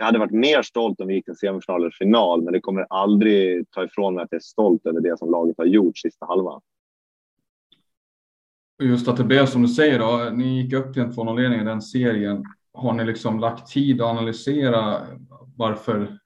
jag 0.00 0.06
hade 0.06 0.18
varit 0.18 0.30
mer 0.30 0.62
stolt 0.62 1.00
om 1.00 1.06
vi 1.06 1.14
gick 1.14 1.24
till 1.24 1.36
semifinal 1.36 1.80
eller 1.80 1.90
final, 1.90 2.42
men 2.42 2.52
det 2.52 2.60
kommer 2.60 2.86
aldrig 2.90 3.70
ta 3.70 3.84
ifrån 3.84 4.14
mig 4.14 4.24
att 4.24 4.28
jag 4.30 4.38
är 4.38 4.42
stolt 4.42 4.86
över 4.86 5.00
det 5.00 5.18
som 5.18 5.30
laget 5.30 5.58
har 5.58 5.64
gjort 5.64 5.98
sista 5.98 6.26
halvan. 6.26 6.60
Just 8.82 9.08
att 9.08 9.16
det 9.16 9.24
blev 9.24 9.46
som 9.46 9.62
du 9.62 9.68
säger 9.68 9.98
då, 9.98 10.30
ni 10.36 10.62
gick 10.62 10.72
upp 10.72 10.92
till 10.92 11.02
en 11.02 11.12
2-0-ledning 11.12 11.60
i 11.60 11.64
den 11.64 11.82
serien. 11.82 12.44
Har 12.72 12.92
ni 12.92 13.04
liksom 13.04 13.40
lagt 13.40 13.72
tid 13.72 14.00
att 14.00 14.08
analysera 14.08 15.06
varför 15.56 16.18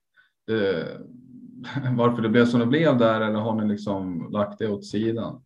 det, 0.47 0.87
varför 1.97 2.22
det 2.22 2.29
blev 2.29 2.47
som 2.47 2.61
det 2.61 2.66
blev 2.66 2.99
där 2.99 3.20
eller 3.20 3.39
har 3.39 3.55
ni 3.55 3.68
liksom 3.68 4.29
lagt 4.33 4.59
det 4.59 4.68
åt 4.68 4.87
sidan? 4.87 5.43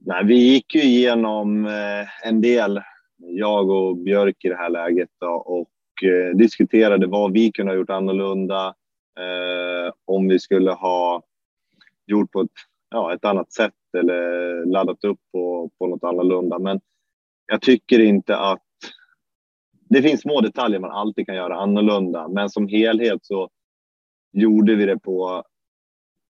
Nej, 0.00 0.24
vi 0.24 0.52
gick 0.52 0.74
ju 0.74 0.82
igenom 0.82 1.66
eh, 1.66 2.28
en 2.28 2.40
del, 2.40 2.80
jag 3.16 3.70
och 3.70 3.96
Björk 3.96 4.44
i 4.44 4.48
det 4.48 4.56
här 4.56 4.70
läget 4.70 5.10
då, 5.20 5.30
och 5.30 5.68
eh, 6.04 6.36
diskuterade 6.36 7.06
vad 7.06 7.32
vi 7.32 7.52
kunde 7.52 7.72
ha 7.72 7.76
gjort 7.76 7.90
annorlunda. 7.90 8.74
Eh, 9.18 9.92
om 10.04 10.28
vi 10.28 10.38
skulle 10.38 10.70
ha 10.70 11.22
gjort 12.06 12.32
på 12.32 12.40
ett, 12.40 12.50
ja, 12.90 13.14
ett 13.14 13.24
annat 13.24 13.52
sätt 13.52 13.74
eller 13.98 14.64
laddat 14.64 15.04
upp 15.04 15.20
på, 15.32 15.70
på 15.78 15.86
något 15.86 16.04
annorlunda. 16.04 16.58
Men 16.58 16.80
jag 17.46 17.62
tycker 17.62 18.00
inte 18.00 18.36
att 18.36 18.62
det 19.72 20.02
finns 20.02 20.20
små 20.20 20.40
detaljer 20.40 20.80
man 20.80 20.90
alltid 20.90 21.26
kan 21.26 21.34
göra 21.34 21.56
annorlunda, 21.56 22.28
men 22.28 22.50
som 22.50 22.68
helhet 22.68 23.26
så 23.26 23.50
gjorde 24.32 24.74
vi 24.74 24.86
det 24.86 24.98
på 24.98 25.44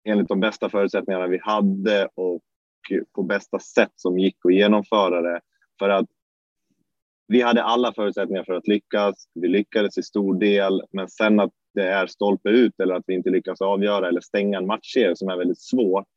enligt 0.05 0.29
de 0.29 0.41
bästa 0.41 0.69
förutsättningarna 0.69 1.27
vi 1.27 1.39
hade 1.43 2.09
och 2.15 2.41
på 3.15 3.23
bästa 3.23 3.59
sätt 3.59 3.93
som 3.97 4.19
gick 4.19 4.37
att 4.45 4.55
genomföra 4.55 5.21
det. 5.23 5.41
För 5.79 5.89
att 5.89 6.07
vi 7.31 7.43
hade 7.43 7.63
alla 7.63 7.93
förutsättningar 7.93 8.45
för 8.45 8.53
att 8.53 8.69
lyckas. 8.69 9.15
Vi 9.35 9.49
lyckades 9.49 9.99
i 9.99 10.03
stor 10.03 10.35
del, 10.35 10.83
men 10.93 11.09
sen 11.09 11.41
att 11.41 11.51
det 11.75 11.89
är 11.89 12.07
stolpe 12.07 12.49
ut 12.49 12.81
eller 12.81 12.95
att 12.95 13.05
vi 13.07 13.15
inte 13.15 13.31
lyckas 13.31 13.61
avgöra 13.61 14.09
eller 14.09 14.21
stänga 14.21 14.59
en 14.59 14.67
matchserie 14.67 15.17
som 15.17 15.29
är 15.29 15.37
väldigt 15.37 15.61
svårt. 15.61 16.09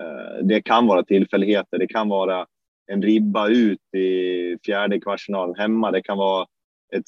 Eh, 0.00 0.44
det 0.44 0.62
kan 0.62 0.86
vara 0.86 1.04
tillfälligheter. 1.04 1.78
Det 1.78 1.86
kan 1.86 2.08
vara 2.08 2.46
en 2.86 3.02
ribba 3.02 3.48
ut 3.48 3.94
i 3.94 4.56
fjärde 4.66 5.00
kvartsfinalen 5.00 5.54
hemma. 5.54 5.90
Det 5.90 6.02
kan 6.02 6.18
vara 6.18 6.46
ett 6.96 7.04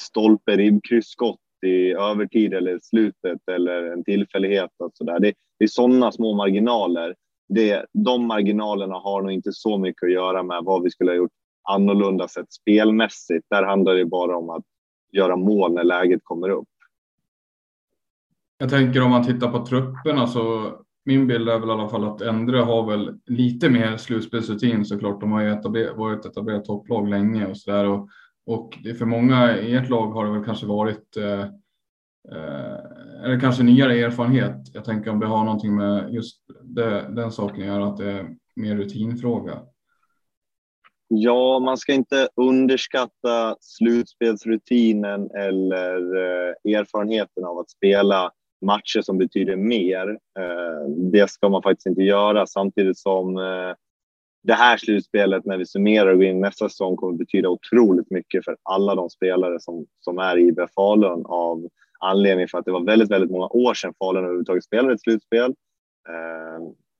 stolpe 0.00 0.56
ribbkrysskott 0.56 1.40
i 1.66 1.92
övertid 1.92 2.54
eller 2.54 2.78
slutet 2.82 3.48
eller 3.50 3.92
en 3.92 4.04
tillfällighet. 4.04 4.70
Och 4.78 4.90
så 4.94 5.04
där. 5.04 5.20
Det, 5.20 5.34
det 5.58 5.64
är 5.64 5.68
sådana 5.68 6.12
små 6.12 6.34
marginaler. 6.34 7.14
Det, 7.48 7.86
de 7.92 8.26
marginalerna 8.26 8.94
har 8.94 9.22
nog 9.22 9.32
inte 9.32 9.52
så 9.52 9.78
mycket 9.78 10.02
att 10.02 10.12
göra 10.12 10.42
med 10.42 10.64
vad 10.64 10.82
vi 10.82 10.90
skulle 10.90 11.10
ha 11.10 11.16
gjort 11.16 11.37
annorlunda 11.68 12.28
sett 12.28 12.52
spelmässigt. 12.52 13.46
Där 13.50 13.62
handlar 13.62 13.94
det 13.94 14.04
bara 14.04 14.36
om 14.36 14.50
att 14.50 14.64
göra 15.12 15.36
mål 15.36 15.74
när 15.74 15.84
läget 15.84 16.20
kommer 16.24 16.48
upp. 16.48 16.68
Jag 18.58 18.70
tänker 18.70 19.02
om 19.02 19.10
man 19.10 19.24
tittar 19.24 19.50
på 19.50 19.66
trupperna 19.66 20.26
så 20.26 20.72
min 21.04 21.26
bild 21.26 21.48
är 21.48 21.58
väl 21.58 21.68
i 21.68 21.72
alla 21.72 21.88
fall 21.88 22.04
att 22.04 22.22
Endre 22.22 22.58
har 22.58 22.90
väl 22.90 23.20
lite 23.26 23.70
mer 23.70 23.96
slutspelsrutin 23.96 24.84
såklart. 24.84 25.20
De 25.20 25.32
har 25.32 25.42
ju 25.42 25.52
etabler 25.52 25.94
varit 25.94 26.26
etablerat 26.26 26.64
topplag 26.64 27.08
länge 27.08 27.46
och 27.46 27.56
så 27.56 27.70
där 27.70 27.84
och, 27.84 28.08
och 28.46 28.78
det 28.84 28.94
för 28.94 29.06
många 29.06 29.58
i 29.58 29.74
ert 29.74 29.88
lag 29.88 30.10
har 30.10 30.26
det 30.26 30.32
väl 30.32 30.44
kanske 30.44 30.66
varit 30.66 31.16
eh, 31.16 31.40
eh, 32.32 32.78
eller 33.24 33.40
kanske 33.40 33.62
nyare 33.62 34.00
erfarenhet. 34.00 34.56
Jag 34.72 34.84
tänker 34.84 35.10
om 35.10 35.20
det 35.20 35.26
har 35.26 35.44
någonting 35.44 35.76
med 35.76 36.14
just 36.14 36.42
det, 36.62 37.08
den 37.10 37.32
saken 37.32 37.60
att 37.60 37.66
göra, 37.66 37.86
att 37.86 37.96
det 37.96 38.12
är 38.12 38.36
mer 38.56 38.76
rutinfråga. 38.76 39.62
Ja, 41.10 41.58
man 41.58 41.76
ska 41.78 41.92
inte 41.92 42.28
underskatta 42.36 43.56
slutspelsrutinen 43.60 45.30
eller 45.30 46.16
eh, 46.16 46.74
erfarenheten 46.78 47.44
av 47.44 47.58
att 47.58 47.70
spela 47.70 48.32
matcher 48.60 49.00
som 49.00 49.18
betyder 49.18 49.56
mer. 49.56 50.08
Eh, 50.38 50.88
det 51.12 51.30
ska 51.30 51.48
man 51.48 51.62
faktiskt 51.62 51.86
inte 51.86 52.02
göra 52.02 52.46
samtidigt 52.46 52.98
som 52.98 53.36
eh, 53.36 53.74
det 54.42 54.52
här 54.54 54.76
slutspelet 54.76 55.44
när 55.44 55.58
vi 55.58 55.66
summerar 55.66 56.06
och 56.06 56.16
går 56.16 56.26
in 56.26 56.40
nästa 56.40 56.68
säsong 56.68 56.96
kommer 56.96 57.18
betyda 57.18 57.48
otroligt 57.48 58.10
mycket 58.10 58.44
för 58.44 58.56
alla 58.62 58.94
de 58.94 59.10
spelare 59.10 59.60
som, 59.60 59.86
som 60.00 60.18
är 60.18 60.36
i 60.36 60.48
IBF 60.48 60.70
Falun 60.74 61.26
av 61.26 61.68
anledning 62.00 62.48
för 62.48 62.58
att 62.58 62.64
det 62.64 62.72
var 62.72 62.84
väldigt, 62.84 63.10
väldigt 63.10 63.30
många 63.30 63.46
år 63.46 63.74
sedan 63.74 63.94
Falun 63.98 64.24
överhuvudtaget 64.24 64.64
spelade 64.64 64.94
ett 64.94 65.00
slutspel. 65.00 65.54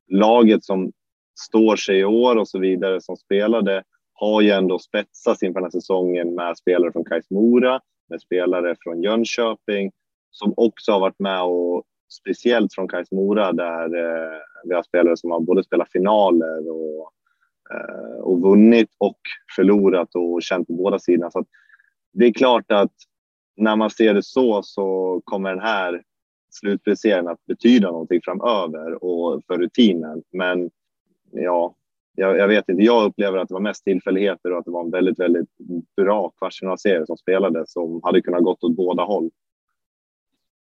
Laget 0.09 0.65
som 0.65 0.93
står 1.41 1.77
sig 1.77 1.99
i 1.99 2.05
år 2.05 2.37
och 2.37 2.49
så 2.49 2.59
vidare 2.59 3.01
som 3.01 3.17
spelade 3.17 3.83
har 4.21 4.41
ju 4.41 4.51
ändå 4.51 4.79
spetsats 4.79 5.43
inför 5.43 5.61
den 5.61 5.65
här 5.65 5.71
säsongen 5.71 6.35
med 6.35 6.57
spelare 6.57 6.93
från 6.93 7.05
Kais 7.05 7.31
Mora, 7.31 7.81
med 8.09 8.21
spelare 8.21 8.77
från 8.81 9.03
Jönköping 9.03 9.93
som 10.31 10.55
också 10.57 10.93
har 10.93 11.01
varit 11.01 11.19
med 11.19 11.43
och 11.43 11.85
speciellt 12.21 12.75
från 12.75 12.89
Kais 12.89 13.11
Mora 13.13 13.53
där 13.53 13.85
eh, 13.85 14.39
vi 14.65 14.75
har 14.75 14.83
spelare 14.83 15.17
som 15.17 15.31
har 15.31 15.41
både 15.41 15.65
spelat 15.65 15.93
finaler 15.93 16.71
och, 16.71 17.13
eh, 17.71 18.21
och 18.21 18.41
vunnit 18.43 18.91
och 18.99 19.19
förlorat 19.57 20.15
och 20.15 20.43
känt 20.43 20.67
på 20.67 20.73
båda 20.73 20.99
sidorna. 20.99 21.31
Så 21.31 21.45
det 22.13 22.27
är 22.27 22.33
klart 22.33 22.73
att 22.73 22.93
när 23.57 23.77
man 23.77 23.91
ser 23.91 24.15
det 24.15 24.23
så 24.23 24.63
så 24.63 25.21
kommer 25.25 25.51
den 25.51 25.63
här 25.63 26.03
slutspelsserien 26.51 27.29
att 27.29 27.47
betyda 27.47 27.91
någonting 27.91 28.21
framöver 28.25 29.05
och 29.05 29.43
för 29.47 29.59
rutinen. 29.59 30.23
Men 30.33 30.71
ja, 31.31 31.75
jag, 32.19 32.39
jag, 32.39 32.49
vet 32.49 32.69
inte. 32.69 32.83
Jag 32.83 33.05
upplever 33.05 33.39
att 33.39 33.49
det 33.49 33.55
var 33.55 33.61
mest 33.61 33.85
tillfälligheter 33.85 34.53
och 34.53 34.59
att 34.59 34.65
det 34.65 34.71
var 34.71 34.85
en 34.85 34.91
väldigt, 34.91 35.19
väldigt 35.19 35.49
bra 35.97 36.31
kvartsfinalserie 36.39 37.07
som 37.07 37.17
spelades 37.17 37.73
som 37.73 38.01
hade 38.05 38.23
kunnat 38.23 38.43
gått 38.43 38.65
åt 38.65 38.77
båda 38.77 39.03
håll. 39.03 39.31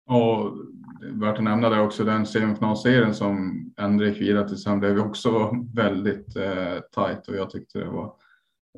Och 0.08 0.54
värt 1.02 1.38
att 1.38 1.44
nämna 1.44 1.70
det 1.70 1.82
också, 1.82 2.04
den 2.04 2.26
semifinalserien 2.26 3.14
som 3.14 3.66
Endre 3.78 4.10
gick 4.10 4.22
vidare 4.22 4.48
till 4.48 4.58
sen 4.58 4.80
blev 4.80 5.00
också 5.00 5.52
väldigt 5.76 6.36
eh, 6.36 6.80
tajt 6.92 7.28
och 7.28 7.36
jag 7.36 7.50
tyckte 7.50 7.80
det 7.80 7.90
var 7.90 8.14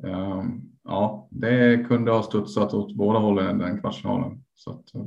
eh, 0.04 0.42
ja, 0.84 1.28
det 1.30 1.86
kunde 1.88 2.10
ha 2.10 2.22
studsat 2.22 2.74
åt 2.74 2.94
båda 2.94 3.18
hållen 3.18 3.58
den 3.58 3.80
kvartsfinalen. 3.80 4.44
Så 4.54 4.70
att, 4.70 4.94
eh, 4.94 5.06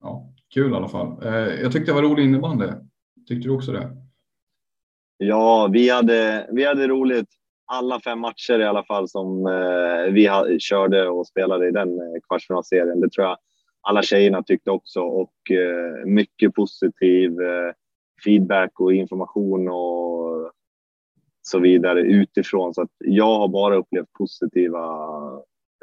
ja, 0.00 0.32
kul 0.54 0.72
i 0.72 0.74
alla 0.74 0.88
fall. 0.88 1.22
Eh, 1.22 1.32
jag 1.32 1.72
tyckte 1.72 1.92
det 1.92 2.02
var 2.02 2.02
rolig 2.02 2.24
innebandy. 2.24 2.66
Tyckte 3.28 3.48
du 3.48 3.54
också 3.54 3.72
det? 3.72 3.96
Ja, 5.22 5.68
vi 5.72 5.88
hade, 5.88 6.46
vi 6.52 6.64
hade 6.64 6.88
roligt 6.88 7.28
alla 7.66 8.00
fem 8.00 8.20
matcher 8.20 8.58
i 8.58 8.64
alla 8.64 8.84
fall 8.84 9.08
som 9.08 9.46
eh, 9.46 10.12
vi 10.12 10.26
ha, 10.26 10.46
körde 10.58 11.08
och 11.08 11.26
spelade 11.26 11.68
i 11.68 11.70
den 11.70 11.88
eh, 11.88 12.20
kvartsfinalserien. 12.28 13.00
Det 13.00 13.10
tror 13.10 13.26
jag 13.26 13.36
alla 13.82 14.02
tjejerna 14.02 14.42
tyckte 14.42 14.70
också 14.70 15.00
och 15.00 15.50
eh, 15.50 16.06
mycket 16.06 16.54
positiv 16.54 17.40
eh, 17.40 17.72
feedback 18.24 18.80
och 18.80 18.92
information 18.92 19.68
och 19.68 20.52
så 21.42 21.58
vidare 21.58 22.00
utifrån. 22.00 22.74
Så 22.74 22.82
att 22.82 22.90
jag 22.98 23.38
har 23.38 23.48
bara 23.48 23.76
upplevt 23.76 24.12
positiva 24.18 24.98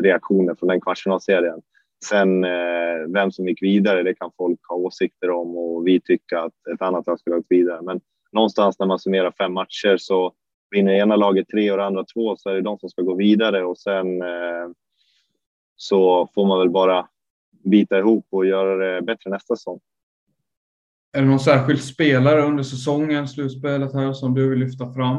reaktioner 0.03 0.55
från 0.55 0.69
den 0.69 0.81
kvartsfinalserien. 0.81 1.61
Sen 2.05 2.43
eh, 2.43 3.07
vem 3.13 3.31
som 3.31 3.47
gick 3.47 3.61
vidare, 3.61 4.03
det 4.03 4.13
kan 4.13 4.31
folk 4.37 4.59
ha 4.69 4.75
åsikter 4.75 5.29
om 5.29 5.57
och 5.57 5.87
vi 5.87 6.01
tycker 6.01 6.35
att 6.37 6.67
ett 6.73 6.81
annat 6.81 7.07
lag 7.07 7.19
skulle 7.19 7.33
ha 7.33 7.39
gått 7.39 7.47
vidare. 7.49 7.81
Men 7.81 8.01
någonstans 8.31 8.79
när 8.79 8.85
man 8.87 8.99
summerar 8.99 9.31
fem 9.31 9.53
matcher 9.53 9.97
så 9.97 10.33
vinner 10.71 10.93
ena 10.93 11.15
laget 11.15 11.47
tre 11.47 11.71
och 11.71 11.77
det 11.77 11.85
andra 11.85 12.03
två 12.03 12.35
så 12.37 12.49
är 12.49 12.53
det 12.53 12.61
de 12.61 12.79
som 12.79 12.89
ska 12.89 13.01
gå 13.01 13.15
vidare 13.15 13.65
och 13.65 13.77
sen 13.77 14.21
eh, 14.21 14.67
så 15.75 16.29
får 16.35 16.45
man 16.45 16.59
väl 16.59 16.69
bara 16.69 17.07
bita 17.63 17.99
ihop 17.99 18.27
och 18.29 18.45
göra 18.45 18.75
det 18.75 19.01
bättre 19.01 19.29
nästa 19.29 19.55
säsong. 19.55 19.79
Är 21.17 21.21
det 21.21 21.27
någon 21.27 21.39
särskild 21.39 21.83
spelare 21.83 22.41
under 22.41 22.63
säsongen, 22.63 23.27
slutspelet 23.27 23.93
här, 23.93 24.13
som 24.13 24.33
du 24.33 24.49
vill 24.49 24.59
lyfta 24.59 24.93
fram? 24.93 25.17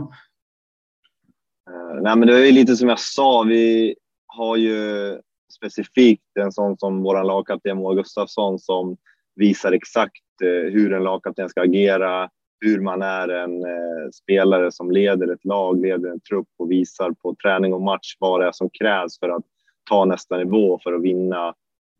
Uh, 1.71 2.03
nej, 2.03 2.17
men 2.17 2.29
det 2.29 2.49
är 2.49 2.53
lite 2.53 2.77
som 2.77 2.89
jag 2.89 3.01
sa. 3.01 3.43
Vi 3.43 3.95
har 4.27 4.57
ju 4.57 5.21
specifikt 5.53 6.37
en 6.41 6.53
sån 6.53 6.79
som 6.79 7.03
vår 7.03 7.25
lagkapten 7.25 7.77
Moa 7.77 7.95
Gustafsson 7.95 8.59
som 8.59 8.97
visar 9.35 9.73
exakt 9.73 10.43
uh, 10.45 10.73
hur 10.73 10.93
en 10.93 11.05
lagkapten 11.05 11.49
ska 11.49 11.63
agera, 11.63 12.31
hur 12.61 12.81
man 12.81 13.03
är 13.03 13.29
en 13.29 13.65
eh, 13.65 14.11
spelare 14.13 14.73
som 14.73 14.91
leder 14.91 15.33
ett 15.33 15.45
lag, 15.45 15.81
leder 15.81 16.11
en 16.11 16.21
trupp 16.21 16.49
och 16.59 16.71
visar 16.71 17.11
på 17.11 17.37
träning 17.43 17.75
och 17.75 17.83
match 17.83 18.17
vad 18.19 18.41
det 18.41 18.47
är 18.47 18.53
som 18.53 18.71
krävs 18.71 19.19
för 19.19 19.29
att 19.29 19.45
ta 19.91 20.05
nästa 20.05 20.37
nivå 20.37 20.81
för 20.83 20.93
att 20.93 21.03
vinna 21.03 21.55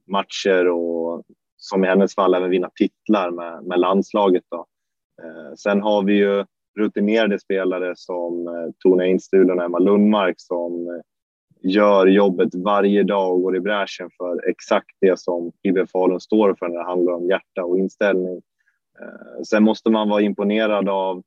matcher 0.07 0.69
och 0.69 1.23
som 1.57 1.85
i 1.85 1.89
hennes 1.89 2.15
fall 2.15 2.35
även 2.35 2.51
vinna 2.51 2.71
titlar 2.75 3.31
med, 3.31 3.65
med 3.65 3.81
landslaget. 3.81 4.45
Då. 4.51 4.67
Eh, 5.23 5.55
sen 5.57 5.83
har 5.83 6.03
vi 6.03 6.13
ju 6.13 6.45
rutinerade 6.79 7.39
spelare 7.39 7.93
som 7.97 8.47
eh, 8.47 8.73
Tone 8.79 9.05
Einstulen 9.05 9.59
och 9.59 9.65
Emma 9.65 9.79
Lundmark 9.79 10.35
som 10.39 10.89
eh, 10.89 11.01
gör 11.71 12.07
jobbet 12.07 12.55
varje 12.55 13.03
dag 13.03 13.33
och 13.33 13.43
går 13.43 13.57
i 13.57 13.61
bräschen 13.61 14.11
för 14.17 14.49
exakt 14.49 14.97
det 15.01 15.19
som 15.19 15.53
IBF 15.63 15.91
Falun 15.91 16.21
står 16.21 16.55
för 16.55 16.69
när 16.69 16.79
det 16.79 16.85
handlar 16.85 17.13
om 17.13 17.27
hjärta 17.27 17.65
och 17.65 17.79
inställning. 17.79 18.43
Eh, 19.03 19.43
sen 19.43 19.63
måste 19.63 19.91
man 19.91 20.09
vara 20.09 20.23
imponerad 20.23 20.89
av 20.89 21.23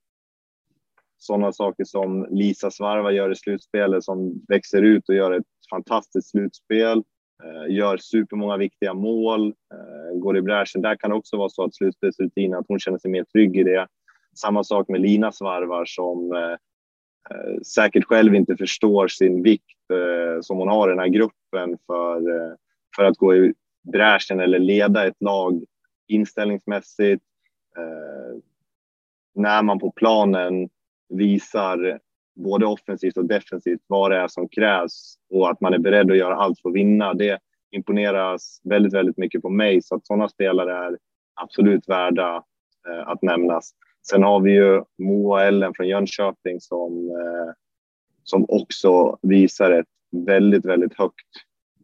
sådana 1.18 1.52
saker 1.54 1.84
som 1.84 2.28
Lisa 2.30 2.72
Svarva 2.72 3.12
gör 3.12 3.32
i 3.32 3.36
slutspelet 3.36 4.04
som 4.04 4.42
växer 4.48 4.82
ut 4.82 5.10
och 5.10 5.16
gör 5.16 5.32
ett 5.32 5.46
fantastiskt 5.70 6.30
slutspel. 6.30 7.04
Eh, 7.44 7.76
gör 7.76 7.98
supermånga 7.98 8.58
viktiga 8.58 8.94
mål, 8.94 9.48
eh, 9.48 10.20
går 10.20 10.38
i 10.38 10.42
bräschen. 10.42 10.82
Där 10.82 10.96
kan 10.96 11.10
det 11.10 11.16
också 11.16 11.38
vara 11.38 11.50
så 11.50 11.64
att 11.64 11.76
slutspelsrutinen, 11.76 12.60
att 12.60 12.66
hon 12.68 12.80
känner 12.80 12.98
sig 12.98 13.12
mer 13.12 13.24
trygg 13.24 13.58
i 13.58 13.64
det. 13.64 13.88
Samma 14.36 14.64
sak 14.64 14.88
med 14.88 15.02
Lina 15.02 15.32
Svarvar 15.32 15.86
som 15.86 16.32
säkert 17.64 18.04
själv 18.06 18.36
inte 18.36 18.58
förstår 18.58 19.08
sin 19.08 19.44
vikt 19.44 19.78
som 20.42 20.58
hon 20.58 20.68
har 20.68 20.88
i 20.88 20.92
den 20.92 21.00
här 21.00 21.08
gruppen 21.08 21.78
för, 21.86 22.22
för 22.96 23.04
att 23.04 23.18
gå 23.18 23.36
i 23.36 23.54
bräschen 23.92 24.40
eller 24.40 24.60
leda 24.60 25.08
ett 25.08 25.22
lag 25.22 25.64
inställningsmässigt. 26.08 27.24
Eh, 27.78 28.38
när 29.34 29.64
man 29.64 29.80
på 29.80 29.92
planen 29.92 30.70
visar 31.10 32.00
både 32.36 32.66
offensivt 32.66 33.18
och 33.18 33.26
defensivt 33.26 33.82
vad 33.88 34.12
det 34.12 34.18
är 34.18 34.28
som 34.28 34.48
krävs 34.48 35.16
och 35.30 35.50
att 35.50 35.62
man 35.62 35.74
är 35.74 35.80
beredd 35.80 36.12
att 36.12 36.18
göra 36.18 36.36
allt 36.36 36.60
för 36.60 36.70
att 36.70 36.76
vinna. 36.76 37.14
Det, 37.14 37.40
imponeras 37.72 38.62
väldigt, 38.64 38.94
väldigt 38.94 39.18
mycket 39.18 39.42
på 39.42 39.50
mig. 39.50 39.82
Så 39.82 39.96
att 39.96 40.08
sådana 40.08 40.30
spelare 40.30 40.86
är 40.86 40.98
absolut 41.34 41.90
värda 41.90 42.44
eh, 42.88 43.08
att 43.08 43.22
nämnas. 43.22 43.72
Sen 44.10 44.24
har 44.24 44.40
vi 44.40 44.52
ju 44.52 44.84
Moa 44.98 45.44
Ellen 45.44 45.74
från 45.74 45.88
Jönköping 45.88 46.62
som, 46.62 47.10
eh, 47.10 47.54
som 48.24 48.46
också 48.48 49.18
visar 49.22 49.72
ett 49.72 49.88
väldigt, 50.12 50.66
väldigt 50.66 50.94
högt 50.94 51.28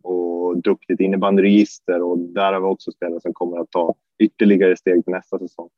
och 0.03 0.61
duktigt 0.61 0.99
innebandyregister 0.99 2.01
och 2.01 2.19
där 2.19 2.53
har 2.53 2.59
vi 2.59 2.65
också 2.65 2.91
spelare 2.91 3.21
som 3.21 3.33
kommer 3.33 3.59
att 3.59 3.71
ta 3.71 3.95
ytterligare 4.19 4.77
steg 4.77 5.03
till 5.03 5.13
nästa 5.13 5.39
säsong. 5.39 5.69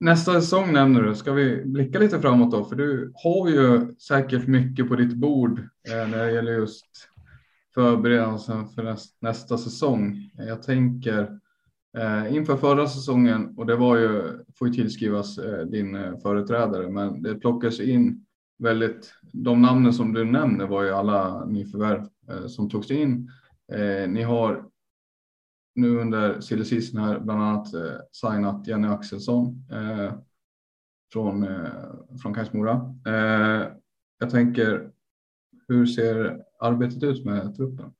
Nästa 0.00 0.32
säsong 0.32 0.72
nämner 0.72 1.02
du. 1.02 1.14
Ska 1.14 1.32
vi 1.32 1.64
blicka 1.64 1.98
lite 1.98 2.20
framåt 2.20 2.50
då? 2.50 2.64
För 2.64 2.76
du 2.76 3.12
har 3.14 3.48
ju 3.48 3.94
säkert 3.94 4.46
mycket 4.46 4.88
på 4.88 4.96
ditt 4.96 5.14
bord 5.14 5.58
eh, 5.58 6.10
när 6.10 6.26
det 6.26 6.32
gäller 6.32 6.52
just 6.52 6.86
förberedelsen 7.74 8.68
för 8.68 8.96
nästa 9.20 9.58
säsong. 9.58 10.30
Jag 10.36 10.62
tänker 10.62 11.38
eh, 11.96 12.36
inför 12.36 12.56
förra 12.56 12.86
säsongen 12.86 13.54
och 13.56 13.66
det 13.66 13.76
var 13.76 13.96
ju, 13.96 14.22
får 14.58 14.68
ju 14.68 14.74
tillskrivas 14.74 15.38
eh, 15.38 15.66
din 15.66 15.94
eh, 15.94 16.18
företrädare, 16.18 16.90
men 16.90 17.22
det 17.22 17.34
plockas 17.34 17.80
in 17.80 18.24
väldigt, 18.58 19.14
de 19.22 19.62
namnen 19.62 19.92
som 19.92 20.12
du 20.12 20.24
nämner 20.24 20.66
var 20.66 20.82
ju 20.82 20.90
alla 20.90 21.44
nyförvärv 21.44 22.08
eh, 22.30 22.46
som 22.46 22.70
togs 22.70 22.90
in. 22.90 23.30
Eh, 23.72 24.08
ni 24.08 24.22
har 24.22 24.64
nu 25.74 25.98
under 25.98 26.40
silly 26.40 26.64
season 26.64 27.00
här 27.00 27.18
bland 27.18 27.42
annat 27.42 27.74
eh, 27.74 27.96
signat 28.12 28.66
Jenny 28.66 28.88
Axelsson 28.88 29.66
eh, 29.72 30.14
från, 31.12 31.42
eh, 31.42 32.18
från 32.22 32.34
Kajsmora. 32.34 32.94
Eh, 33.06 33.68
jag 34.18 34.30
tänker, 34.30 34.90
hur 35.68 35.86
ser 35.86 36.44
arbetet 36.60 37.02
ut 37.02 37.24
med 37.24 37.56
truppen? 37.56 37.92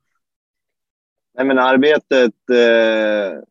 Nej, 1.35 1.47
men 1.47 1.59
arbetet 1.59 2.35
eh, 2.51 3.43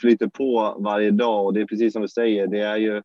flyter 0.00 0.26
på 0.26 0.76
varje 0.78 1.10
dag 1.10 1.46
och 1.46 1.54
det 1.54 1.60
är 1.60 1.66
precis 1.66 1.92
som 1.92 2.02
du 2.02 2.08
säger, 2.08 2.46
det 2.46 2.60
är 2.60 2.76
ju 2.76 3.02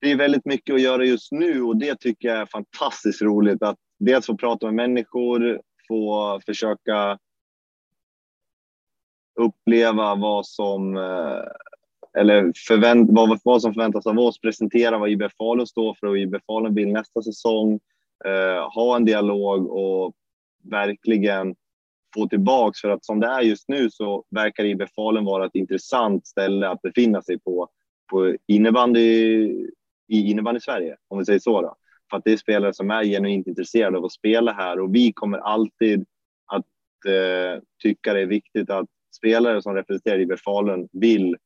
det 0.00 0.10
är 0.10 0.16
väldigt 0.16 0.44
mycket 0.44 0.74
att 0.74 0.80
göra 0.80 1.04
just 1.04 1.32
nu 1.32 1.62
och 1.62 1.76
det 1.76 2.00
tycker 2.00 2.28
jag 2.28 2.38
är 2.38 2.46
fantastiskt 2.46 3.22
roligt 3.22 3.62
att 3.62 3.78
dels 3.98 4.26
få 4.26 4.36
prata 4.36 4.66
med 4.66 4.74
människor, 4.74 5.60
få 5.88 6.40
försöka 6.46 7.18
uppleva 9.40 10.14
vad 10.14 10.46
som 10.46 10.96
eh, 10.96 11.42
eller 12.18 12.52
förvänt, 12.68 13.10
vad, 13.10 13.40
vad 13.44 13.62
som 13.62 13.74
förväntas 13.74 14.06
av 14.06 14.18
oss, 14.18 14.40
presentera 14.40 14.98
vad 14.98 15.10
IBF 15.10 15.32
Falun 15.38 15.66
står 15.66 15.94
för 16.00 16.06
och 16.06 16.18
IBF 16.18 16.42
Falun 16.46 16.74
vill 16.74 16.92
nästa 16.92 17.22
säsong, 17.22 17.80
eh, 18.24 18.70
ha 18.74 18.96
en 18.96 19.04
dialog 19.04 19.70
och 19.70 20.14
verkligen 20.70 21.54
få 22.14 22.28
tillbaks 22.28 22.80
för 22.80 22.88
att 22.88 23.04
som 23.04 23.20
det 23.20 23.26
är 23.26 23.40
just 23.40 23.68
nu 23.68 23.90
så 23.90 24.24
verkar 24.30 24.64
IBF 24.64 24.94
Falun 24.94 25.24
vara 25.24 25.46
ett 25.46 25.54
intressant 25.54 26.26
ställe 26.26 26.68
att 26.68 26.82
befinna 26.82 27.22
sig 27.22 27.38
på, 27.38 27.68
på 28.10 28.36
innebandy 28.46 29.00
i 30.08 30.30
innebandy 30.30 30.60
Sverige, 30.60 30.96
om 31.08 31.18
vi 31.18 31.24
säger 31.24 31.38
så. 31.38 31.62
Då. 31.62 31.74
För 32.10 32.16
att 32.16 32.24
det 32.24 32.32
är 32.32 32.36
spelare 32.36 32.74
som 32.74 32.90
är 32.90 33.04
genuint 33.04 33.46
intresserade 33.46 33.98
av 33.98 34.04
att 34.04 34.12
spela 34.12 34.52
här 34.52 34.80
och 34.80 34.94
vi 34.94 35.12
kommer 35.12 35.38
alltid 35.38 36.06
att 36.46 36.66
eh, 37.06 37.62
tycka 37.82 38.14
det 38.14 38.20
är 38.20 38.26
viktigt 38.26 38.70
att 38.70 38.88
spelare 39.14 39.62
som 39.62 39.74
representerar 39.74 40.18
IB 40.18 40.38
Falun 40.38 40.88
vill 40.92 41.36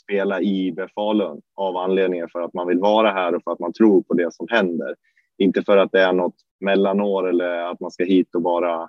spela 0.00 0.40
i 0.40 0.66
IB 0.66 0.80
Falun 0.94 1.40
av 1.54 1.76
anledningen 1.76 2.28
för 2.28 2.40
att 2.40 2.54
man 2.54 2.68
vill 2.68 2.78
vara 2.78 3.10
här 3.10 3.34
och 3.34 3.42
för 3.42 3.52
att 3.52 3.58
man 3.58 3.72
tror 3.72 4.02
på 4.02 4.14
det 4.14 4.34
som 4.34 4.46
händer. 4.50 4.94
Inte 5.38 5.62
för 5.62 5.76
att 5.76 5.92
det 5.92 6.00
är 6.00 6.12
något 6.12 6.34
mellanår 6.60 7.28
eller 7.28 7.70
att 7.70 7.80
man 7.80 7.90
ska 7.90 8.04
hit 8.04 8.34
och 8.34 8.42
bara 8.42 8.88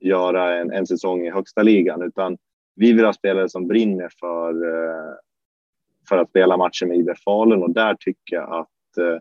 göra 0.00 0.56
en, 0.60 0.72
en 0.72 0.86
säsong 0.86 1.26
i 1.26 1.30
högsta 1.30 1.62
ligan, 1.62 2.02
utan 2.02 2.38
vi 2.74 2.92
vill 2.92 3.04
ha 3.04 3.12
spelare 3.12 3.48
som 3.48 3.66
brinner 3.66 4.08
för, 4.20 4.50
eh, 4.50 5.14
för 6.08 6.18
att 6.18 6.28
spela 6.28 6.56
matcher 6.56 6.86
med 6.86 6.96
IB 6.96 7.10
Falun 7.24 7.62
och 7.62 7.70
där 7.70 7.94
tycker 7.94 8.36
jag 8.36 8.52
att 8.52 8.98
eh, 8.98 9.18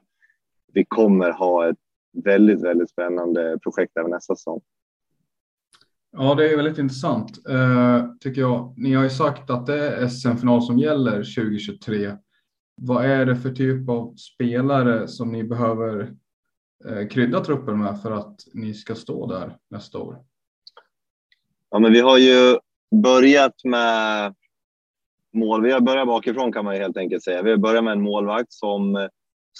vi 0.73 0.85
kommer 0.85 1.31
ha 1.31 1.69
ett 1.69 1.77
väldigt, 2.23 2.63
väldigt 2.63 2.89
spännande 2.89 3.59
projekt 3.63 3.97
även 3.97 4.11
nästa 4.11 4.35
säsong. 4.35 4.61
Ja, 6.19 6.35
det 6.35 6.49
är 6.49 6.57
väldigt 6.57 6.77
intressant 6.77 7.47
eh, 7.49 8.05
tycker 8.19 8.41
jag. 8.41 8.73
Ni 8.77 8.93
har 8.93 9.03
ju 9.03 9.09
sagt 9.09 9.49
att 9.49 9.65
det 9.65 9.89
är 9.89 10.07
SM-final 10.07 10.61
som 10.61 10.79
gäller 10.79 11.11
2023. 11.11 12.11
Vad 12.81 13.05
är 13.05 13.25
det 13.25 13.35
för 13.35 13.49
typ 13.49 13.89
av 13.89 14.15
spelare 14.15 15.07
som 15.07 15.31
ni 15.31 15.43
behöver 15.43 16.13
eh, 16.85 17.07
krydda 17.07 17.43
truppen 17.43 17.79
med 17.79 18.01
för 18.01 18.11
att 18.11 18.35
ni 18.53 18.73
ska 18.73 18.95
stå 18.95 19.27
där 19.27 19.57
nästa 19.69 19.99
år? 19.99 20.17
Ja, 21.69 21.79
men 21.79 21.93
vi 21.93 21.99
har 21.99 22.17
ju 22.17 22.57
börjat 23.03 23.63
med 23.63 24.35
mål. 25.33 25.63
Vi 25.63 25.71
har 25.71 25.81
börjat 25.81 26.07
bakifrån 26.07 26.53
kan 26.53 26.65
man 26.65 26.75
ju 26.75 26.81
helt 26.81 26.97
enkelt 26.97 27.23
säga. 27.23 27.41
Vi 27.41 27.49
har 27.49 27.57
börjat 27.57 27.83
med 27.83 27.93
en 27.93 28.01
målvakt 28.01 28.53
som 28.53 28.95
eh, 28.95 29.07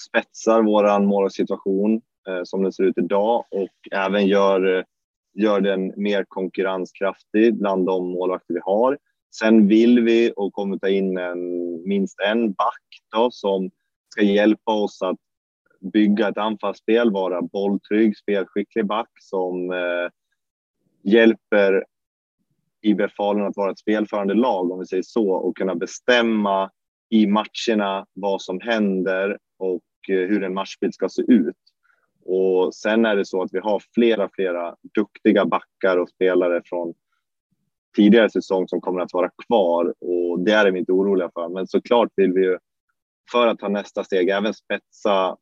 spetsar 0.08 0.62
våran 0.62 1.06
målsituation 1.06 2.02
eh, 2.28 2.42
som 2.44 2.64
den 2.64 2.74
ser 2.74 2.84
ut 2.84 2.98
idag 2.98 3.46
och 3.52 3.92
även 3.92 4.28
gör 4.28 4.86
gör 5.38 5.62
den 5.62 5.94
mer 5.98 6.26
konkurrenskraftig 6.28 7.56
bland 7.60 7.86
de 7.86 8.12
målvakter 8.12 8.54
vi 8.54 8.60
har. 8.64 8.98
Sen 9.40 9.68
vill 9.68 10.04
vi 10.04 10.34
och 10.36 10.54
kommer 10.54 10.78
ta 10.78 10.90
in 10.90 11.18
en, 11.18 11.40
minst 11.88 12.20
en 12.20 12.54
back 12.54 12.84
då, 13.16 13.32
som 13.32 13.72
ska 14.10 14.22
hjälpa 14.22 14.72
oss 14.72 15.02
att 15.02 15.18
bygga 15.80 16.30
ett 16.30 16.38
anfallsspel, 16.38 17.12
vara 17.12 17.42
bolltrygg, 17.42 18.18
spelskicklig 18.18 18.86
back 18.86 19.10
som 19.20 19.72
eh, 19.72 20.10
hjälper 21.04 21.86
IBF 22.82 23.14
Falun 23.18 23.46
att 23.46 23.58
vara 23.58 23.72
ett 23.72 23.80
spelförande 23.80 24.34
lag, 24.34 24.72
om 24.72 24.80
vi 24.80 24.86
säger 24.86 25.04
så, 25.04 25.32
och 25.32 25.58
kunna 25.58 25.76
bestämma 25.76 26.72
i 27.10 27.28
matcherna 27.28 28.06
vad 28.14 28.42
som 28.42 28.60
händer 28.60 29.38
och 29.58 29.84
eh, 30.10 30.16
hur 30.16 30.44
en 30.44 30.54
matchbild 30.54 30.94
ska 30.94 31.10
se 31.10 31.22
ut. 31.22 31.56
Och 32.28 32.76
sen 32.76 33.06
är 33.06 33.16
det 33.16 33.26
så 33.26 33.42
att 33.42 33.54
vi 33.54 33.60
har 33.60 33.82
flera, 33.94 34.30
flera 34.34 34.76
duktiga 34.96 35.46
backar 35.46 35.98
och 35.98 36.10
spelare 36.10 36.62
från 36.66 36.94
tidigare 37.96 38.30
säsong 38.30 38.68
som 38.68 38.82
kommer 38.82 39.02
att 39.02 39.14
vara 39.14 39.30
kvar 39.48 39.94
och 40.00 40.40
det 40.40 40.52
är 40.52 40.72
vi 40.72 40.80
inte 40.80 40.92
oroliga 40.92 41.30
för. 41.34 41.50
Men 41.50 41.68
såklart 41.68 42.10
vill 42.16 42.34
vi 42.34 42.42
ju 42.42 42.58
för 43.32 43.48
att 43.48 43.60
ta 43.60 43.68
nästa 43.68 44.04
steg 44.04 44.30
även 44.30 44.54
spetsa 44.54 45.38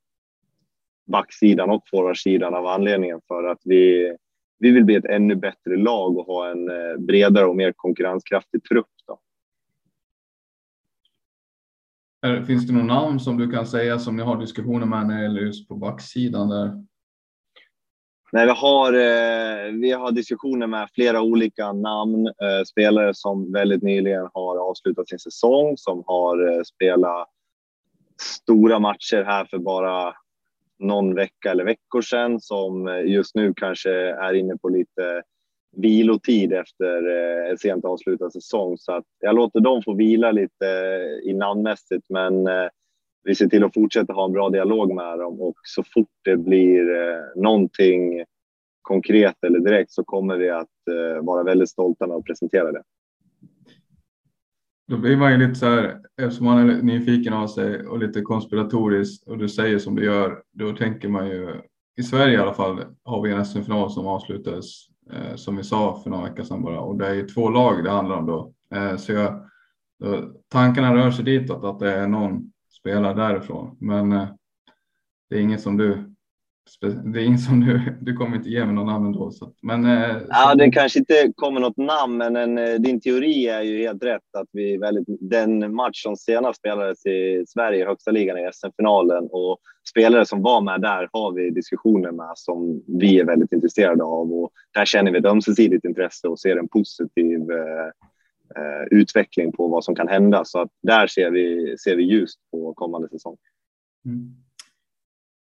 backsidan 1.07 1.69
och 1.69 1.83
forwardsidan 1.91 2.53
av 2.53 2.65
anledningen 2.67 3.21
för 3.27 3.43
att 3.43 3.59
vi, 3.63 4.15
vi 4.59 4.71
vill 4.71 4.83
bli 4.85 4.95
ett 4.95 5.05
ännu 5.05 5.35
bättre 5.35 5.77
lag 5.77 6.17
och 6.17 6.25
ha 6.25 6.51
en 6.51 6.69
eh, 6.69 6.97
bredare 6.97 7.45
och 7.45 7.55
mer 7.55 7.73
konkurrenskraftig 7.75 8.63
trupp. 8.63 8.89
Då. 9.07 9.19
Finns 12.47 12.67
det 12.67 12.73
någon 12.73 12.87
namn 12.87 13.19
som 13.19 13.37
du 13.37 13.51
kan 13.51 13.67
säga 13.67 13.99
som 13.99 14.15
ni 14.15 14.23
har 14.23 14.39
diskussioner 14.39 14.85
med 14.85 15.07
när 15.07 15.17
det 15.17 15.23
gäller 15.23 15.41
just 15.41 15.67
på 15.67 15.75
backsidan 15.75 16.49
där? 16.49 16.85
Nej, 18.31 18.45
vi 18.45 18.51
har, 18.51 18.93
eh, 18.93 19.71
vi 19.71 19.91
har 19.91 20.11
diskussioner 20.11 20.67
med 20.67 20.89
flera 20.95 21.21
olika 21.21 21.73
namn, 21.73 22.27
eh, 22.27 22.63
spelare 22.67 23.13
som 23.13 23.51
väldigt 23.51 23.83
nyligen 23.83 24.29
har 24.33 24.69
avslutat 24.69 25.09
sin 25.09 25.19
säsong, 25.19 25.77
som 25.77 26.03
har 26.07 26.47
eh, 26.47 26.63
spelat 26.63 27.27
stora 28.21 28.79
matcher 28.79 29.23
här 29.23 29.45
för 29.45 29.57
bara 29.57 30.13
någon 30.79 31.15
vecka 31.15 31.51
eller 31.51 31.63
veckor 31.63 32.01
sedan, 32.01 32.41
som 32.41 32.87
eh, 32.87 33.01
just 33.01 33.35
nu 33.35 33.53
kanske 33.55 33.91
är 34.11 34.33
inne 34.33 34.57
på 34.57 34.69
lite 34.69 35.23
vilotid 35.75 36.53
efter 36.53 37.07
eh, 37.07 37.51
en 37.51 37.57
sent 37.57 37.85
avslutad 37.85 38.31
säsong. 38.31 38.77
Så 38.77 38.91
att 38.91 39.05
jag 39.19 39.35
låter 39.35 39.59
dem 39.59 39.81
få 39.81 39.93
vila 39.93 40.31
lite 40.31 40.67
eh, 40.67 41.29
i 41.29 41.33
namnmässigt, 41.33 42.05
men 42.09 42.47
eh, 42.47 42.67
vi 43.23 43.35
ser 43.35 43.47
till 43.47 43.63
att 43.63 43.73
fortsätta 43.73 44.13
ha 44.13 44.25
en 44.25 44.31
bra 44.31 44.49
dialog 44.49 44.95
med 44.95 45.19
dem 45.19 45.41
och 45.41 45.55
så 45.63 45.83
fort 45.93 46.09
det 46.23 46.37
blir 46.37 46.95
eh, 46.95 47.41
någonting 47.41 48.23
konkret 48.81 49.43
eller 49.43 49.59
direkt 49.59 49.91
så 49.91 50.03
kommer 50.03 50.37
vi 50.37 50.49
att 50.49 50.67
eh, 50.91 51.23
vara 51.23 51.43
väldigt 51.43 51.69
stolta 51.69 52.07
med 52.07 52.17
att 52.17 52.25
presentera 52.25 52.71
det. 52.71 52.83
Då 54.87 54.97
blir 54.97 55.17
man 55.17 55.31
ju 55.31 55.47
lite 55.47 55.59
så 55.59 55.65
här, 55.65 56.01
eftersom 56.21 56.45
man 56.45 56.69
är 56.69 56.81
nyfiken 56.81 57.33
av 57.33 57.47
sig 57.47 57.87
och 57.87 57.99
lite 57.99 58.21
konspiratoriskt 58.21 59.27
och 59.27 59.37
du 59.37 59.49
säger 59.49 59.79
som 59.79 59.95
du 59.95 60.05
gör, 60.05 60.43
då 60.51 60.75
tänker 60.75 61.09
man 61.09 61.27
ju 61.27 61.61
i 61.97 62.03
Sverige 62.03 62.33
i 62.33 62.37
alla 62.37 62.53
fall 62.53 62.83
har 63.03 63.21
vi 63.21 63.31
en 63.31 63.45
SM-final 63.45 63.91
som 63.91 64.07
avslutades 64.07 64.94
eh, 65.13 65.35
som 65.35 65.55
vi 65.55 65.63
sa 65.63 66.01
för 66.03 66.09
några 66.09 66.29
veckor 66.29 66.43
sedan 66.43 66.63
bara 66.63 66.79
och 66.79 66.97
det 66.97 67.07
är 67.07 67.13
ju 67.13 67.27
två 67.27 67.49
lag 67.49 67.83
det 67.83 67.91
handlar 67.91 68.15
om 68.15 68.25
då. 68.25 68.53
Eh, 68.73 68.95
så 68.97 69.11
jag, 69.11 69.49
då, 69.99 70.31
tankarna 70.47 70.95
rör 70.95 71.11
sig 71.11 71.25
ditåt 71.25 71.63
att 71.63 71.79
det 71.79 71.91
är 71.91 72.07
någon 72.07 72.51
spelare 72.79 73.13
därifrån, 73.13 73.77
men 73.79 74.11
eh, 74.11 74.27
det 75.29 75.35
är 75.35 75.41
inget 75.41 75.61
som 75.61 75.77
du 75.77 76.14
det 76.81 77.19
är 77.19 77.23
ingen 77.23 77.39
som 77.39 77.59
du, 77.59 77.97
du 78.01 78.13
kommer 78.13 78.37
inte 78.37 78.49
ge 78.49 78.65
mig 78.65 78.75
någon 78.75 78.85
namn 78.85 79.05
ändå. 79.05 79.31
Så, 79.31 79.53
men, 79.61 79.85
eh, 79.85 80.17
ja, 80.29 80.55
det 80.55 80.71
kanske 80.71 80.99
inte 80.99 81.31
kommer 81.35 81.59
något 81.59 81.77
namn, 81.77 82.17
men 82.17 82.35
en, 82.35 82.57
eh, 82.57 82.73
din 82.73 83.01
teori 83.01 83.47
är 83.47 83.61
ju 83.61 83.77
helt 83.77 84.03
rätt. 84.03 84.35
att 84.37 84.47
vi 84.51 84.77
väldigt, 84.77 85.05
Den 85.19 85.75
match 85.75 86.03
som 86.03 86.15
senast 86.15 86.59
spelades 86.59 87.05
i 87.05 87.45
Sverige 87.47 87.83
i 87.83 87.85
högsta 87.85 88.11
ligan 88.11 88.37
i 88.37 88.49
SM-finalen 88.53 89.27
och 89.31 89.57
spelare 89.89 90.25
som 90.25 90.41
var 90.41 90.61
med 90.61 90.81
där 90.81 91.09
har 91.11 91.31
vi 91.31 91.49
diskussioner 91.49 92.11
med 92.11 92.31
som 92.35 92.83
vi 92.99 93.19
är 93.19 93.25
väldigt 93.25 93.51
intresserade 93.51 94.03
av 94.03 94.33
och 94.33 94.51
där 94.73 94.85
känner 94.85 95.11
vi 95.11 95.17
ett 95.17 95.25
ömsesidigt 95.25 95.85
intresse 95.85 96.27
och 96.27 96.39
ser 96.39 96.57
en 96.57 96.67
positiv 96.67 97.51
eh, 97.51 97.87
eh, 98.55 98.87
utveckling 98.91 99.51
på 99.51 99.67
vad 99.67 99.83
som 99.83 99.95
kan 99.95 100.07
hända. 100.07 100.45
Så 100.45 100.59
att 100.59 100.69
där 100.83 101.07
ser 101.07 101.31
vi, 101.31 101.75
ser 101.77 101.95
vi 101.95 102.03
ljust 102.03 102.39
på 102.51 102.73
kommande 102.73 103.09
säsong. 103.09 103.37
Mm. 104.05 104.44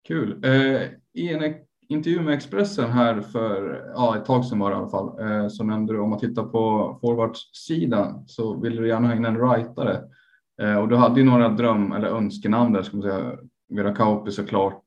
Kul. 0.09 0.45
Eh, 0.45 0.81
I 1.13 1.33
en 1.33 1.55
intervju 1.89 2.21
med 2.21 2.33
Expressen 2.33 2.91
här 2.91 3.21
för 3.21 3.83
ja, 3.95 4.17
ett 4.17 4.25
tag 4.25 4.45
sedan 4.45 4.59
var 4.59 4.69
det 4.69 4.75
i 4.75 4.79
alla 4.79 4.89
fall, 4.89 5.19
eh, 5.19 5.47
så 5.47 5.63
nämnde 5.63 5.93
du 5.93 5.99
om 5.99 6.13
att 6.13 6.19
titta 6.19 6.43
på 6.43 6.97
forwardsidan 7.01 8.27
så 8.27 8.59
ville 8.59 8.81
du 8.81 8.87
gärna 8.87 9.07
ha 9.07 9.15
in 9.15 9.25
en 9.25 9.49
rightare. 9.49 10.01
Eh, 10.61 10.79
och 10.79 10.87
du 10.87 10.95
hade 10.95 11.19
ju 11.19 11.25
några 11.25 11.49
dröm 11.49 11.91
eller 11.91 12.07
önskenamn 12.07 12.73
där, 12.73 12.83
ska 12.83 12.97
man 12.97 13.09
säga. 13.09 13.37
Vera 13.69 13.95
Kauppi 13.95 14.31
såklart. 14.31 14.83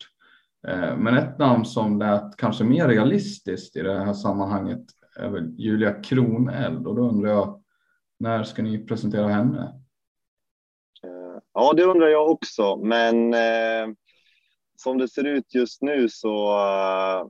Eh, 0.69 0.97
men 0.97 1.17
ett 1.17 1.39
namn 1.39 1.65
som 1.65 1.99
lät 1.99 2.37
kanske 2.37 2.65
mer 2.65 2.89
realistiskt 2.89 3.77
i 3.77 3.83
det 3.83 4.05
här 4.05 4.13
sammanhanget 4.13 4.83
är 5.17 5.29
väl 5.29 5.55
Julia 5.59 5.93
Kroneld 5.93 6.87
och 6.87 6.97
då 6.97 7.09
undrar 7.09 7.31
jag 7.31 7.63
när 8.19 8.43
ska 8.43 8.63
ni 8.63 8.87
presentera 8.87 9.29
henne? 9.29 9.61
Eh, 11.05 11.43
ja, 11.55 11.73
det 11.77 11.85
undrar 11.85 12.09
jag 12.09 12.31
också, 12.31 12.77
men 12.77 13.35
eh, 13.35 13.95
som 14.83 14.99
det 14.99 15.09
ser 15.09 15.25
ut 15.25 15.55
just 15.55 15.83
nu 15.83 16.09
så 16.09 16.57
uh, 16.59 17.29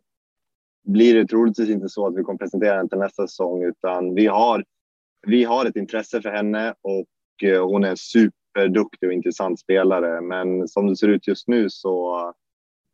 blir 0.84 1.14
det 1.14 1.26
troligtvis 1.26 1.70
inte 1.70 1.88
så 1.88 2.06
att 2.06 2.16
vi 2.16 2.22
kommer 2.22 2.38
presentera 2.38 2.76
henne 2.76 2.88
till 2.88 2.98
nästa 2.98 3.26
säsong, 3.26 3.64
utan 3.64 4.14
vi 4.14 4.26
har, 4.26 4.64
vi 5.26 5.44
har 5.44 5.66
ett 5.66 5.76
intresse 5.76 6.22
för 6.22 6.30
henne 6.30 6.74
och 6.82 7.08
uh, 7.50 7.64
hon 7.64 7.84
är 7.84 7.90
en 7.90 7.96
superduktig 7.96 9.08
och 9.08 9.12
intressant 9.12 9.60
spelare. 9.60 10.20
Men 10.20 10.68
som 10.68 10.86
det 10.86 10.96
ser 10.96 11.08
ut 11.08 11.28
just 11.28 11.48
nu 11.48 11.70
så, 11.70 12.32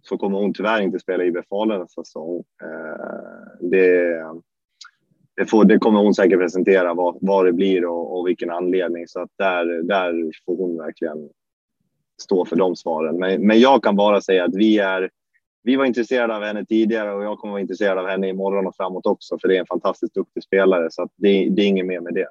så 0.03 0.19
kommer 0.19 0.39
hon 0.39 0.55
tyvärr 0.55 0.81
inte 0.81 0.99
spela 0.99 1.25
i 1.25 1.33
Falun 1.49 1.81
nästa 1.81 2.05
säsong. 2.05 2.45
Uh, 2.63 3.69
det, 3.71 4.23
det, 5.37 5.47
får, 5.47 5.65
det, 5.65 5.79
kommer 5.79 6.01
hon 6.01 6.15
säkert 6.15 6.39
presentera 6.39 6.95
vad, 6.95 7.19
vad 7.21 7.47
det 7.47 7.53
blir 7.53 7.85
och, 7.85 8.19
och 8.19 8.29
vilken 8.29 8.51
anledning. 8.51 9.09
Så 9.09 9.21
att 9.21 9.31
där, 9.39 9.83
där 9.83 10.31
får 10.47 10.57
hon 10.57 10.79
verkligen 10.79 11.29
stå 12.21 12.45
för 12.45 12.57
de 12.57 12.77
svaren. 12.77 13.19
Men, 13.19 13.47
men 13.47 13.61
jag 13.61 13.83
kan 13.83 13.97
bara 13.97 14.21
säga 14.21 14.45
att 14.45 14.55
vi 14.55 14.79
är 14.79 15.11
vi 15.63 15.77
var 15.77 15.85
intresserade 15.85 16.37
av 16.37 16.43
henne 16.43 16.65
tidigare 16.65 17.15
och 17.15 17.25
jag 17.25 17.39
kommer 17.39 17.53
vara 17.53 17.61
intresserad 17.61 17.99
av 17.99 18.07
henne 18.07 18.29
imorgon 18.29 18.67
och 18.67 18.77
framåt 18.77 19.07
också, 19.07 19.39
för 19.39 19.49
det 19.49 19.57
är 19.57 19.61
en 19.61 19.67
fantastiskt 19.67 20.15
duktig 20.15 20.43
spelare, 20.43 20.89
så 20.91 21.09
det, 21.17 21.49
det, 21.49 21.63
är 21.63 21.67
inget 21.67 21.87
mer 21.87 22.01
med 22.01 22.15
det. 22.15 22.29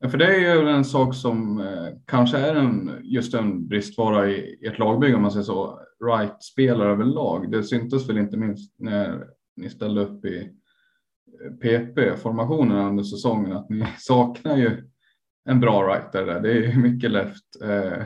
Ja, 0.00 0.08
för 0.08 0.18
det 0.18 0.26
är 0.26 0.38
ju 0.38 0.68
en 0.68 0.84
sak 0.84 1.14
som 1.14 1.60
eh, 1.60 1.88
kanske 2.06 2.38
är 2.38 2.54
en, 2.54 2.90
just 3.02 3.34
en 3.34 3.68
bristvara 3.68 4.30
i 4.30 4.58
ert 4.66 4.78
lagbygge, 4.78 5.14
om 5.14 5.22
man 5.22 5.30
säger 5.30 5.44
så, 5.44 5.80
right-spelare 6.04 6.92
överlag. 6.92 7.50
Det 7.50 7.62
syntes 7.62 8.08
väl 8.08 8.18
inte 8.18 8.36
minst 8.36 8.74
när 8.78 9.24
ni 9.56 9.70
ställde 9.70 10.00
upp 10.00 10.24
i 10.24 10.38
eh, 10.38 11.50
PP-formationen 11.62 12.88
under 12.88 13.04
säsongen, 13.04 13.52
att 13.52 13.70
ni 13.70 13.86
saknar 13.98 14.56
ju 14.56 14.90
en 15.44 15.60
bra 15.60 15.82
writer 15.82 16.26
där. 16.26 16.40
Det 16.40 16.66
är 16.66 16.78
mycket 16.78 17.10
left. 17.10 17.62
Eh, 17.62 18.02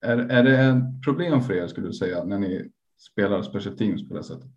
är, 0.00 0.18
är 0.18 0.42
det 0.42 0.58
ett 0.58 1.04
problem 1.04 1.40
för 1.40 1.54
er 1.54 1.66
skulle 1.66 1.86
du 1.86 1.92
säga 1.92 2.24
när 2.24 2.38
ni 2.38 2.70
spelar 2.98 3.42
special 3.42 3.76
teams 3.76 4.08
på 4.08 4.14
det 4.14 4.22
sättet? 4.22 4.50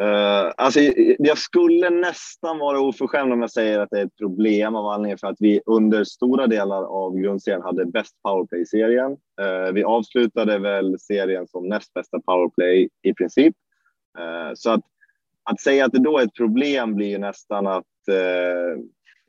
Uh, 0.00 0.52
alltså, 0.56 0.80
jag 1.18 1.38
skulle 1.38 1.90
nästan 1.90 2.58
vara 2.58 2.80
oförskämd 2.80 3.32
om 3.32 3.40
jag 3.40 3.50
säger 3.50 3.78
att 3.78 3.90
det 3.90 4.00
är 4.00 4.04
ett 4.04 4.16
problem 4.16 4.74
av 4.74 4.86
anledningen 4.86 5.18
för 5.18 5.26
att 5.26 5.36
vi 5.40 5.60
under 5.66 6.04
stora 6.04 6.46
delar 6.46 6.82
av 6.82 7.16
grundserien 7.16 7.62
hade 7.62 7.86
bäst 7.86 8.22
powerplay 8.22 8.60
i 8.60 8.66
serien. 8.66 9.10
Uh, 9.12 9.72
vi 9.72 9.84
avslutade 9.84 10.58
väl 10.58 10.98
serien 11.00 11.48
som 11.48 11.68
näst 11.68 11.94
bästa 11.94 12.20
powerplay 12.20 12.88
i 13.02 13.14
princip. 13.14 13.54
Uh, 14.18 14.54
så 14.54 14.70
att, 14.70 14.84
att 15.50 15.60
säga 15.60 15.84
att 15.84 15.92
det 15.92 16.02
då 16.02 16.18
är 16.18 16.24
ett 16.24 16.34
problem 16.34 16.94
blir 16.94 17.08
ju 17.08 17.18
nästan 17.18 17.66
att 17.66 17.84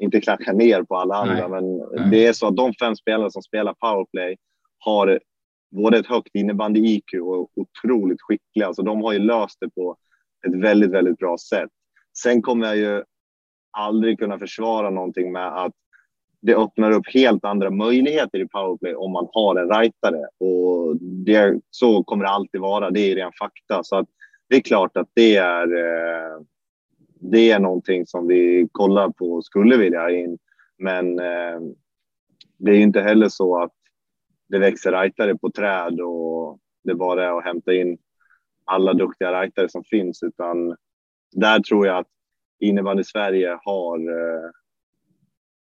inte 0.03 0.21
klanka 0.21 0.53
ner 0.53 0.83
på 0.83 0.95
alla 0.95 1.15
andra, 1.15 1.47
Nej. 1.47 1.49
men 1.49 1.77
Nej. 1.77 2.09
det 2.11 2.25
är 2.25 2.33
så 2.33 2.47
att 2.47 2.55
de 2.55 2.73
fem 2.73 2.95
spelare 2.95 3.31
som 3.31 3.41
spelar 3.41 3.73
powerplay 3.73 4.37
har 4.77 5.19
både 5.71 5.97
ett 5.97 6.07
högt 6.07 6.35
innebandy-IQ 6.35 7.19
och 7.19 7.51
otroligt 7.55 8.21
skickliga. 8.21 8.67
Alltså 8.67 8.81
de 8.81 9.01
har 9.01 9.13
ju 9.13 9.19
löst 9.19 9.57
det 9.59 9.69
på 9.69 9.97
ett 10.47 10.55
väldigt, 10.55 10.91
väldigt 10.91 11.17
bra 11.17 11.37
sätt. 11.37 11.69
Sen 12.17 12.41
kommer 12.41 12.67
jag 12.67 12.77
ju 12.77 13.03
aldrig 13.77 14.19
kunna 14.19 14.39
försvara 14.39 14.89
någonting 14.89 15.31
med 15.31 15.47
att 15.47 15.73
det 16.41 16.55
öppnar 16.55 16.91
upp 16.91 17.07
helt 17.13 17.45
andra 17.45 17.69
möjligheter 17.69 18.39
i 18.39 18.47
powerplay 18.47 18.95
om 18.95 19.11
man 19.11 19.27
har 19.31 19.55
en 19.55 19.69
rightare 19.69 20.27
och 20.39 20.95
det, 21.01 21.59
så 21.69 22.03
kommer 22.03 22.23
det 22.25 22.31
alltid 22.31 22.61
vara. 22.61 22.89
Det 22.89 22.99
är 22.99 23.15
ren 23.15 23.31
fakta 23.39 23.83
så 23.83 23.95
att 23.95 24.07
det 24.49 24.55
är 24.55 24.61
klart 24.61 24.97
att 24.97 25.09
det 25.13 25.35
är 25.35 25.67
eh, 25.67 26.41
det 27.31 27.51
är 27.51 27.59
någonting 27.59 28.05
som 28.05 28.27
vi 28.27 28.67
kollar 28.71 29.09
på 29.09 29.33
och 29.33 29.45
skulle 29.45 29.77
vilja 29.77 29.99
ha 29.99 30.11
in. 30.11 30.37
Men 30.77 31.19
eh, 31.19 31.59
det 32.57 32.71
är 32.71 32.79
inte 32.79 33.01
heller 33.01 33.29
så 33.29 33.61
att 33.61 33.73
det 34.49 34.59
växer 34.59 34.91
rightare 34.91 35.37
på 35.37 35.51
träd 35.51 35.99
och 36.01 36.59
det 36.83 36.95
bara 36.95 37.27
är 37.27 37.37
att 37.37 37.43
hämta 37.43 37.73
in 37.73 37.97
alla 38.65 38.93
duktiga 38.93 39.41
rightare 39.41 39.69
som 39.69 39.83
finns, 39.83 40.23
utan 40.23 40.75
där 41.31 41.59
tror 41.59 41.87
jag 41.87 41.97
att 41.97 42.07
innebandy 42.59 43.03
Sverige 43.03 43.59
har 43.63 43.99
eh, 43.99 44.49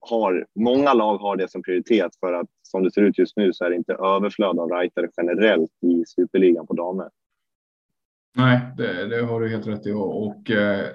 har, 0.00 0.46
många 0.54 0.94
lag 0.94 1.18
har 1.18 1.36
det 1.36 1.50
som 1.50 1.62
prioritet 1.62 2.12
för 2.20 2.32
att 2.32 2.48
som 2.62 2.82
det 2.82 2.92
ser 2.92 3.02
ut 3.02 3.18
just 3.18 3.36
nu 3.36 3.52
så 3.52 3.64
är 3.64 3.70
det 3.70 3.76
inte 3.76 3.92
överflöd 3.92 4.58
av 4.58 4.70
rightare 4.70 5.08
generellt 5.16 5.70
i 5.82 6.04
superligan 6.06 6.66
på 6.66 6.74
damer. 6.74 7.10
Nej, 8.36 8.60
det, 8.76 9.06
det 9.06 9.22
har 9.22 9.40
du 9.40 9.48
helt 9.48 9.66
rätt 9.66 9.86
i 9.86 9.92
och, 9.92 10.26
och 10.26 10.50
eh, 10.50 10.86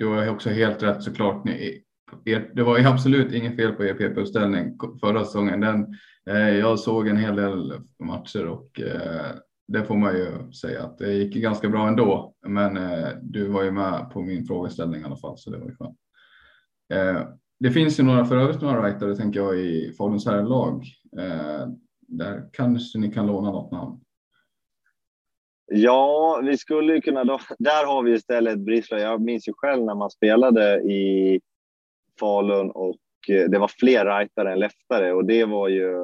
du 0.00 0.06
har 0.06 0.28
också 0.28 0.50
helt 0.50 0.82
rätt 0.82 1.02
såklart. 1.02 1.44
Ni, 1.44 1.52
e- 1.52 2.32
e- 2.32 2.50
det 2.54 2.62
var 2.62 2.86
absolut 2.86 3.32
inget 3.32 3.56
fel 3.56 3.72
på 3.72 3.84
er 3.84 3.94
PP-uppställning 3.94 4.78
förra 5.00 5.24
säsongen. 5.24 5.60
Den, 5.60 5.94
eh, 6.30 6.48
jag 6.58 6.78
såg 6.78 7.08
en 7.08 7.16
hel 7.16 7.36
del 7.36 7.72
matcher 8.04 8.46
och 8.46 8.80
eh, 8.80 9.36
det 9.68 9.84
får 9.84 9.96
man 9.96 10.14
ju 10.14 10.52
säga 10.52 10.82
att 10.82 10.98
det 10.98 11.12
gick 11.12 11.34
ganska 11.34 11.68
bra 11.68 11.88
ändå. 11.88 12.34
Men 12.46 12.76
eh, 12.76 13.08
du 13.22 13.48
var 13.48 13.62
ju 13.62 13.70
med 13.70 14.10
på 14.12 14.22
min 14.22 14.44
frågeställning 14.46 15.00
i 15.00 15.04
alla 15.04 15.16
fall, 15.16 15.38
så 15.38 15.50
det 15.50 15.58
var 15.58 15.66
ju 15.66 15.76
skönt. 15.76 15.98
Eh, 16.92 17.28
det 17.60 17.70
finns 17.70 18.00
ju 18.00 18.04
några 18.04 18.24
för 18.24 18.36
övrigt 18.36 18.60
några 18.60 18.86
rightare 18.86 19.16
tänker 19.16 19.40
jag 19.40 19.58
i 19.58 19.94
Faluns 19.98 20.26
herrlag. 20.26 20.84
Eh, 21.18 21.68
där 22.08 22.48
kanske 22.52 22.98
ni 22.98 23.12
kan 23.12 23.26
låna 23.26 23.50
något 23.50 23.72
namn. 23.72 24.00
Ja, 25.72 26.40
vi 26.44 26.58
skulle 26.58 26.94
ju 26.94 27.00
kunna. 27.00 27.24
Då, 27.24 27.38
där 27.58 27.86
har 27.86 28.02
vi 28.02 28.12
istället 28.12 28.58
bristlag. 28.58 29.00
Jag 29.00 29.20
minns 29.20 29.48
ju 29.48 29.52
själv 29.56 29.84
när 29.84 29.94
man 29.94 30.10
spelade 30.10 30.80
i 30.80 31.40
Falun 32.20 32.70
och 32.70 32.98
eh, 33.28 33.50
det 33.50 33.58
var 33.58 33.68
fler 33.68 34.04
rightare 34.04 34.52
än 34.52 34.58
leftare 34.58 35.12
och 35.12 35.24
det 35.24 35.44
var 35.44 35.68
ju. 35.68 35.94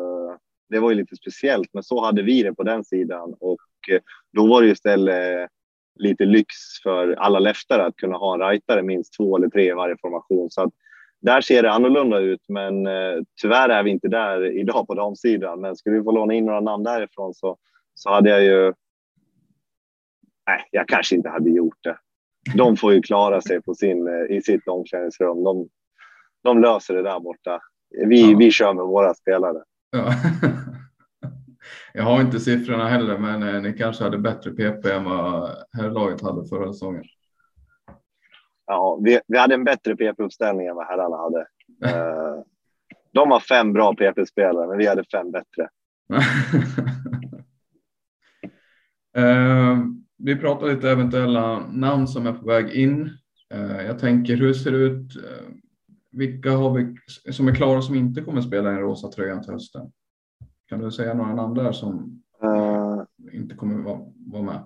Det 0.69 0.79
var 0.79 0.91
ju 0.91 0.97
lite 0.97 1.17
speciellt, 1.17 1.69
men 1.73 1.83
så 1.83 2.05
hade 2.05 2.23
vi 2.23 2.43
det 2.43 2.55
på 2.55 2.63
den 2.63 2.85
sidan 2.85 3.35
och 3.41 3.61
eh, 3.91 4.01
då 4.33 4.47
var 4.47 4.61
det 4.61 4.67
ju 4.67 4.73
istället 4.73 5.51
lite 5.99 6.25
lyx 6.25 6.55
för 6.83 7.13
alla 7.13 7.39
leftare 7.39 7.85
att 7.85 7.97
kunna 7.97 8.17
ha 8.17 8.35
en 8.35 8.51
rightare 8.51 8.83
minst 8.83 9.17
två 9.17 9.37
eller 9.37 9.49
tre 9.49 9.69
i 9.69 9.73
varje 9.73 9.97
formation. 10.01 10.51
Så 10.51 10.63
att 10.63 10.73
där 11.21 11.41
ser 11.41 11.63
det 11.63 11.71
annorlunda 11.71 12.19
ut, 12.19 12.41
men 12.49 12.87
eh, 12.87 13.23
tyvärr 13.43 13.69
är 13.69 13.83
vi 13.83 13.91
inte 13.91 14.09
där 14.09 14.59
idag 14.59 14.87
på 14.87 14.95
damsidan. 14.95 15.61
Men 15.61 15.77
skulle 15.77 15.97
vi 15.97 16.05
få 16.05 16.13
låna 16.13 16.35
in 16.35 16.47
några 16.47 16.61
namn 16.61 16.85
därifrån 16.85 17.35
så, 17.35 17.57
så 17.95 18.11
hade 18.11 18.31
jag 18.31 18.45
ju 18.45 18.73
nej, 20.47 20.69
jag 20.71 20.89
kanske 20.89 21.17
inte 21.17 21.29
hade 21.29 21.51
gjort 21.51 21.79
det. 21.81 21.99
De 22.55 22.77
får 22.77 22.93
ju 22.93 23.03
klara 23.03 23.41
sig 23.41 23.63
på 23.63 23.75
sin, 23.75 24.09
eh, 24.09 24.37
i 24.37 24.43
sitt 24.43 24.69
omklädningsrum. 24.69 25.45
De, 25.45 25.69
de 26.43 26.61
löser 26.61 26.95
det 26.95 27.03
där 27.03 27.21
borta. 27.21 27.61
Vi, 28.07 28.31
ja. 28.31 28.39
vi 28.39 28.51
kör 28.51 28.75
med 28.75 28.85
våra 28.85 29.15
spelare. 29.15 29.63
Ja. 29.91 30.13
Jag 31.93 32.03
har 32.03 32.21
inte 32.21 32.41
siffrorna 32.41 32.89
heller, 32.89 33.19
men 33.19 33.43
eh, 33.43 33.63
ni 33.63 33.73
kanske 33.73 34.05
hade 34.05 34.19
bättre 34.19 34.51
PP 34.51 34.91
än 34.91 35.05
vad 35.05 35.51
herrlaget 35.73 36.23
hade 36.23 36.49
förra 36.49 36.73
säsongen. 36.73 37.05
Ja, 38.67 38.99
vi, 39.03 39.21
vi 39.27 39.39
hade 39.39 39.55
en 39.55 39.65
bättre 39.65 39.97
PP-uppställning 39.97 40.67
än 40.67 40.77
vad 40.77 40.87
herrarna 40.87 41.17
hade. 41.17 41.41
Eh, 41.85 42.43
de 43.13 43.31
har 43.31 43.41
fem 43.41 43.73
bra 43.73 43.95
PP-spelare, 43.95 44.69
men 44.69 44.79
vi 44.79 44.87
hade 44.87 45.05
fem 45.05 45.31
bättre. 45.31 45.69
vi 50.19 50.37
pratar 50.37 50.67
lite 50.67 50.91
eventuella 50.91 51.67
namn 51.67 52.09
som 52.09 52.27
är 52.27 52.33
på 52.33 52.47
väg 52.47 52.71
in. 52.71 53.11
Eh, 53.55 53.87
jag 53.87 53.99
tänker 53.99 54.37
hur 54.37 54.53
ser 54.53 54.73
det 54.73 54.79
ut? 54.79 55.17
Eh, 55.17 55.49
vilka 56.13 56.51
har 56.51 56.71
vi 56.71 56.97
som 57.33 57.49
är 57.49 57.55
klara 57.55 57.83
som 57.83 57.95
inte 57.95 58.23
kommer 58.23 58.41
spela 58.41 58.71
i 58.71 58.75
den 58.75 58.83
rosa 58.83 59.09
tröjan 59.09 59.43
till 59.43 59.53
hösten? 59.53 59.93
Kan 60.69 60.81
du 60.81 60.91
säga 60.91 61.15
några 61.15 61.35
namn 61.35 61.55
där 61.55 61.73
som 61.73 62.23
uh, 62.45 63.03
inte 63.33 63.55
kommer 63.55 63.83
vara, 63.83 64.01
vara 64.27 64.43
med? 64.43 64.61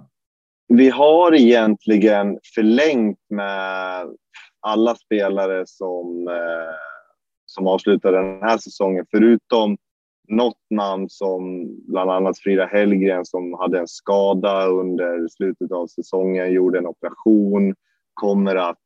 vi 0.69 0.89
har 0.89 1.35
egentligen 1.35 2.39
förlängt 2.55 3.19
med 3.31 4.07
alla 4.61 4.95
spelare 4.95 5.65
som, 5.67 6.29
som 7.47 7.67
avslutar 7.67 8.13
den 8.13 8.43
här 8.43 8.59
säsongen, 8.59 9.07
förutom 9.11 9.77
något 10.31 10.67
namn 10.71 11.09
som 11.09 11.69
bland 11.87 12.11
annat 12.11 12.39
Frida 12.39 12.67
Hellgren 12.67 13.25
som 13.25 13.55
hade 13.55 13.79
en 13.79 13.89
skada 13.89 14.67
under 14.67 15.29
slutet 15.29 15.73
av 15.73 15.87
säsongen, 15.87 16.53
gjorde 16.53 16.79
en 16.79 16.87
operation, 16.87 17.75
kommer 18.15 18.57
att 18.57 18.79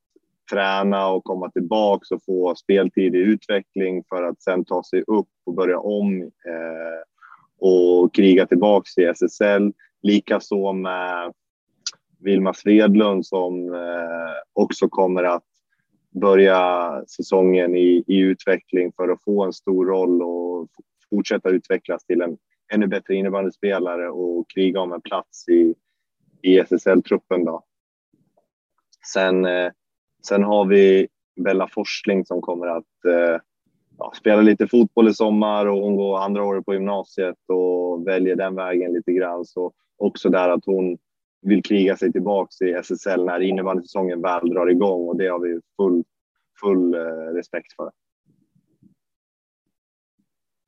träna 0.50 1.08
och 1.08 1.24
komma 1.24 1.50
tillbaks 1.50 2.10
och 2.10 2.24
få 2.24 2.54
speltid 2.54 3.14
i 3.14 3.18
utveckling 3.18 4.04
för 4.08 4.22
att 4.22 4.42
sen 4.42 4.64
ta 4.64 4.82
sig 4.82 5.04
upp 5.06 5.28
och 5.46 5.54
börja 5.54 5.78
om 5.78 6.22
eh, 6.22 7.02
och 7.58 8.14
kriga 8.14 8.46
tillbaks 8.46 8.98
i 8.98 9.04
SSL. 9.04 9.72
Likaså 10.02 10.72
med 10.72 11.32
Vilma 12.20 12.54
Svedlund 12.54 13.26
som 13.26 13.74
eh, 13.74 14.34
också 14.52 14.88
kommer 14.88 15.24
att 15.24 15.44
börja 16.20 16.92
säsongen 17.06 17.76
i, 17.76 18.04
i 18.06 18.18
utveckling 18.18 18.92
för 18.96 19.08
att 19.08 19.22
få 19.22 19.44
en 19.44 19.52
stor 19.52 19.86
roll 19.86 20.22
och 20.22 20.68
fortsätta 21.14 21.50
utvecklas 21.50 22.04
till 22.04 22.22
en 22.22 22.36
ännu 22.72 22.86
bättre 22.86 23.14
innebandyspelare 23.14 24.10
och 24.10 24.50
kriga 24.50 24.80
om 24.80 24.92
en 24.92 25.00
plats 25.00 25.48
i, 25.48 25.74
i 26.42 26.58
SSL-truppen. 26.58 27.44
Då. 27.44 27.64
Sen, 29.12 29.44
eh, 29.44 29.72
sen 30.26 30.42
har 30.42 30.64
vi 30.66 31.08
Bella 31.44 31.68
Forsling 31.68 32.24
som 32.24 32.40
kommer 32.40 32.66
att 32.66 33.04
eh, 33.04 33.40
ja, 33.98 34.12
spela 34.16 34.42
lite 34.42 34.66
fotboll 34.66 35.08
i 35.08 35.14
sommar 35.14 35.66
och 35.66 35.80
hon 35.80 35.96
går 35.96 36.18
andra 36.18 36.44
året 36.44 36.64
på 36.64 36.74
gymnasiet 36.74 37.38
och 37.48 38.06
väljer 38.06 38.36
den 38.36 38.54
vägen 38.54 38.92
lite 38.92 39.12
grann. 39.12 39.44
Så 39.44 39.72
också 39.96 40.28
där 40.28 40.48
att 40.48 40.64
hon 40.66 40.98
vill 41.42 41.62
kriga 41.62 41.96
sig 41.96 42.12
tillbaks 42.12 42.60
i 42.60 42.72
SSL 42.72 43.24
när 43.24 43.40
innebandysäsongen 43.40 44.22
väl 44.22 44.50
drar 44.50 44.66
igång 44.66 45.08
och 45.08 45.16
det 45.16 45.28
har 45.28 45.38
vi 45.38 45.60
full, 45.76 46.04
full 46.60 46.94
eh, 46.94 47.34
respekt 47.34 47.72
för. 47.76 47.90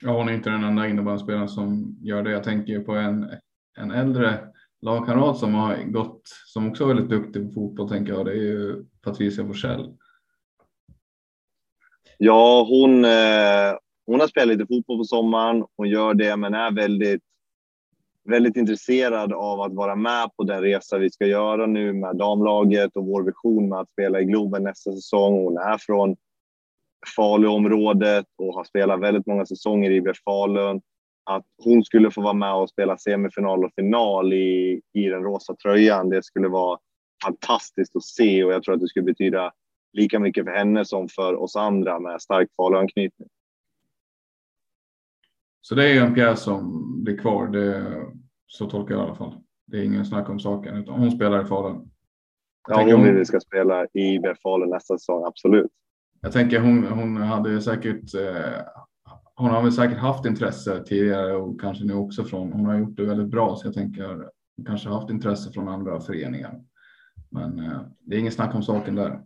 Ja, 0.03 0.19
hon 0.19 0.29
är 0.29 0.33
inte 0.33 0.51
den 0.51 0.65
enda 0.65 0.89
innebandyspelaren 0.89 1.49
som 1.49 1.99
gör 2.03 2.23
det. 2.23 2.31
Jag 2.31 2.45
tänker 2.45 2.81
på 2.81 2.93
en, 2.93 3.31
en 3.79 3.91
äldre 3.91 4.39
lagkamrat 4.83 5.39
som 5.39 5.55
har 5.55 5.77
gått, 5.85 6.23
som 6.47 6.69
också 6.69 6.85
är 6.85 6.89
väldigt 6.89 7.11
duktig 7.11 7.43
på 7.43 7.53
fotboll, 7.53 7.89
tänker 7.89 8.13
jag. 8.13 8.27
Det 8.27 8.33
är 8.33 8.43
ju 8.43 8.85
Patricia 9.03 9.47
Forsell. 9.47 9.97
Ja, 12.19 12.67
hon, 12.69 13.05
eh, 13.05 13.79
hon 14.07 14.21
har 14.21 14.27
spelat 14.27 14.49
lite 14.49 14.67
fotboll 14.67 14.99
på 14.99 15.05
sommaren. 15.05 15.65
Hon 15.77 15.89
gör 15.89 16.15
det, 16.15 16.37
men 16.37 16.55
är 16.55 16.71
väldigt, 16.71 17.23
väldigt 18.25 18.57
intresserad 18.57 19.33
av 19.33 19.61
att 19.61 19.75
vara 19.75 19.97
med 19.97 20.31
på 20.37 20.45
den 20.45 20.61
resa 20.61 20.99
vi 20.99 21.11
ska 21.11 21.27
göra 21.27 21.67
nu 21.67 21.93
med 21.93 22.17
damlaget 22.17 22.97
och 22.97 23.07
vår 23.07 23.23
vision 23.23 23.69
med 23.69 23.79
att 23.79 23.91
spela 23.91 24.21
i 24.21 24.25
Globen 24.25 24.63
nästa 24.63 24.93
säsong. 24.93 25.45
Hon 25.45 25.59
är 25.59 25.79
från 25.79 26.17
Faluområdet 27.17 28.27
och 28.39 28.55
har 28.55 28.65
spelat 28.65 29.01
väldigt 29.01 29.27
många 29.27 29.47
säsonger 29.47 29.91
i 29.91 29.97
IBF 29.97 30.17
Falun. 30.25 30.81
Att 31.31 31.45
hon 31.65 31.85
skulle 31.85 32.11
få 32.11 32.21
vara 32.23 32.33
med 32.33 32.55
och 32.55 32.71
spela 32.71 32.99
semifinal 32.99 33.65
och 33.65 33.73
final 33.75 34.33
i, 34.33 34.81
i 34.93 35.03
den 35.09 35.23
rosa 35.23 35.57
tröjan, 35.57 36.09
det 36.09 36.25
skulle 36.25 36.49
vara 36.49 36.79
fantastiskt 37.25 37.97
att 37.97 38.05
se 38.05 38.45
och 38.45 38.53
jag 38.53 38.63
tror 38.63 38.75
att 38.75 38.81
det 38.81 38.89
skulle 38.89 39.05
betyda 39.05 39.53
lika 39.93 40.19
mycket 40.19 40.45
för 40.45 40.53
henne 40.53 40.85
som 40.85 41.09
för 41.09 41.35
oss 41.35 41.57
andra 41.57 42.01
med 42.01 42.23
stark 42.23 42.49
Faluanknytning. 42.57 43.29
Så 45.61 45.75
det 45.75 45.91
är 45.91 46.05
en 46.05 46.15
pjäs 46.15 46.43
som 46.43 46.85
blir 47.05 47.19
kvar, 47.19 47.47
det, 47.47 47.97
så 48.47 48.67
tolkar 48.67 48.95
jag 48.95 49.05
i 49.05 49.07
alla 49.07 49.15
fall. 49.15 49.35
Det 49.67 49.77
är 49.79 49.85
ingen 49.85 50.05
snack 50.05 50.29
om 50.29 50.41
saken, 50.41 50.77
utan 50.77 50.95
hon 50.95 51.11
spelar 51.11 51.43
i 51.43 51.45
Falun. 51.45 51.91
Ja, 52.69 52.83
hon 52.83 53.05
vill 53.05 53.15
vi 53.15 53.25
ska 53.25 53.41
spela 53.41 53.85
i 53.85 54.15
IBF 54.15 54.41
Falun 54.43 54.71
nästa 54.71 54.99
säsong, 54.99 55.25
absolut. 55.25 55.71
Jag 56.27 56.33
tänker 56.33 56.61
hon, 56.61 56.87
hon 56.87 57.17
hade 57.17 57.63
säkert 57.63 58.15
eh, 58.15 58.63
hon 59.35 59.51
har 59.51 59.63
väl 59.63 59.73
säkert 59.73 59.99
haft 59.99 60.27
intresse 60.27 60.85
tidigare 60.85 61.37
och 61.37 61.61
kanske 61.61 61.85
nu 61.85 61.95
också 61.95 62.25
från. 62.25 62.53
Hon 62.53 62.67
har 62.67 62.79
gjort 62.79 62.97
det 62.97 63.05
väldigt 63.05 63.27
bra 63.27 63.57
så 63.57 63.67
jag 63.67 63.75
tänker 63.75 64.29
hon 64.57 64.67
kanske 64.67 64.89
haft 64.89 65.11
intresse 65.11 65.53
från 65.53 65.69
andra 65.69 66.01
föreningar. 66.01 66.61
Men 67.31 67.59
eh, 67.59 67.81
det 68.01 68.17
är 68.17 68.21
ingen 68.21 68.33
snack 68.33 68.55
om 68.55 68.63
saken 68.63 68.95
där. 68.95 69.21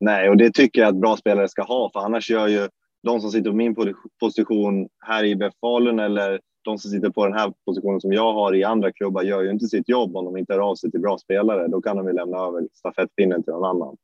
Nej, 0.00 0.30
och 0.30 0.36
det 0.36 0.54
tycker 0.54 0.80
jag 0.80 0.88
att 0.88 1.00
bra 1.00 1.16
spelare 1.16 1.48
ska 1.48 1.62
ha, 1.62 1.90
för 1.92 2.00
annars 2.00 2.30
gör 2.30 2.48
ju 2.48 2.68
de 3.02 3.20
som 3.20 3.30
sitter 3.30 3.50
på 3.50 3.56
min 3.56 3.76
position 4.20 4.88
här 5.06 5.24
i 5.24 5.30
IBF 5.30 5.54
Falun 5.60 5.98
eller 5.98 6.40
de 6.64 6.78
som 6.78 6.90
sitter 6.90 7.10
på 7.10 7.26
den 7.26 7.38
här 7.38 7.52
positionen 7.66 8.00
som 8.00 8.12
jag 8.12 8.32
har 8.32 8.54
i 8.54 8.64
andra 8.64 8.92
klubbar 8.92 9.22
gör 9.22 9.42
ju 9.42 9.50
inte 9.50 9.66
sitt 9.66 9.88
jobb 9.88 10.16
om 10.16 10.24
de 10.24 10.36
inte 10.36 10.54
är 10.54 10.58
av 10.58 10.74
sig 10.74 10.90
till 10.90 11.00
bra 11.00 11.18
spelare. 11.18 11.68
Då 11.68 11.80
kan 11.80 11.96
de 11.96 12.06
ju 12.06 12.12
lämna 12.12 12.38
över 12.38 12.68
stafettpinnen 12.72 13.42
till 13.42 13.52
någon 13.52 13.64
annan. 13.64 13.96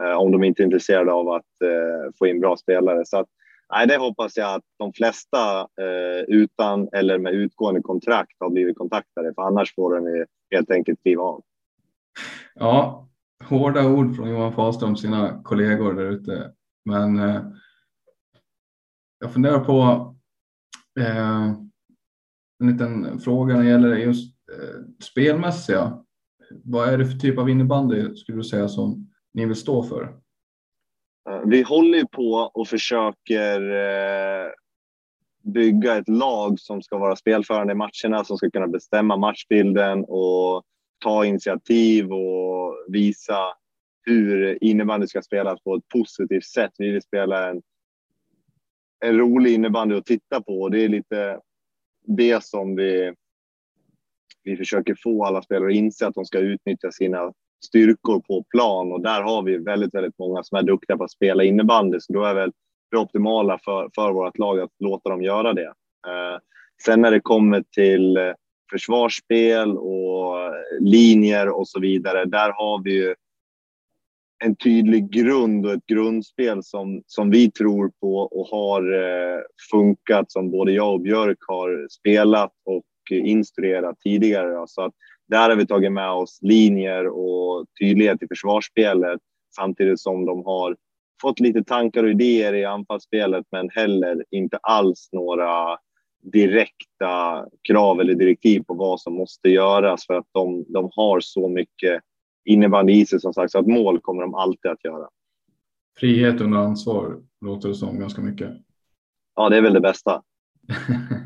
Eh, 0.00 0.16
om 0.16 0.32
de 0.32 0.44
inte 0.44 0.62
är 0.62 0.64
intresserade 0.64 1.12
av 1.12 1.28
att 1.28 1.62
eh, 1.62 2.12
få 2.18 2.26
in 2.26 2.40
bra 2.40 2.56
spelare. 2.56 3.06
Så 3.06 3.18
att, 3.18 3.26
nej, 3.72 3.86
det 3.86 3.96
hoppas 3.96 4.36
jag 4.36 4.54
att 4.54 4.64
de 4.78 4.92
flesta 4.92 5.60
eh, 5.60 6.24
utan 6.28 6.88
eller 6.92 7.18
med 7.18 7.34
utgående 7.34 7.82
kontrakt 7.82 8.36
har 8.38 8.50
blivit 8.50 8.78
kontaktade, 8.78 9.34
för 9.34 9.42
annars 9.42 9.74
får 9.74 9.94
de 9.94 10.26
helt 10.50 10.70
enkelt 10.70 11.02
kliva 11.02 11.22
av. 11.22 11.42
Ja, 12.54 13.08
hårda 13.44 13.86
ord 13.86 14.16
från 14.16 14.30
Johan 14.30 14.52
Fahlström 14.52 14.92
och 14.92 15.00
sina 15.00 15.42
kollegor 15.42 15.94
där 15.94 16.10
ute. 16.10 16.52
Men 16.84 17.18
eh, 17.18 17.42
jag 19.18 19.32
funderar 19.32 19.64
på 19.64 19.82
eh, 21.00 21.46
en 22.60 22.70
liten 22.72 23.18
fråga 23.18 23.54
när 23.54 23.62
det 23.62 23.70
gäller 23.70 23.96
just 23.96 24.34
eh, 24.52 25.04
spelmässiga. 25.04 26.02
Vad 26.64 26.88
är 26.88 26.98
det 26.98 27.06
för 27.06 27.18
typ 27.18 27.38
av 27.38 27.50
innebandy 27.50 28.16
skulle 28.16 28.38
du 28.38 28.44
säga 28.44 28.68
som 28.68 29.10
ni 29.36 29.46
vill 29.46 29.56
stå 29.56 29.82
för? 29.82 30.02
Eh, 31.28 31.40
vi 31.46 31.62
håller 31.62 32.04
på 32.04 32.50
och 32.54 32.68
försöker 32.68 33.70
eh, 33.70 34.50
bygga 35.42 35.96
ett 35.96 36.08
lag 36.08 36.60
som 36.60 36.82
ska 36.82 36.98
vara 36.98 37.16
spelförande 37.16 37.72
i 37.72 37.76
matcherna, 37.76 38.24
som 38.24 38.36
ska 38.36 38.50
kunna 38.50 38.68
bestämma 38.68 39.16
matchbilden 39.16 40.04
och 40.08 40.64
ta 40.98 41.24
initiativ 41.24 42.12
och 42.12 42.74
visa 42.88 43.38
hur 44.02 44.64
innebandy 44.64 45.06
ska 45.06 45.22
spelas 45.22 45.60
på 45.62 45.74
ett 45.74 45.88
positivt 45.88 46.44
sätt. 46.44 46.72
Vi 46.78 46.90
vill 46.90 47.02
spela 47.02 47.50
en, 47.50 47.62
en 49.04 49.18
rolig 49.18 49.54
innebandy 49.54 49.96
att 49.96 50.06
titta 50.06 50.42
på 50.42 50.60
och 50.60 50.70
det 50.70 50.84
är 50.84 50.88
lite 50.88 51.40
det 52.06 52.44
som 52.44 52.76
vi, 52.76 53.14
vi 54.42 54.56
försöker 54.56 54.96
få 55.02 55.24
alla 55.24 55.42
spelare 55.42 55.68
att 55.68 55.76
inse 55.76 56.06
att 56.06 56.14
de 56.14 56.24
ska 56.24 56.38
utnyttja 56.38 56.92
sina 56.92 57.32
styrkor 57.64 58.20
på 58.20 58.44
plan 58.50 58.92
och 58.92 59.00
där 59.00 59.22
har 59.22 59.42
vi 59.42 59.58
väldigt, 59.58 59.94
väldigt 59.94 60.18
många 60.18 60.42
som 60.42 60.58
är 60.58 60.62
duktiga 60.62 60.96
på 60.96 61.04
att 61.04 61.10
spela 61.10 61.44
innebandy. 61.44 62.00
Så 62.00 62.12
då 62.12 62.24
är 62.24 62.34
väl 62.34 62.52
det 62.90 62.96
optimala 62.96 63.58
för, 63.64 63.90
för 63.94 64.12
vårt 64.12 64.38
lag 64.38 64.60
att 64.60 64.70
låta 64.78 65.10
dem 65.10 65.22
göra 65.22 65.52
det. 65.52 65.72
Eh, 66.06 66.38
sen 66.84 67.00
när 67.00 67.10
det 67.10 67.20
kommer 67.20 67.64
till 67.70 68.16
eh, 68.16 68.32
försvarsspel 68.70 69.76
och 69.76 70.40
eh, 70.40 70.52
linjer 70.80 71.48
och 71.48 71.68
så 71.68 71.80
vidare, 71.80 72.24
där 72.24 72.52
har 72.52 72.82
vi 72.84 72.92
ju 72.92 73.14
en 74.44 74.56
tydlig 74.56 75.10
grund 75.10 75.66
och 75.66 75.72
ett 75.72 75.86
grundspel 75.86 76.62
som, 76.62 77.02
som 77.06 77.30
vi 77.30 77.50
tror 77.50 77.92
på 78.00 78.16
och 78.16 78.46
har 78.46 78.92
eh, 78.92 79.40
funkat 79.70 80.32
som 80.32 80.50
både 80.50 80.72
jag 80.72 80.92
och 80.92 81.00
Björk 81.00 81.38
har 81.48 81.86
spelat 81.90 82.52
och 82.64 82.84
eh, 83.12 83.28
instruerat 83.30 84.00
tidigare. 84.00 84.64
Så 84.66 84.82
att 84.82 84.94
där 85.28 85.50
har 85.50 85.56
vi 85.56 85.66
tagit 85.66 85.92
med 85.92 86.10
oss 86.10 86.38
linjer 86.42 87.06
och 87.06 87.66
tydlighet 87.80 88.22
i 88.22 88.28
försvarsspelet 88.28 89.20
samtidigt 89.56 90.00
som 90.00 90.26
de 90.26 90.44
har 90.44 90.76
fått 91.22 91.40
lite 91.40 91.64
tankar 91.64 92.04
och 92.04 92.10
idéer 92.10 92.52
i 92.52 92.64
anfallsspelet 92.64 93.46
men 93.50 93.70
heller 93.70 94.24
inte 94.30 94.56
alls 94.56 95.08
några 95.12 95.78
direkta 96.32 97.44
krav 97.68 98.00
eller 98.00 98.14
direktiv 98.14 98.62
på 98.62 98.74
vad 98.74 99.00
som 99.00 99.14
måste 99.14 99.48
göras 99.48 100.06
för 100.06 100.14
att 100.14 100.26
de, 100.32 100.64
de 100.68 100.90
har 100.92 101.20
så 101.20 101.48
mycket 101.48 102.02
innebandy 102.44 102.92
i 102.92 103.06
sig 103.06 103.20
som 103.20 103.32
sagt 103.32 103.52
så 103.52 103.58
att 103.58 103.66
mål 103.66 104.00
kommer 104.00 104.22
de 104.22 104.34
alltid 104.34 104.70
att 104.70 104.84
göra. 104.84 105.08
Frihet 105.98 106.40
under 106.40 106.58
ansvar 106.58 107.22
låter 107.40 107.68
det 107.68 107.74
som 107.74 107.98
ganska 107.98 108.22
mycket. 108.22 108.50
Ja, 109.34 109.48
det 109.48 109.56
är 109.56 109.62
väl 109.62 109.74
det 109.74 109.80
bästa. 109.80 110.22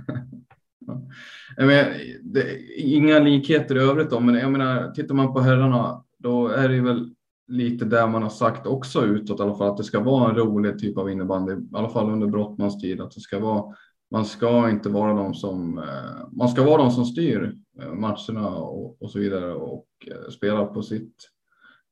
Jag 1.56 1.66
menar, 1.66 1.92
det, 2.22 2.66
inga 2.76 3.18
likheter 3.18 3.76
i 3.76 3.80
övrigt 3.80 4.10
då, 4.10 4.20
men 4.20 4.34
jag 4.34 4.52
menar, 4.52 4.90
tittar 4.90 5.14
man 5.14 5.32
på 5.32 5.40
herrarna, 5.40 6.04
då 6.18 6.48
är 6.48 6.68
det 6.68 6.80
väl 6.80 7.14
lite 7.50 7.84
där 7.84 8.06
man 8.06 8.22
har 8.22 8.30
sagt 8.30 8.66
också 8.66 9.04
utåt 9.04 9.40
i 9.40 9.42
alla 9.42 9.54
fall 9.54 9.70
att 9.70 9.76
det 9.76 9.84
ska 9.84 10.00
vara 10.00 10.30
en 10.30 10.36
rolig 10.36 10.78
typ 10.78 10.98
av 10.98 11.10
innebandy, 11.10 11.52
i 11.52 11.56
alla 11.72 11.88
fall 11.88 12.10
under 12.10 12.26
Brottmans 12.26 12.80
tid, 12.80 13.00
att 13.00 13.10
det 13.10 13.20
ska 13.20 13.38
vara, 13.38 13.74
man 14.10 14.24
ska 14.24 14.70
inte 14.70 14.88
vara 14.88 15.14
de 15.14 15.34
som, 15.34 15.78
eh, 15.78 16.28
man 16.32 16.48
ska 16.48 16.64
vara 16.64 16.82
de 16.82 16.90
som 16.90 17.04
styr 17.04 17.54
eh, 17.82 17.92
matcherna 17.92 18.48
och, 18.48 19.02
och 19.02 19.10
så 19.10 19.18
vidare 19.18 19.54
och 19.54 19.86
eh, 20.06 20.30
spelar 20.30 20.66
på 20.66 20.82
sitt, 20.82 21.14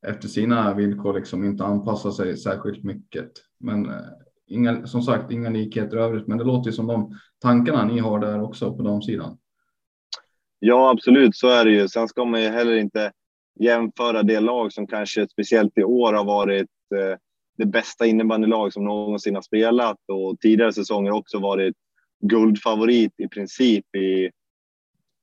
efter 0.06 0.28
sina 0.28 0.74
villkor, 0.74 1.14
liksom 1.14 1.44
inte 1.44 1.64
anpassa 1.64 2.12
sig 2.12 2.36
särskilt 2.36 2.84
mycket. 2.84 3.30
Men 3.60 3.90
inga, 4.48 4.86
som 4.86 5.02
sagt, 5.02 5.30
inga 5.30 5.50
likheter 5.50 5.96
i 5.96 6.00
övrigt, 6.00 6.26
men 6.26 6.38
det 6.38 6.44
låter 6.44 6.70
ju 6.70 6.76
som 6.76 6.86
de 6.86 7.18
tankarna 7.42 7.84
ni 7.84 7.98
har 7.98 8.18
där 8.18 8.42
också 8.42 8.76
på 8.76 8.82
de 8.82 9.02
sidan. 9.02 9.38
Ja, 10.58 10.90
absolut, 10.90 11.36
så 11.36 11.48
är 11.48 11.64
det 11.64 11.70
ju. 11.70 11.88
Sen 11.88 12.08
ska 12.08 12.24
man 12.24 12.42
ju 12.42 12.48
heller 12.48 12.76
inte 12.76 13.12
jämföra 13.60 14.22
det 14.22 14.40
lag 14.40 14.72
som 14.72 14.86
kanske 14.86 15.28
speciellt 15.28 15.78
i 15.78 15.84
år 15.84 16.12
har 16.12 16.24
varit 16.24 16.68
eh, 16.94 17.18
det 17.58 17.66
bästa 17.66 18.06
innebandylag 18.06 18.72
som 18.72 18.84
någonsin 18.84 19.34
har 19.34 19.42
spelat 19.42 19.98
och 20.12 20.40
tidigare 20.40 20.72
säsonger 20.72 21.10
också 21.10 21.38
varit 21.38 21.74
guldfavorit 22.20 23.12
i 23.18 23.28
princip 23.28 23.96
i 23.96 24.30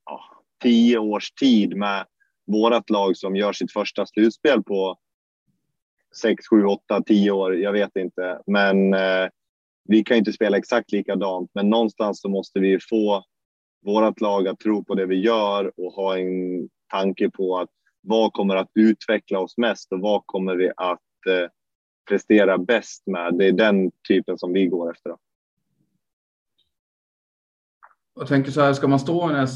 ja, 0.06 0.20
tio 0.62 0.98
års 0.98 1.30
tid 1.30 1.76
med 1.76 2.06
vårat 2.46 2.90
lag 2.90 3.16
som 3.16 3.36
gör 3.36 3.52
sitt 3.52 3.72
första 3.72 4.06
slutspel 4.06 4.62
på 4.62 4.98
sex, 6.16 6.48
sju, 6.48 6.64
åtta, 6.64 7.02
tio 7.06 7.30
år. 7.30 7.56
Jag 7.56 7.72
vet 7.72 7.96
inte, 7.96 8.38
men 8.46 8.94
eh, 8.94 9.28
vi 9.88 10.04
kan 10.04 10.16
inte 10.16 10.32
spela 10.32 10.56
exakt 10.56 10.92
likadant. 10.92 11.50
Men 11.54 11.70
någonstans 11.70 12.20
så 12.20 12.28
måste 12.28 12.60
vi 12.60 12.78
få 12.90 13.24
vårat 13.84 14.20
lag 14.20 14.48
att 14.48 14.58
tro 14.58 14.84
på 14.84 14.94
det 14.94 15.06
vi 15.06 15.20
gör 15.20 15.72
och 15.76 15.92
ha 15.92 16.18
en 16.18 16.68
tanke 16.90 17.30
på 17.30 17.58
att 17.58 17.68
vad 18.00 18.32
kommer 18.32 18.56
att 18.56 18.70
utveckla 18.74 19.38
oss 19.38 19.56
mest 19.56 19.92
och 19.92 20.00
vad 20.00 20.22
kommer 20.26 20.56
vi 20.56 20.70
att 20.76 21.00
eh, 21.28 21.50
prestera 22.08 22.58
bäst 22.58 23.06
med? 23.06 23.34
Det 23.34 23.46
är 23.46 23.52
den 23.52 23.90
typen 24.08 24.38
som 24.38 24.52
vi 24.52 24.66
går 24.66 24.90
efter. 24.90 25.12
Jag 28.18 28.28
tänker 28.28 28.50
så 28.50 28.60
här, 28.60 28.72
ska 28.72 28.88
man 28.88 29.00
stå 29.00 29.30
i 29.30 29.34
en, 29.34 29.40
eh, 29.40 29.46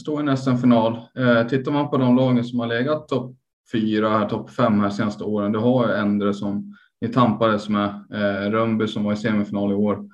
stå 0.00 0.20
i 0.20 0.22
en 0.22 0.36
SM-final, 0.36 0.98
eh, 1.18 1.46
tittar 1.46 1.72
man 1.72 1.90
på 1.90 1.96
de 1.96 2.16
lagen 2.16 2.44
som 2.44 2.60
har 2.60 2.66
legat 2.66 3.08
topp 3.08 3.36
fyra, 3.72 4.28
topp 4.28 4.50
fem 4.50 4.80
här 4.80 4.90
senaste 4.90 5.24
åren, 5.24 5.52
du 5.52 5.58
har 5.58 5.88
Endre 5.88 6.34
som 6.34 6.76
ni 7.00 7.08
tampades 7.08 7.68
med, 7.68 7.88
eh, 8.12 8.50
Rönnby 8.50 8.86
som 8.86 9.04
var 9.04 9.12
i 9.12 9.16
semifinal 9.16 9.72
i 9.72 9.74
år 9.74 10.08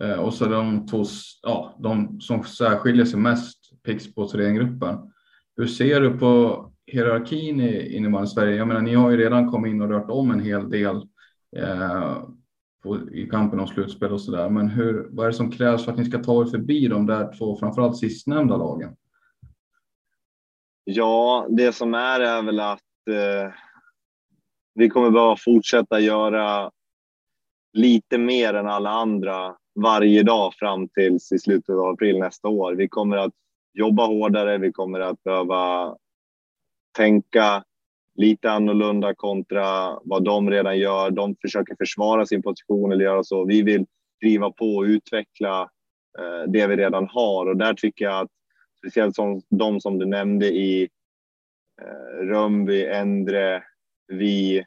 eh, 0.00 0.12
och 0.12 0.34
så 0.34 0.46
de 0.46 0.86
två, 0.86 1.04
ja, 1.42 1.76
de 1.78 2.20
som 2.20 2.44
särskiljer 2.44 3.04
sig 3.04 3.20
mest, 3.20 3.58
Pixbo 3.82 4.22
och 4.22 4.30
Thorengruppen. 4.30 4.98
Hur 5.56 5.66
ser 5.66 6.00
du 6.00 6.18
på 6.18 6.64
hierarkin 6.86 7.60
i 7.60 7.96
innebandy 7.96 8.26
Sverige? 8.26 8.56
Jag 8.56 8.68
menar, 8.68 8.80
ni 8.80 8.94
har 8.94 9.10
ju 9.10 9.16
redan 9.16 9.50
kommit 9.50 9.70
in 9.70 9.82
och 9.82 9.88
rört 9.88 10.10
om 10.10 10.30
en 10.30 10.40
hel 10.40 10.70
del 10.70 10.96
eh, 11.56 12.22
på, 12.82 13.10
i 13.10 13.28
kampen 13.30 13.60
om 13.60 13.66
slutspel 13.66 14.12
och 14.12 14.20
så 14.20 14.32
där. 14.32 14.50
Men 14.50 14.68
hur, 14.68 15.08
vad 15.10 15.26
är 15.26 15.30
det 15.30 15.36
som 15.36 15.50
krävs 15.50 15.84
för 15.84 15.92
att 15.92 15.98
ni 15.98 16.04
ska 16.04 16.18
ta 16.18 16.42
er 16.42 16.46
förbi 16.46 16.88
de 16.88 17.06
där 17.06 17.38
två, 17.38 17.56
framförallt 17.56 17.96
sistnämnda 17.96 18.56
lagen? 18.56 18.96
Ja, 20.84 21.46
det 21.50 21.72
som 21.72 21.94
är 21.94 22.20
är 22.20 22.42
väl 22.42 22.60
att 22.60 22.83
eh, 23.08 23.52
vi 24.74 24.88
kommer 24.88 25.10
behöva 25.10 25.36
fortsätta 25.36 26.00
göra 26.00 26.70
lite 27.72 28.18
mer 28.18 28.54
än 28.54 28.66
alla 28.66 28.90
andra 28.90 29.56
varje 29.74 30.22
dag 30.22 30.54
fram 30.54 30.88
till 30.88 31.18
i 31.34 31.38
slutet 31.38 31.74
av 31.74 31.88
april 31.88 32.18
nästa 32.18 32.48
år. 32.48 32.74
Vi 32.74 32.88
kommer 32.88 33.16
att 33.16 33.32
jobba 33.74 34.06
hårdare. 34.06 34.58
Vi 34.58 34.72
kommer 34.72 35.00
att 35.00 35.22
behöva 35.22 35.96
tänka 36.96 37.64
lite 38.14 38.50
annorlunda 38.50 39.14
kontra 39.14 39.98
vad 40.04 40.24
de 40.24 40.50
redan 40.50 40.78
gör. 40.78 41.10
De 41.10 41.36
försöker 41.42 41.76
försvara 41.76 42.26
sin 42.26 42.42
position 42.42 42.92
eller 42.92 43.04
göra 43.04 43.24
så. 43.24 43.44
Vi 43.44 43.62
vill 43.62 43.86
driva 44.20 44.50
på 44.50 44.76
och 44.76 44.82
utveckla 44.82 45.60
eh, 46.18 46.50
det 46.50 46.66
vi 46.66 46.76
redan 46.76 47.08
har 47.08 47.46
och 47.46 47.56
där 47.56 47.74
tycker 47.74 48.04
jag 48.04 48.20
att 48.20 48.30
speciellt 48.78 49.14
som 49.14 49.42
de 49.50 49.80
som 49.80 49.98
du 49.98 50.06
nämnde 50.06 50.46
i 50.46 50.88
Eh, 51.82 52.26
Rönnby, 52.26 52.86
Endre, 52.86 53.62
vi 54.08 54.58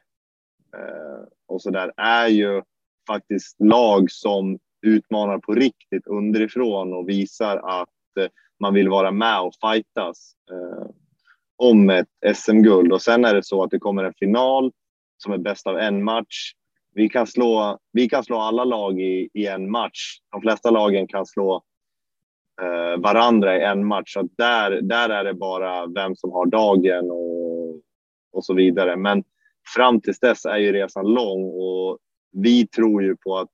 eh, 0.76 1.24
och 1.48 1.62
så 1.62 1.70
där 1.70 1.92
är 1.96 2.28
ju 2.28 2.62
faktiskt 3.06 3.60
lag 3.60 4.10
som 4.10 4.58
utmanar 4.82 5.38
på 5.38 5.54
riktigt 5.54 6.06
underifrån 6.06 6.92
och 6.92 7.08
visar 7.08 7.56
att 7.56 7.88
eh, 8.20 8.28
man 8.60 8.74
vill 8.74 8.88
vara 8.88 9.10
med 9.10 9.40
och 9.40 9.54
fightas 9.60 10.32
eh, 10.50 10.90
om 11.56 11.90
ett 11.90 12.36
SM-guld 12.36 12.92
och 12.92 13.02
sen 13.02 13.24
är 13.24 13.34
det 13.34 13.42
så 13.42 13.62
att 13.62 13.70
det 13.70 13.78
kommer 13.78 14.04
en 14.04 14.14
final 14.14 14.72
som 15.16 15.32
är 15.32 15.38
bäst 15.38 15.66
av 15.66 15.78
en 15.78 16.04
match. 16.04 16.52
Vi 16.94 17.08
kan 17.08 17.26
slå, 17.26 17.78
vi 17.92 18.08
kan 18.08 18.24
slå 18.24 18.36
alla 18.36 18.64
lag 18.64 19.00
i, 19.00 19.28
i 19.34 19.46
en 19.46 19.70
match. 19.70 20.18
De 20.30 20.40
flesta 20.40 20.70
lagen 20.70 21.06
kan 21.06 21.26
slå 21.26 21.62
Eh, 22.62 23.00
varandra 23.00 23.56
i 23.56 23.62
en 23.62 23.86
match. 23.86 24.12
Så 24.12 24.28
där, 24.36 24.70
där 24.70 25.08
är 25.08 25.24
det 25.24 25.34
bara 25.34 25.86
vem 25.86 26.16
som 26.16 26.32
har 26.32 26.46
dagen 26.46 27.10
och, 27.10 27.80
och 28.32 28.44
så 28.44 28.54
vidare. 28.54 28.96
Men 28.96 29.24
fram 29.74 30.00
tills 30.00 30.20
dess 30.20 30.44
är 30.44 30.56
ju 30.56 30.72
resan 30.72 31.06
lång 31.06 31.44
och 31.44 31.98
vi 32.32 32.66
tror 32.66 33.02
ju 33.02 33.16
på 33.16 33.38
att 33.38 33.50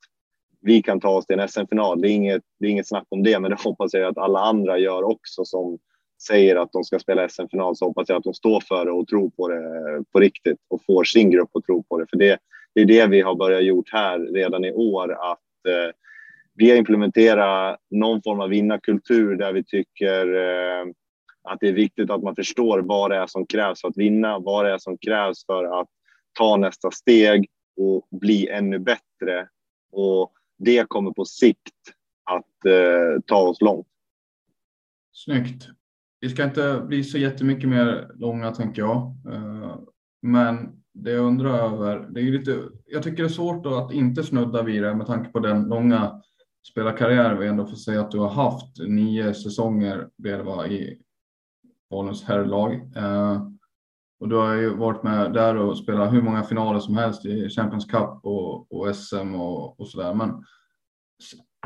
vi 0.60 0.82
kan 0.82 1.00
ta 1.00 1.08
oss 1.08 1.26
till 1.26 1.38
en 1.38 1.48
SM-final. 1.48 2.00
Det, 2.00 2.08
är 2.08 2.10
inget, 2.10 2.42
det 2.60 2.66
är 2.66 2.70
inget 2.70 2.88
snack 2.88 3.06
om 3.08 3.22
det, 3.22 3.40
men 3.40 3.50
det 3.50 3.62
hoppas 3.64 3.94
jag 3.94 4.04
att 4.04 4.18
alla 4.18 4.40
andra 4.40 4.78
gör 4.78 5.02
också 5.02 5.44
som 5.44 5.78
säger 6.26 6.56
att 6.56 6.72
de 6.72 6.84
ska 6.84 6.98
spela 6.98 7.28
SM-final 7.28 7.76
så 7.76 7.84
hoppas 7.84 8.08
jag 8.08 8.18
att 8.18 8.24
de 8.24 8.34
står 8.34 8.60
för 8.60 8.84
det 8.84 8.92
och 8.92 9.08
tror 9.08 9.30
på 9.30 9.48
det 9.48 10.04
på 10.12 10.20
riktigt 10.20 10.58
och 10.68 10.84
får 10.86 11.04
sin 11.04 11.30
grupp 11.30 11.56
att 11.56 11.64
tro 11.64 11.82
på 11.82 11.98
det. 11.98 12.06
För 12.10 12.16
det, 12.16 12.38
det 12.74 12.80
är 12.80 12.86
det 12.86 13.06
vi 13.06 13.20
har 13.20 13.34
börjat 13.34 13.64
gjort 13.64 13.88
här 13.92 14.18
redan 14.18 14.64
i 14.64 14.72
år, 14.72 15.12
att 15.12 15.68
eh, 15.68 15.92
vi 16.54 16.70
har 16.70 16.76
implementerat 16.76 17.80
någon 17.90 18.22
form 18.22 18.40
av 18.40 18.48
vinnarkultur 18.48 19.36
där 19.36 19.52
vi 19.52 19.64
tycker 19.64 20.34
eh, 20.34 20.86
att 21.48 21.60
det 21.60 21.68
är 21.68 21.72
viktigt 21.72 22.10
att 22.10 22.22
man 22.22 22.34
förstår 22.34 22.78
vad 22.78 23.10
det 23.10 23.16
är 23.16 23.26
som 23.26 23.46
krävs 23.46 23.80
för 23.80 23.88
att 23.88 23.96
vinna, 23.96 24.38
vad 24.38 24.64
det 24.64 24.72
är 24.72 24.78
som 24.78 24.98
krävs 24.98 25.46
för 25.46 25.80
att 25.80 25.88
ta 26.38 26.56
nästa 26.56 26.90
steg 26.90 27.46
och 27.76 28.08
bli 28.10 28.48
ännu 28.48 28.78
bättre. 28.78 29.48
Och 29.92 30.32
det 30.58 30.88
kommer 30.88 31.10
på 31.10 31.24
sikt 31.24 31.58
att 32.30 32.64
eh, 32.66 33.20
ta 33.26 33.36
oss 33.36 33.60
långt. 33.60 33.86
Snyggt. 35.12 35.68
Vi 36.20 36.28
ska 36.28 36.44
inte 36.44 36.82
bli 36.86 37.04
så 37.04 37.18
jättemycket 37.18 37.68
mer 37.68 38.10
långa 38.14 38.50
tänker 38.50 38.82
jag. 38.82 38.96
Eh, 39.32 39.78
men 40.22 40.82
det 40.92 41.10
jag 41.10 41.24
undrar 41.24 41.58
över, 41.58 42.08
det 42.10 42.20
är 42.20 42.24
lite, 42.24 42.62
jag 42.86 43.02
tycker 43.02 43.22
det 43.22 43.26
är 43.26 43.28
svårt 43.28 43.66
att 43.66 43.92
inte 43.92 44.22
snudda 44.22 44.62
vid 44.62 44.82
det 44.82 44.94
med 44.94 45.06
tanke 45.06 45.30
på 45.30 45.38
den 45.38 45.68
långa 45.68 46.22
spelarkarriär 46.70 47.34
vi 47.34 47.46
ändå 47.46 47.66
får 47.66 47.76
säga 47.76 48.00
att 48.00 48.10
du 48.10 48.18
har 48.18 48.28
haft. 48.28 48.78
Nio 48.78 49.34
säsonger 49.34 50.08
blev 50.18 50.44
det 50.44 50.66
i 50.66 50.98
Faluns 51.90 52.24
herrlag. 52.24 52.74
Eh, 52.96 53.42
och 54.20 54.28
du 54.28 54.36
har 54.36 54.54
ju 54.54 54.76
varit 54.76 55.02
med 55.02 55.32
där 55.32 55.56
och 55.56 55.78
spelat 55.78 56.12
hur 56.12 56.22
många 56.22 56.42
finaler 56.42 56.80
som 56.80 56.96
helst 56.96 57.26
i 57.26 57.48
Champions 57.48 57.84
Cup 57.84 58.20
och, 58.22 58.72
och 58.72 58.96
SM 58.96 59.34
och, 59.34 59.80
och 59.80 59.88
sådär. 59.88 60.14
Men 60.14 60.44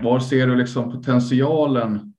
var 0.02 0.20
ser 0.20 0.46
du 0.46 0.56
liksom 0.56 0.92
potentialen 0.92 2.14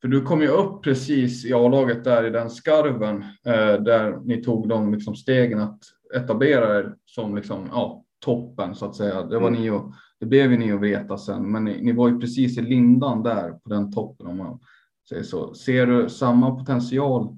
för 0.00 0.08
du 0.08 0.22
kom 0.22 0.42
ju 0.42 0.48
upp 0.48 0.82
precis 0.82 1.44
i 1.44 1.52
A-laget 1.52 2.04
där 2.04 2.24
i 2.24 2.30
den 2.30 2.50
skarven 2.50 3.22
eh, 3.44 3.82
där 3.82 4.20
ni 4.24 4.42
tog 4.42 4.68
de 4.68 4.92
liksom 4.92 5.14
stegen 5.14 5.60
att 5.60 5.78
etablera 6.14 6.78
er 6.78 6.94
som 7.04 7.36
liksom, 7.36 7.68
ja, 7.72 8.04
toppen 8.24 8.74
så 8.74 8.86
att 8.86 8.96
säga. 8.96 9.22
Det, 9.22 9.38
var 9.38 9.48
mm. 9.48 9.60
ni 9.60 9.70
och, 9.70 9.92
det 10.20 10.26
blev 10.26 10.50
ju 10.50 10.58
ni 10.58 10.72
att 10.72 10.80
veta 10.80 11.18
sen, 11.18 11.52
men 11.52 11.64
ni, 11.64 11.82
ni, 11.82 11.92
var 11.92 12.08
ju 12.08 12.20
precis 12.20 12.58
i 12.58 12.62
lindan 12.62 13.22
där 13.22 13.50
på 13.50 13.68
den 13.68 13.92
toppen 13.92 14.26
om 14.26 14.36
man 14.36 14.60
säger 15.08 15.22
så. 15.22 15.54
Ser 15.54 15.86
du 15.86 16.08
samma 16.08 16.58
potential 16.58 17.36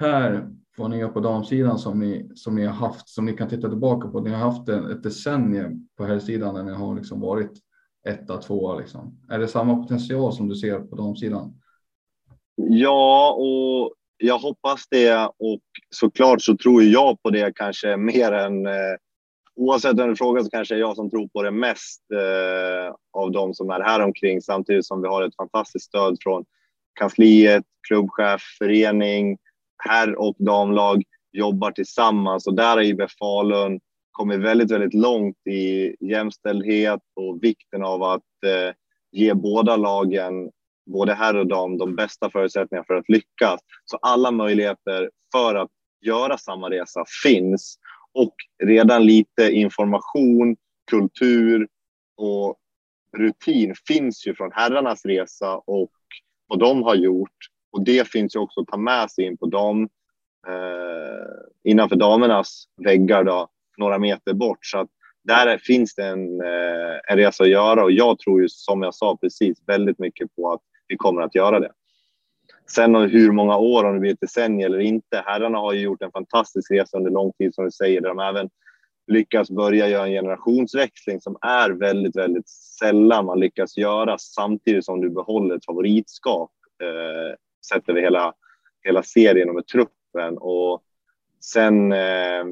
här 0.00 0.50
vad 0.76 0.90
ni 0.90 0.98
gör 0.98 1.08
på 1.08 1.20
damsidan 1.20 1.78
som 1.78 1.98
ni, 1.98 2.30
som 2.34 2.54
ni 2.54 2.66
har 2.66 2.74
haft, 2.74 3.08
som 3.08 3.24
ni 3.24 3.32
kan 3.32 3.48
titta 3.48 3.68
tillbaka 3.68 4.08
på? 4.08 4.20
Ni 4.20 4.30
har 4.30 4.50
haft 4.50 4.68
ett 4.68 5.02
decennium 5.02 5.88
på 5.96 6.04
här 6.04 6.18
sidan 6.18 6.54
där 6.54 6.62
ni 6.62 6.72
har 6.72 6.94
liksom 6.94 7.20
varit 7.20 7.52
etta, 8.08 8.36
tvåa 8.36 8.78
liksom. 8.78 9.20
Är 9.28 9.38
det 9.38 9.48
samma 9.48 9.76
potential 9.76 10.32
som 10.32 10.48
du 10.48 10.54
ser 10.54 10.80
på 10.80 10.96
damsidan? 10.96 11.60
Ja, 12.54 13.32
och 13.32 13.94
jag 14.16 14.38
hoppas 14.38 14.88
det 14.90 15.26
och 15.26 15.60
såklart 15.90 16.42
så 16.42 16.56
tror 16.56 16.82
jag 16.82 17.22
på 17.22 17.30
det 17.30 17.52
kanske 17.54 17.96
mer 17.96 18.32
än 18.32 18.66
eh, 18.66 18.96
oavsett 19.56 19.98
vem 19.98 20.08
du 20.08 20.16
frågar 20.16 20.42
så 20.42 20.50
kanske 20.50 20.74
är 20.74 20.78
jag 20.78 20.96
som 20.96 21.10
tror 21.10 21.28
på 21.28 21.42
det 21.42 21.50
mest 21.50 22.02
eh, 22.14 22.94
av 23.12 23.32
de 23.32 23.54
som 23.54 23.70
är 23.70 23.80
här 23.80 24.00
omkring. 24.00 24.40
Samtidigt 24.40 24.86
som 24.86 25.02
vi 25.02 25.08
har 25.08 25.22
ett 25.22 25.36
fantastiskt 25.36 25.84
stöd 25.84 26.16
från 26.22 26.44
kansliet, 27.00 27.64
klubbchef, 27.88 28.42
förening, 28.58 29.38
herr 29.78 30.14
och 30.14 30.36
damlag 30.38 31.02
jobbar 31.32 31.70
tillsammans. 31.70 32.46
Och 32.46 32.54
där 32.54 32.76
har 32.76 32.82
IB 32.82 33.02
Falun 33.18 33.80
kommit 34.10 34.40
väldigt, 34.40 34.70
väldigt 34.70 34.94
långt 34.94 35.46
i 35.46 35.96
jämställdhet 36.00 37.00
och 37.16 37.38
vikten 37.42 37.84
av 37.84 38.02
att 38.02 38.22
eh, 38.46 38.74
ge 39.12 39.34
båda 39.34 39.76
lagen 39.76 40.50
både 40.92 41.14
herr 41.14 41.36
och 41.36 41.46
dam, 41.46 41.78
de 41.78 41.96
bästa 41.96 42.30
förutsättningarna 42.30 42.84
för 42.86 42.94
att 42.94 43.08
lyckas. 43.08 43.60
Så 43.84 43.96
alla 43.96 44.30
möjligheter 44.30 45.10
för 45.32 45.54
att 45.54 45.70
göra 46.00 46.38
samma 46.38 46.70
resa 46.70 47.04
finns 47.22 47.78
och 48.14 48.34
redan 48.64 49.06
lite 49.06 49.50
information, 49.50 50.56
kultur 50.90 51.68
och 52.16 52.56
rutin 53.16 53.74
finns 53.88 54.26
ju 54.26 54.34
från 54.34 54.52
herrarnas 54.52 55.04
resa 55.04 55.56
och 55.56 55.90
vad 56.46 56.58
de 56.58 56.82
har 56.82 56.94
gjort. 56.94 57.36
Och 57.72 57.84
det 57.84 58.08
finns 58.08 58.36
ju 58.36 58.40
också 58.40 58.60
att 58.60 58.66
ta 58.66 58.76
med 58.76 59.10
sig 59.10 59.24
in 59.24 59.36
på 59.36 59.46
dem 59.46 59.88
eh, 60.48 61.70
innanför 61.70 61.96
damernas 61.96 62.64
väggar 62.84 63.24
då, 63.24 63.48
några 63.78 63.98
meter 63.98 64.32
bort. 64.34 64.66
Så 64.66 64.78
att 64.78 64.88
där 65.24 65.58
finns 65.58 65.94
det 65.94 66.06
en, 66.06 66.40
eh, 66.40 67.00
en 67.08 67.16
resa 67.16 67.44
att 67.44 67.50
göra 67.50 67.84
och 67.84 67.92
jag 67.92 68.18
tror 68.18 68.42
ju 68.42 68.48
som 68.48 68.82
jag 68.82 68.94
sa 68.94 69.16
precis 69.16 69.58
väldigt 69.66 69.98
mycket 69.98 70.36
på 70.36 70.52
att 70.52 70.60
vi 70.88 70.96
kommer 70.96 71.22
att 71.22 71.34
göra 71.34 71.60
det. 71.60 71.72
Sen 72.74 72.94
hur 72.94 73.32
många 73.32 73.56
år, 73.56 73.84
om 73.84 73.94
det 73.94 74.00
blir 74.00 74.12
ett 74.12 74.20
decennium 74.20 74.72
eller 74.72 74.80
inte. 74.80 75.22
Herrarna 75.26 75.58
har 75.58 75.72
ju 75.72 75.80
gjort 75.80 76.02
en 76.02 76.10
fantastisk 76.10 76.70
resa 76.70 76.96
under 76.96 77.10
lång 77.10 77.32
tid 77.32 77.54
som 77.54 77.64
du 77.64 77.70
säger, 77.70 78.00
där 78.00 78.08
de 78.08 78.18
även 78.18 78.50
lyckas 79.06 79.50
börja 79.50 79.88
göra 79.88 80.06
en 80.06 80.12
generationsväxling 80.12 81.20
som 81.20 81.36
är 81.40 81.70
väldigt, 81.70 82.16
väldigt 82.16 82.48
sällan 82.48 83.24
man 83.24 83.40
lyckas 83.40 83.76
göra 83.76 84.18
samtidigt 84.18 84.84
som 84.84 85.00
du 85.00 85.10
behåller 85.10 85.56
ett 85.56 85.64
favoritskap 85.64 86.50
eh, 86.82 87.36
sett 87.72 87.88
över 87.88 88.00
hela, 88.00 88.32
hela 88.82 89.02
serien 89.02 89.48
och 89.48 89.54
med 89.54 89.66
truppen. 89.66 90.38
Och 90.38 90.82
sen 91.40 91.92
eh, 91.92 92.44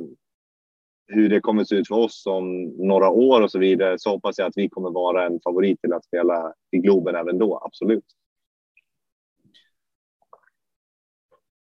hur 1.06 1.28
det 1.28 1.40
kommer 1.40 1.64
se 1.64 1.74
ut 1.74 1.88
för 1.88 1.94
oss 1.94 2.26
om 2.26 2.64
några 2.64 3.10
år 3.10 3.42
och 3.42 3.50
så 3.50 3.58
vidare 3.58 3.98
så 3.98 4.10
hoppas 4.10 4.38
jag 4.38 4.46
att 4.46 4.56
vi 4.56 4.68
kommer 4.68 4.90
vara 4.90 5.26
en 5.26 5.40
favorit 5.40 5.80
till 5.80 5.92
att 5.92 6.04
spela 6.04 6.52
i 6.70 6.78
Globen 6.78 7.14
även 7.14 7.38
då, 7.38 7.62
absolut. 7.64 8.04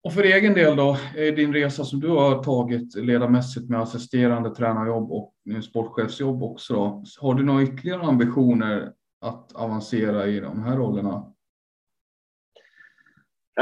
Och 0.04 0.12
för 0.12 0.22
egen 0.22 0.54
del 0.54 0.76
då, 0.76 0.96
eh, 1.16 1.34
din 1.34 1.52
resa 1.52 1.84
som 1.84 2.00
du 2.00 2.08
har 2.08 2.42
tagit 2.42 2.94
ledarmässigt 2.96 3.70
med 3.70 3.80
assisterande 3.80 4.54
tränarjobb 4.54 5.12
och 5.12 5.34
eh, 5.50 5.60
sportchefsjobb 5.60 6.42
också. 6.42 6.74
Då, 6.74 7.04
har 7.20 7.34
du 7.34 7.44
några 7.44 7.62
ytterligare 7.62 8.02
ambitioner 8.02 8.92
att 9.20 9.52
avancera 9.52 10.26
i 10.26 10.40
de 10.40 10.62
här 10.62 10.76
rollerna? 10.76 11.32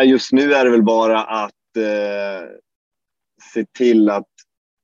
Just 0.04 0.32
nu 0.32 0.52
är 0.52 0.64
det 0.64 0.70
väl 0.70 0.82
bara 0.82 1.24
att 1.24 1.76
eh, 1.76 2.48
se 3.54 3.64
till 3.78 4.10
att 4.10 4.30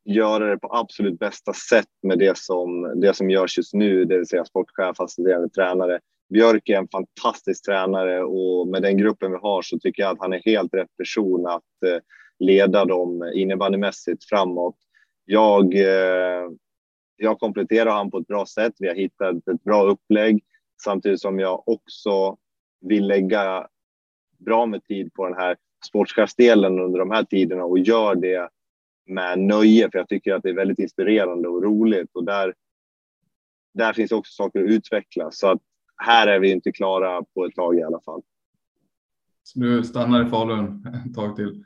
göra 0.05 0.51
det 0.51 0.59
på 0.59 0.75
absolut 0.75 1.19
bästa 1.19 1.53
sätt 1.53 1.89
med 2.03 2.19
det 2.19 2.39
som, 2.39 3.01
det 3.01 3.15
som 3.15 3.31
görs 3.31 3.57
just 3.57 3.75
nu, 3.75 4.05
det 4.05 4.17
vill 4.17 4.29
säga 4.29 4.45
sportchef, 4.45 5.01
assisterande 5.01 5.49
tränare. 5.49 6.01
Björk 6.29 6.68
är 6.68 6.76
en 6.76 6.89
fantastisk 6.89 7.64
tränare 7.64 8.24
och 8.24 8.68
med 8.68 8.83
den 8.83 8.97
gruppen 8.97 9.33
vi 9.33 9.39
har 9.39 9.62
så 9.62 9.79
tycker 9.79 10.03
jag 10.03 10.12
att 10.12 10.20
han 10.20 10.33
är 10.33 10.43
helt 10.45 10.74
rätt 10.74 10.97
person 10.97 11.47
att 11.47 11.62
eh, 11.87 12.01
leda 12.39 12.85
dem 12.85 13.33
innebandymässigt 13.35 14.24
framåt. 14.29 14.76
Jag, 15.24 15.74
eh, 15.74 16.51
jag 17.16 17.39
kompletterar 17.39 17.91
han 17.91 18.11
på 18.11 18.18
ett 18.18 18.26
bra 18.26 18.47
sätt. 18.47 18.72
Vi 18.79 18.89
har 18.89 18.95
hittat 18.95 19.49
ett 19.49 19.64
bra 19.64 19.83
upplägg 19.83 20.45
samtidigt 20.83 21.20
som 21.20 21.39
jag 21.39 21.68
också 21.68 22.37
vill 22.81 23.07
lägga 23.07 23.68
bra 24.39 24.66
med 24.66 24.85
tid 24.85 25.12
på 25.14 25.29
den 25.29 25.37
här 25.37 25.57
sportchefsdelen 25.87 26.79
under 26.79 26.99
de 26.99 27.11
här 27.11 27.24
tiderna 27.24 27.64
och 27.64 27.79
gör 27.79 28.14
det 28.14 28.49
med 29.07 29.39
nöje, 29.39 29.91
för 29.91 29.99
jag 29.99 30.09
tycker 30.09 30.35
att 30.35 30.43
det 30.43 30.49
är 30.49 30.55
väldigt 30.55 30.79
inspirerande 30.79 31.49
och 31.49 31.62
roligt 31.62 32.11
och 32.12 32.24
där. 32.24 32.55
Där 33.74 33.93
finns 33.93 34.12
också 34.12 34.33
saker 34.33 34.64
att 34.64 34.70
utveckla 34.70 35.31
så 35.31 35.49
att 35.49 35.62
här 35.99 36.27
är 36.27 36.39
vi 36.39 36.51
inte 36.51 36.73
klara 36.73 37.23
på 37.35 37.45
ett 37.45 37.55
tag 37.55 37.79
i 37.79 37.83
alla 37.83 38.01
fall. 38.01 38.23
Så 39.43 39.59
du 39.59 39.85
stannar 39.85 40.27
i 40.27 40.31
Falun 40.31 40.87
ett 41.07 41.15
tag 41.15 41.37
till? 41.37 41.65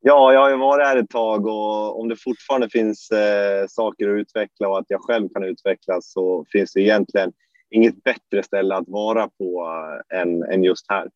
Ja, 0.00 0.32
jag 0.32 0.40
har 0.40 0.50
ju 0.50 0.56
varit 0.56 0.86
här 0.86 0.96
ett 0.96 1.10
tag 1.10 1.46
och 1.46 2.00
om 2.00 2.08
det 2.08 2.16
fortfarande 2.16 2.68
finns 2.70 3.10
eh, 3.10 3.66
saker 3.68 4.08
att 4.08 4.20
utveckla 4.20 4.68
och 4.68 4.78
att 4.78 4.86
jag 4.88 5.00
själv 5.00 5.28
kan 5.34 5.44
utvecklas 5.44 6.12
så 6.12 6.44
finns 6.52 6.72
det 6.72 6.80
egentligen 6.80 7.32
inget 7.70 8.02
bättre 8.02 8.42
ställe 8.42 8.74
att 8.74 8.88
vara 8.88 9.28
på 9.28 9.68
äh, 10.12 10.20
än, 10.20 10.42
än 10.42 10.64
just 10.64 10.86
här. 10.88 11.10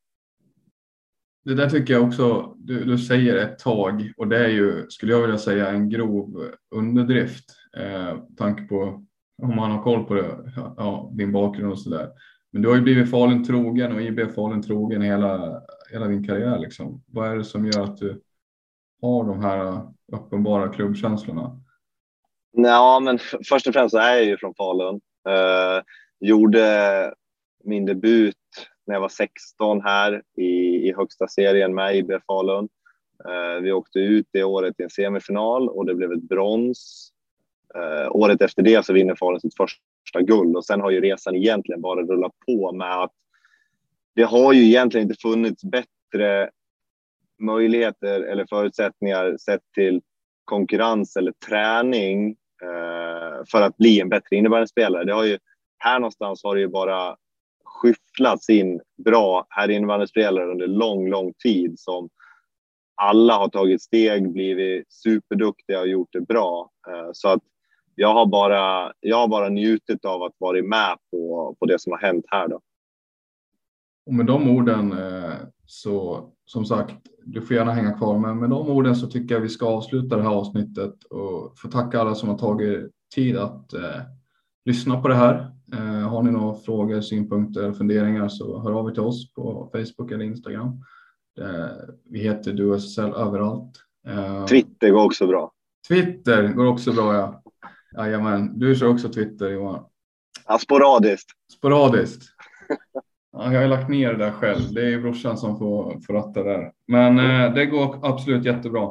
Det 1.44 1.54
där 1.54 1.70
tycker 1.70 1.94
jag 1.94 2.02
också, 2.02 2.54
du, 2.56 2.84
du, 2.84 2.98
säger 2.98 3.36
ett 3.36 3.58
tag 3.58 4.12
och 4.16 4.28
det 4.28 4.44
är 4.44 4.48
ju, 4.48 4.86
skulle 4.88 5.12
jag 5.12 5.20
vilja 5.20 5.38
säga, 5.38 5.70
en 5.70 5.88
grov 5.88 6.50
underdrift. 6.74 7.44
Eh, 7.76 8.18
tanke 8.36 8.62
på 8.62 9.04
om 9.42 9.56
man 9.56 9.70
har 9.70 9.82
koll 9.82 10.04
på 10.04 10.14
det, 10.14 10.52
ja, 10.76 11.10
din 11.12 11.32
bakgrund 11.32 11.72
och 11.72 11.78
så 11.78 11.90
där. 11.90 12.10
Men 12.50 12.62
du 12.62 12.68
har 12.68 12.76
ju 12.76 12.82
blivit 12.82 13.10
Falun 13.10 13.44
trogen 13.44 13.92
och 13.92 14.02
IB 14.02 14.34
Falun 14.34 14.62
trogen 14.62 15.02
hela, 15.02 15.62
hela 15.92 16.06
din 16.06 16.26
karriär. 16.26 16.58
Liksom. 16.58 17.02
Vad 17.06 17.30
är 17.30 17.36
det 17.36 17.44
som 17.44 17.66
gör 17.66 17.82
att 17.82 17.96
du 17.96 18.20
har 19.02 19.24
de 19.24 19.42
här 19.42 19.82
uppenbara 20.12 20.68
klubbkänslorna? 20.68 21.60
Ja, 22.52 23.00
men 23.00 23.18
först 23.48 23.66
och 23.66 23.72
främst 23.72 23.92
så 23.92 23.98
är 23.98 24.14
jag 24.14 24.24
ju 24.24 24.36
från 24.36 24.54
Falun. 24.54 25.00
Eh, 25.28 25.82
gjorde 26.20 27.14
min 27.64 27.86
debut 27.86 28.36
när 28.86 28.94
jag 28.94 29.00
var 29.00 29.08
16 29.08 29.80
här 29.80 30.22
i, 30.36 30.88
i 30.88 30.94
högsta 30.96 31.28
serien 31.28 31.74
med 31.74 31.96
IB 31.96 32.12
Falun. 32.26 32.68
Eh, 33.28 33.62
vi 33.62 33.72
åkte 33.72 33.98
ut 33.98 34.28
det 34.32 34.44
året 34.44 34.80
i 34.80 34.82
en 34.82 34.90
semifinal 34.90 35.68
och 35.68 35.86
det 35.86 35.94
blev 35.94 36.12
ett 36.12 36.28
brons. 36.28 37.10
Eh, 37.76 38.08
året 38.10 38.42
efter 38.42 38.62
det 38.62 38.86
så 38.86 38.92
vinner 38.92 39.14
Falun 39.14 39.40
sitt 39.40 39.56
första 39.56 40.22
guld 40.22 40.56
och 40.56 40.64
sen 40.64 40.80
har 40.80 40.90
ju 40.90 41.00
resan 41.00 41.34
egentligen 41.36 41.80
bara 41.80 42.02
rullat 42.02 42.32
på 42.46 42.72
med 42.72 43.02
att 43.02 43.12
det 44.14 44.22
har 44.22 44.52
ju 44.52 44.64
egentligen 44.64 45.08
inte 45.08 45.20
funnits 45.20 45.64
bättre 45.64 46.50
möjligheter 47.38 48.20
eller 48.20 48.46
förutsättningar 48.46 49.36
sett 49.36 49.62
till 49.74 50.02
konkurrens 50.44 51.16
eller 51.16 51.32
träning 51.32 52.36
eh, 52.62 53.44
för 53.50 53.62
att 53.62 53.76
bli 53.76 54.00
en 54.00 54.08
bättre 54.08 54.36
innebandyspelare. 54.36 55.04
Det 55.04 55.12
har 55.12 55.24
ju 55.24 55.38
här 55.78 55.98
någonstans 55.98 56.44
har 56.44 56.54
det 56.54 56.60
ju 56.60 56.68
bara 56.68 57.16
skyfflats 57.64 58.50
in 58.50 58.80
bra 59.04 59.46
herrinnebandyspelare 59.48 60.50
under 60.50 60.66
lång, 60.66 61.08
lång 61.08 61.32
tid 61.32 61.78
som 61.78 62.08
alla 62.94 63.34
har 63.34 63.48
tagit 63.48 63.82
steg, 63.82 64.32
blivit 64.32 64.92
superduktiga 64.92 65.80
och 65.80 65.88
gjort 65.88 66.12
det 66.12 66.20
bra. 66.20 66.70
Eh, 66.88 67.10
så 67.12 67.28
att 67.28 67.42
jag 67.96 68.14
har 68.14 68.26
bara, 68.26 68.92
jag 69.00 69.16
har 69.16 69.28
bara 69.28 69.48
njutit 69.48 70.04
av 70.04 70.22
att 70.22 70.34
vara 70.38 70.62
med 70.62 70.96
på, 71.10 71.56
på 71.58 71.66
det 71.66 71.80
som 71.80 71.92
har 71.92 71.98
hänt 71.98 72.24
här. 72.28 72.48
Då. 72.48 72.60
Och 74.06 74.14
med 74.14 74.26
de 74.26 74.50
orden 74.50 74.92
eh, 74.92 75.34
så 75.66 76.28
som 76.46 76.64
sagt, 76.64 76.94
du 77.24 77.40
får 77.40 77.56
gärna 77.56 77.72
hänga 77.72 77.92
kvar, 77.92 78.18
men 78.18 78.38
med 78.38 78.50
de 78.50 78.68
orden 78.68 78.96
så 78.96 79.06
tycker 79.06 79.34
jag 79.34 79.42
vi 79.42 79.48
ska 79.48 79.66
avsluta 79.66 80.16
det 80.16 80.22
här 80.22 80.30
avsnittet 80.30 81.04
och 81.04 81.58
få 81.58 81.68
tacka 81.68 82.00
alla 82.00 82.14
som 82.14 82.28
har 82.28 82.38
tagit 82.38 82.90
tid 83.14 83.36
att 83.36 83.72
eh, 83.72 84.00
lyssna 84.64 85.00
på 85.00 85.08
det 85.08 85.14
här. 85.14 85.50
Eh, 85.72 86.08
har 86.08 86.22
ni 86.22 86.30
några 86.30 86.54
frågor, 86.54 87.00
synpunkter, 87.00 87.72
funderingar 87.72 88.28
så 88.28 88.60
hör 88.60 88.72
av 88.72 88.88
er 88.88 88.92
till 88.92 89.02
oss 89.02 89.32
på 89.32 89.70
Facebook 89.72 90.10
eller 90.10 90.24
Instagram. 90.24 90.68
Eh, 91.40 91.66
vi 92.10 92.18
heter 92.18 92.52
DuSSL 92.52 93.14
överallt. 93.14 93.76
Eh, 94.06 94.44
Twitter 94.44 94.90
går 94.90 95.04
också 95.04 95.26
bra. 95.26 95.52
Twitter 95.88 96.48
går 96.48 96.66
också 96.66 96.92
bra, 96.92 97.14
ja. 97.14 97.42
Jajamän, 97.96 98.58
du 98.58 98.74
kör 98.74 98.88
också 98.88 99.08
Twitter 99.08 99.50
Johan? 99.50 99.84
Ja, 100.46 100.58
sporadiskt. 100.58 101.30
Sporadiskt. 101.52 102.22
Ja, 103.32 103.52
jag 103.52 103.60
har 103.60 103.68
lagt 103.68 103.88
ner 103.88 104.12
det 104.12 104.24
där 104.24 104.30
själv. 104.30 104.72
Det 104.72 104.92
är 104.92 105.00
brorsan 105.00 105.38
som 105.38 105.58
får, 105.58 106.00
får 106.06 106.14
ratta 106.14 106.42
där. 106.42 106.72
Men 106.88 107.18
eh, 107.18 107.54
det 107.54 107.66
går 107.66 107.98
absolut 108.02 108.44
jättebra. 108.44 108.88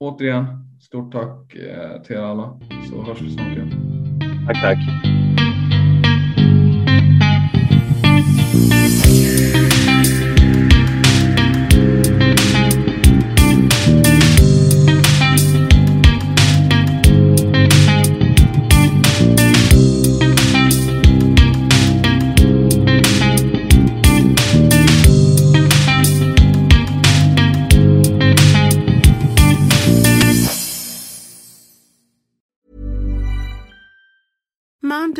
Återigen, 0.00 0.46
stort 0.80 1.12
tack 1.12 1.54
eh, 1.54 2.02
till 2.02 2.16
er 2.16 2.20
alla 2.20 2.60
så 2.90 3.02
hörs 3.02 3.20
vi 3.20 3.30
snart 3.30 3.46
igen. 3.46 3.70
Tack, 4.46 4.62
tack. 4.62 4.78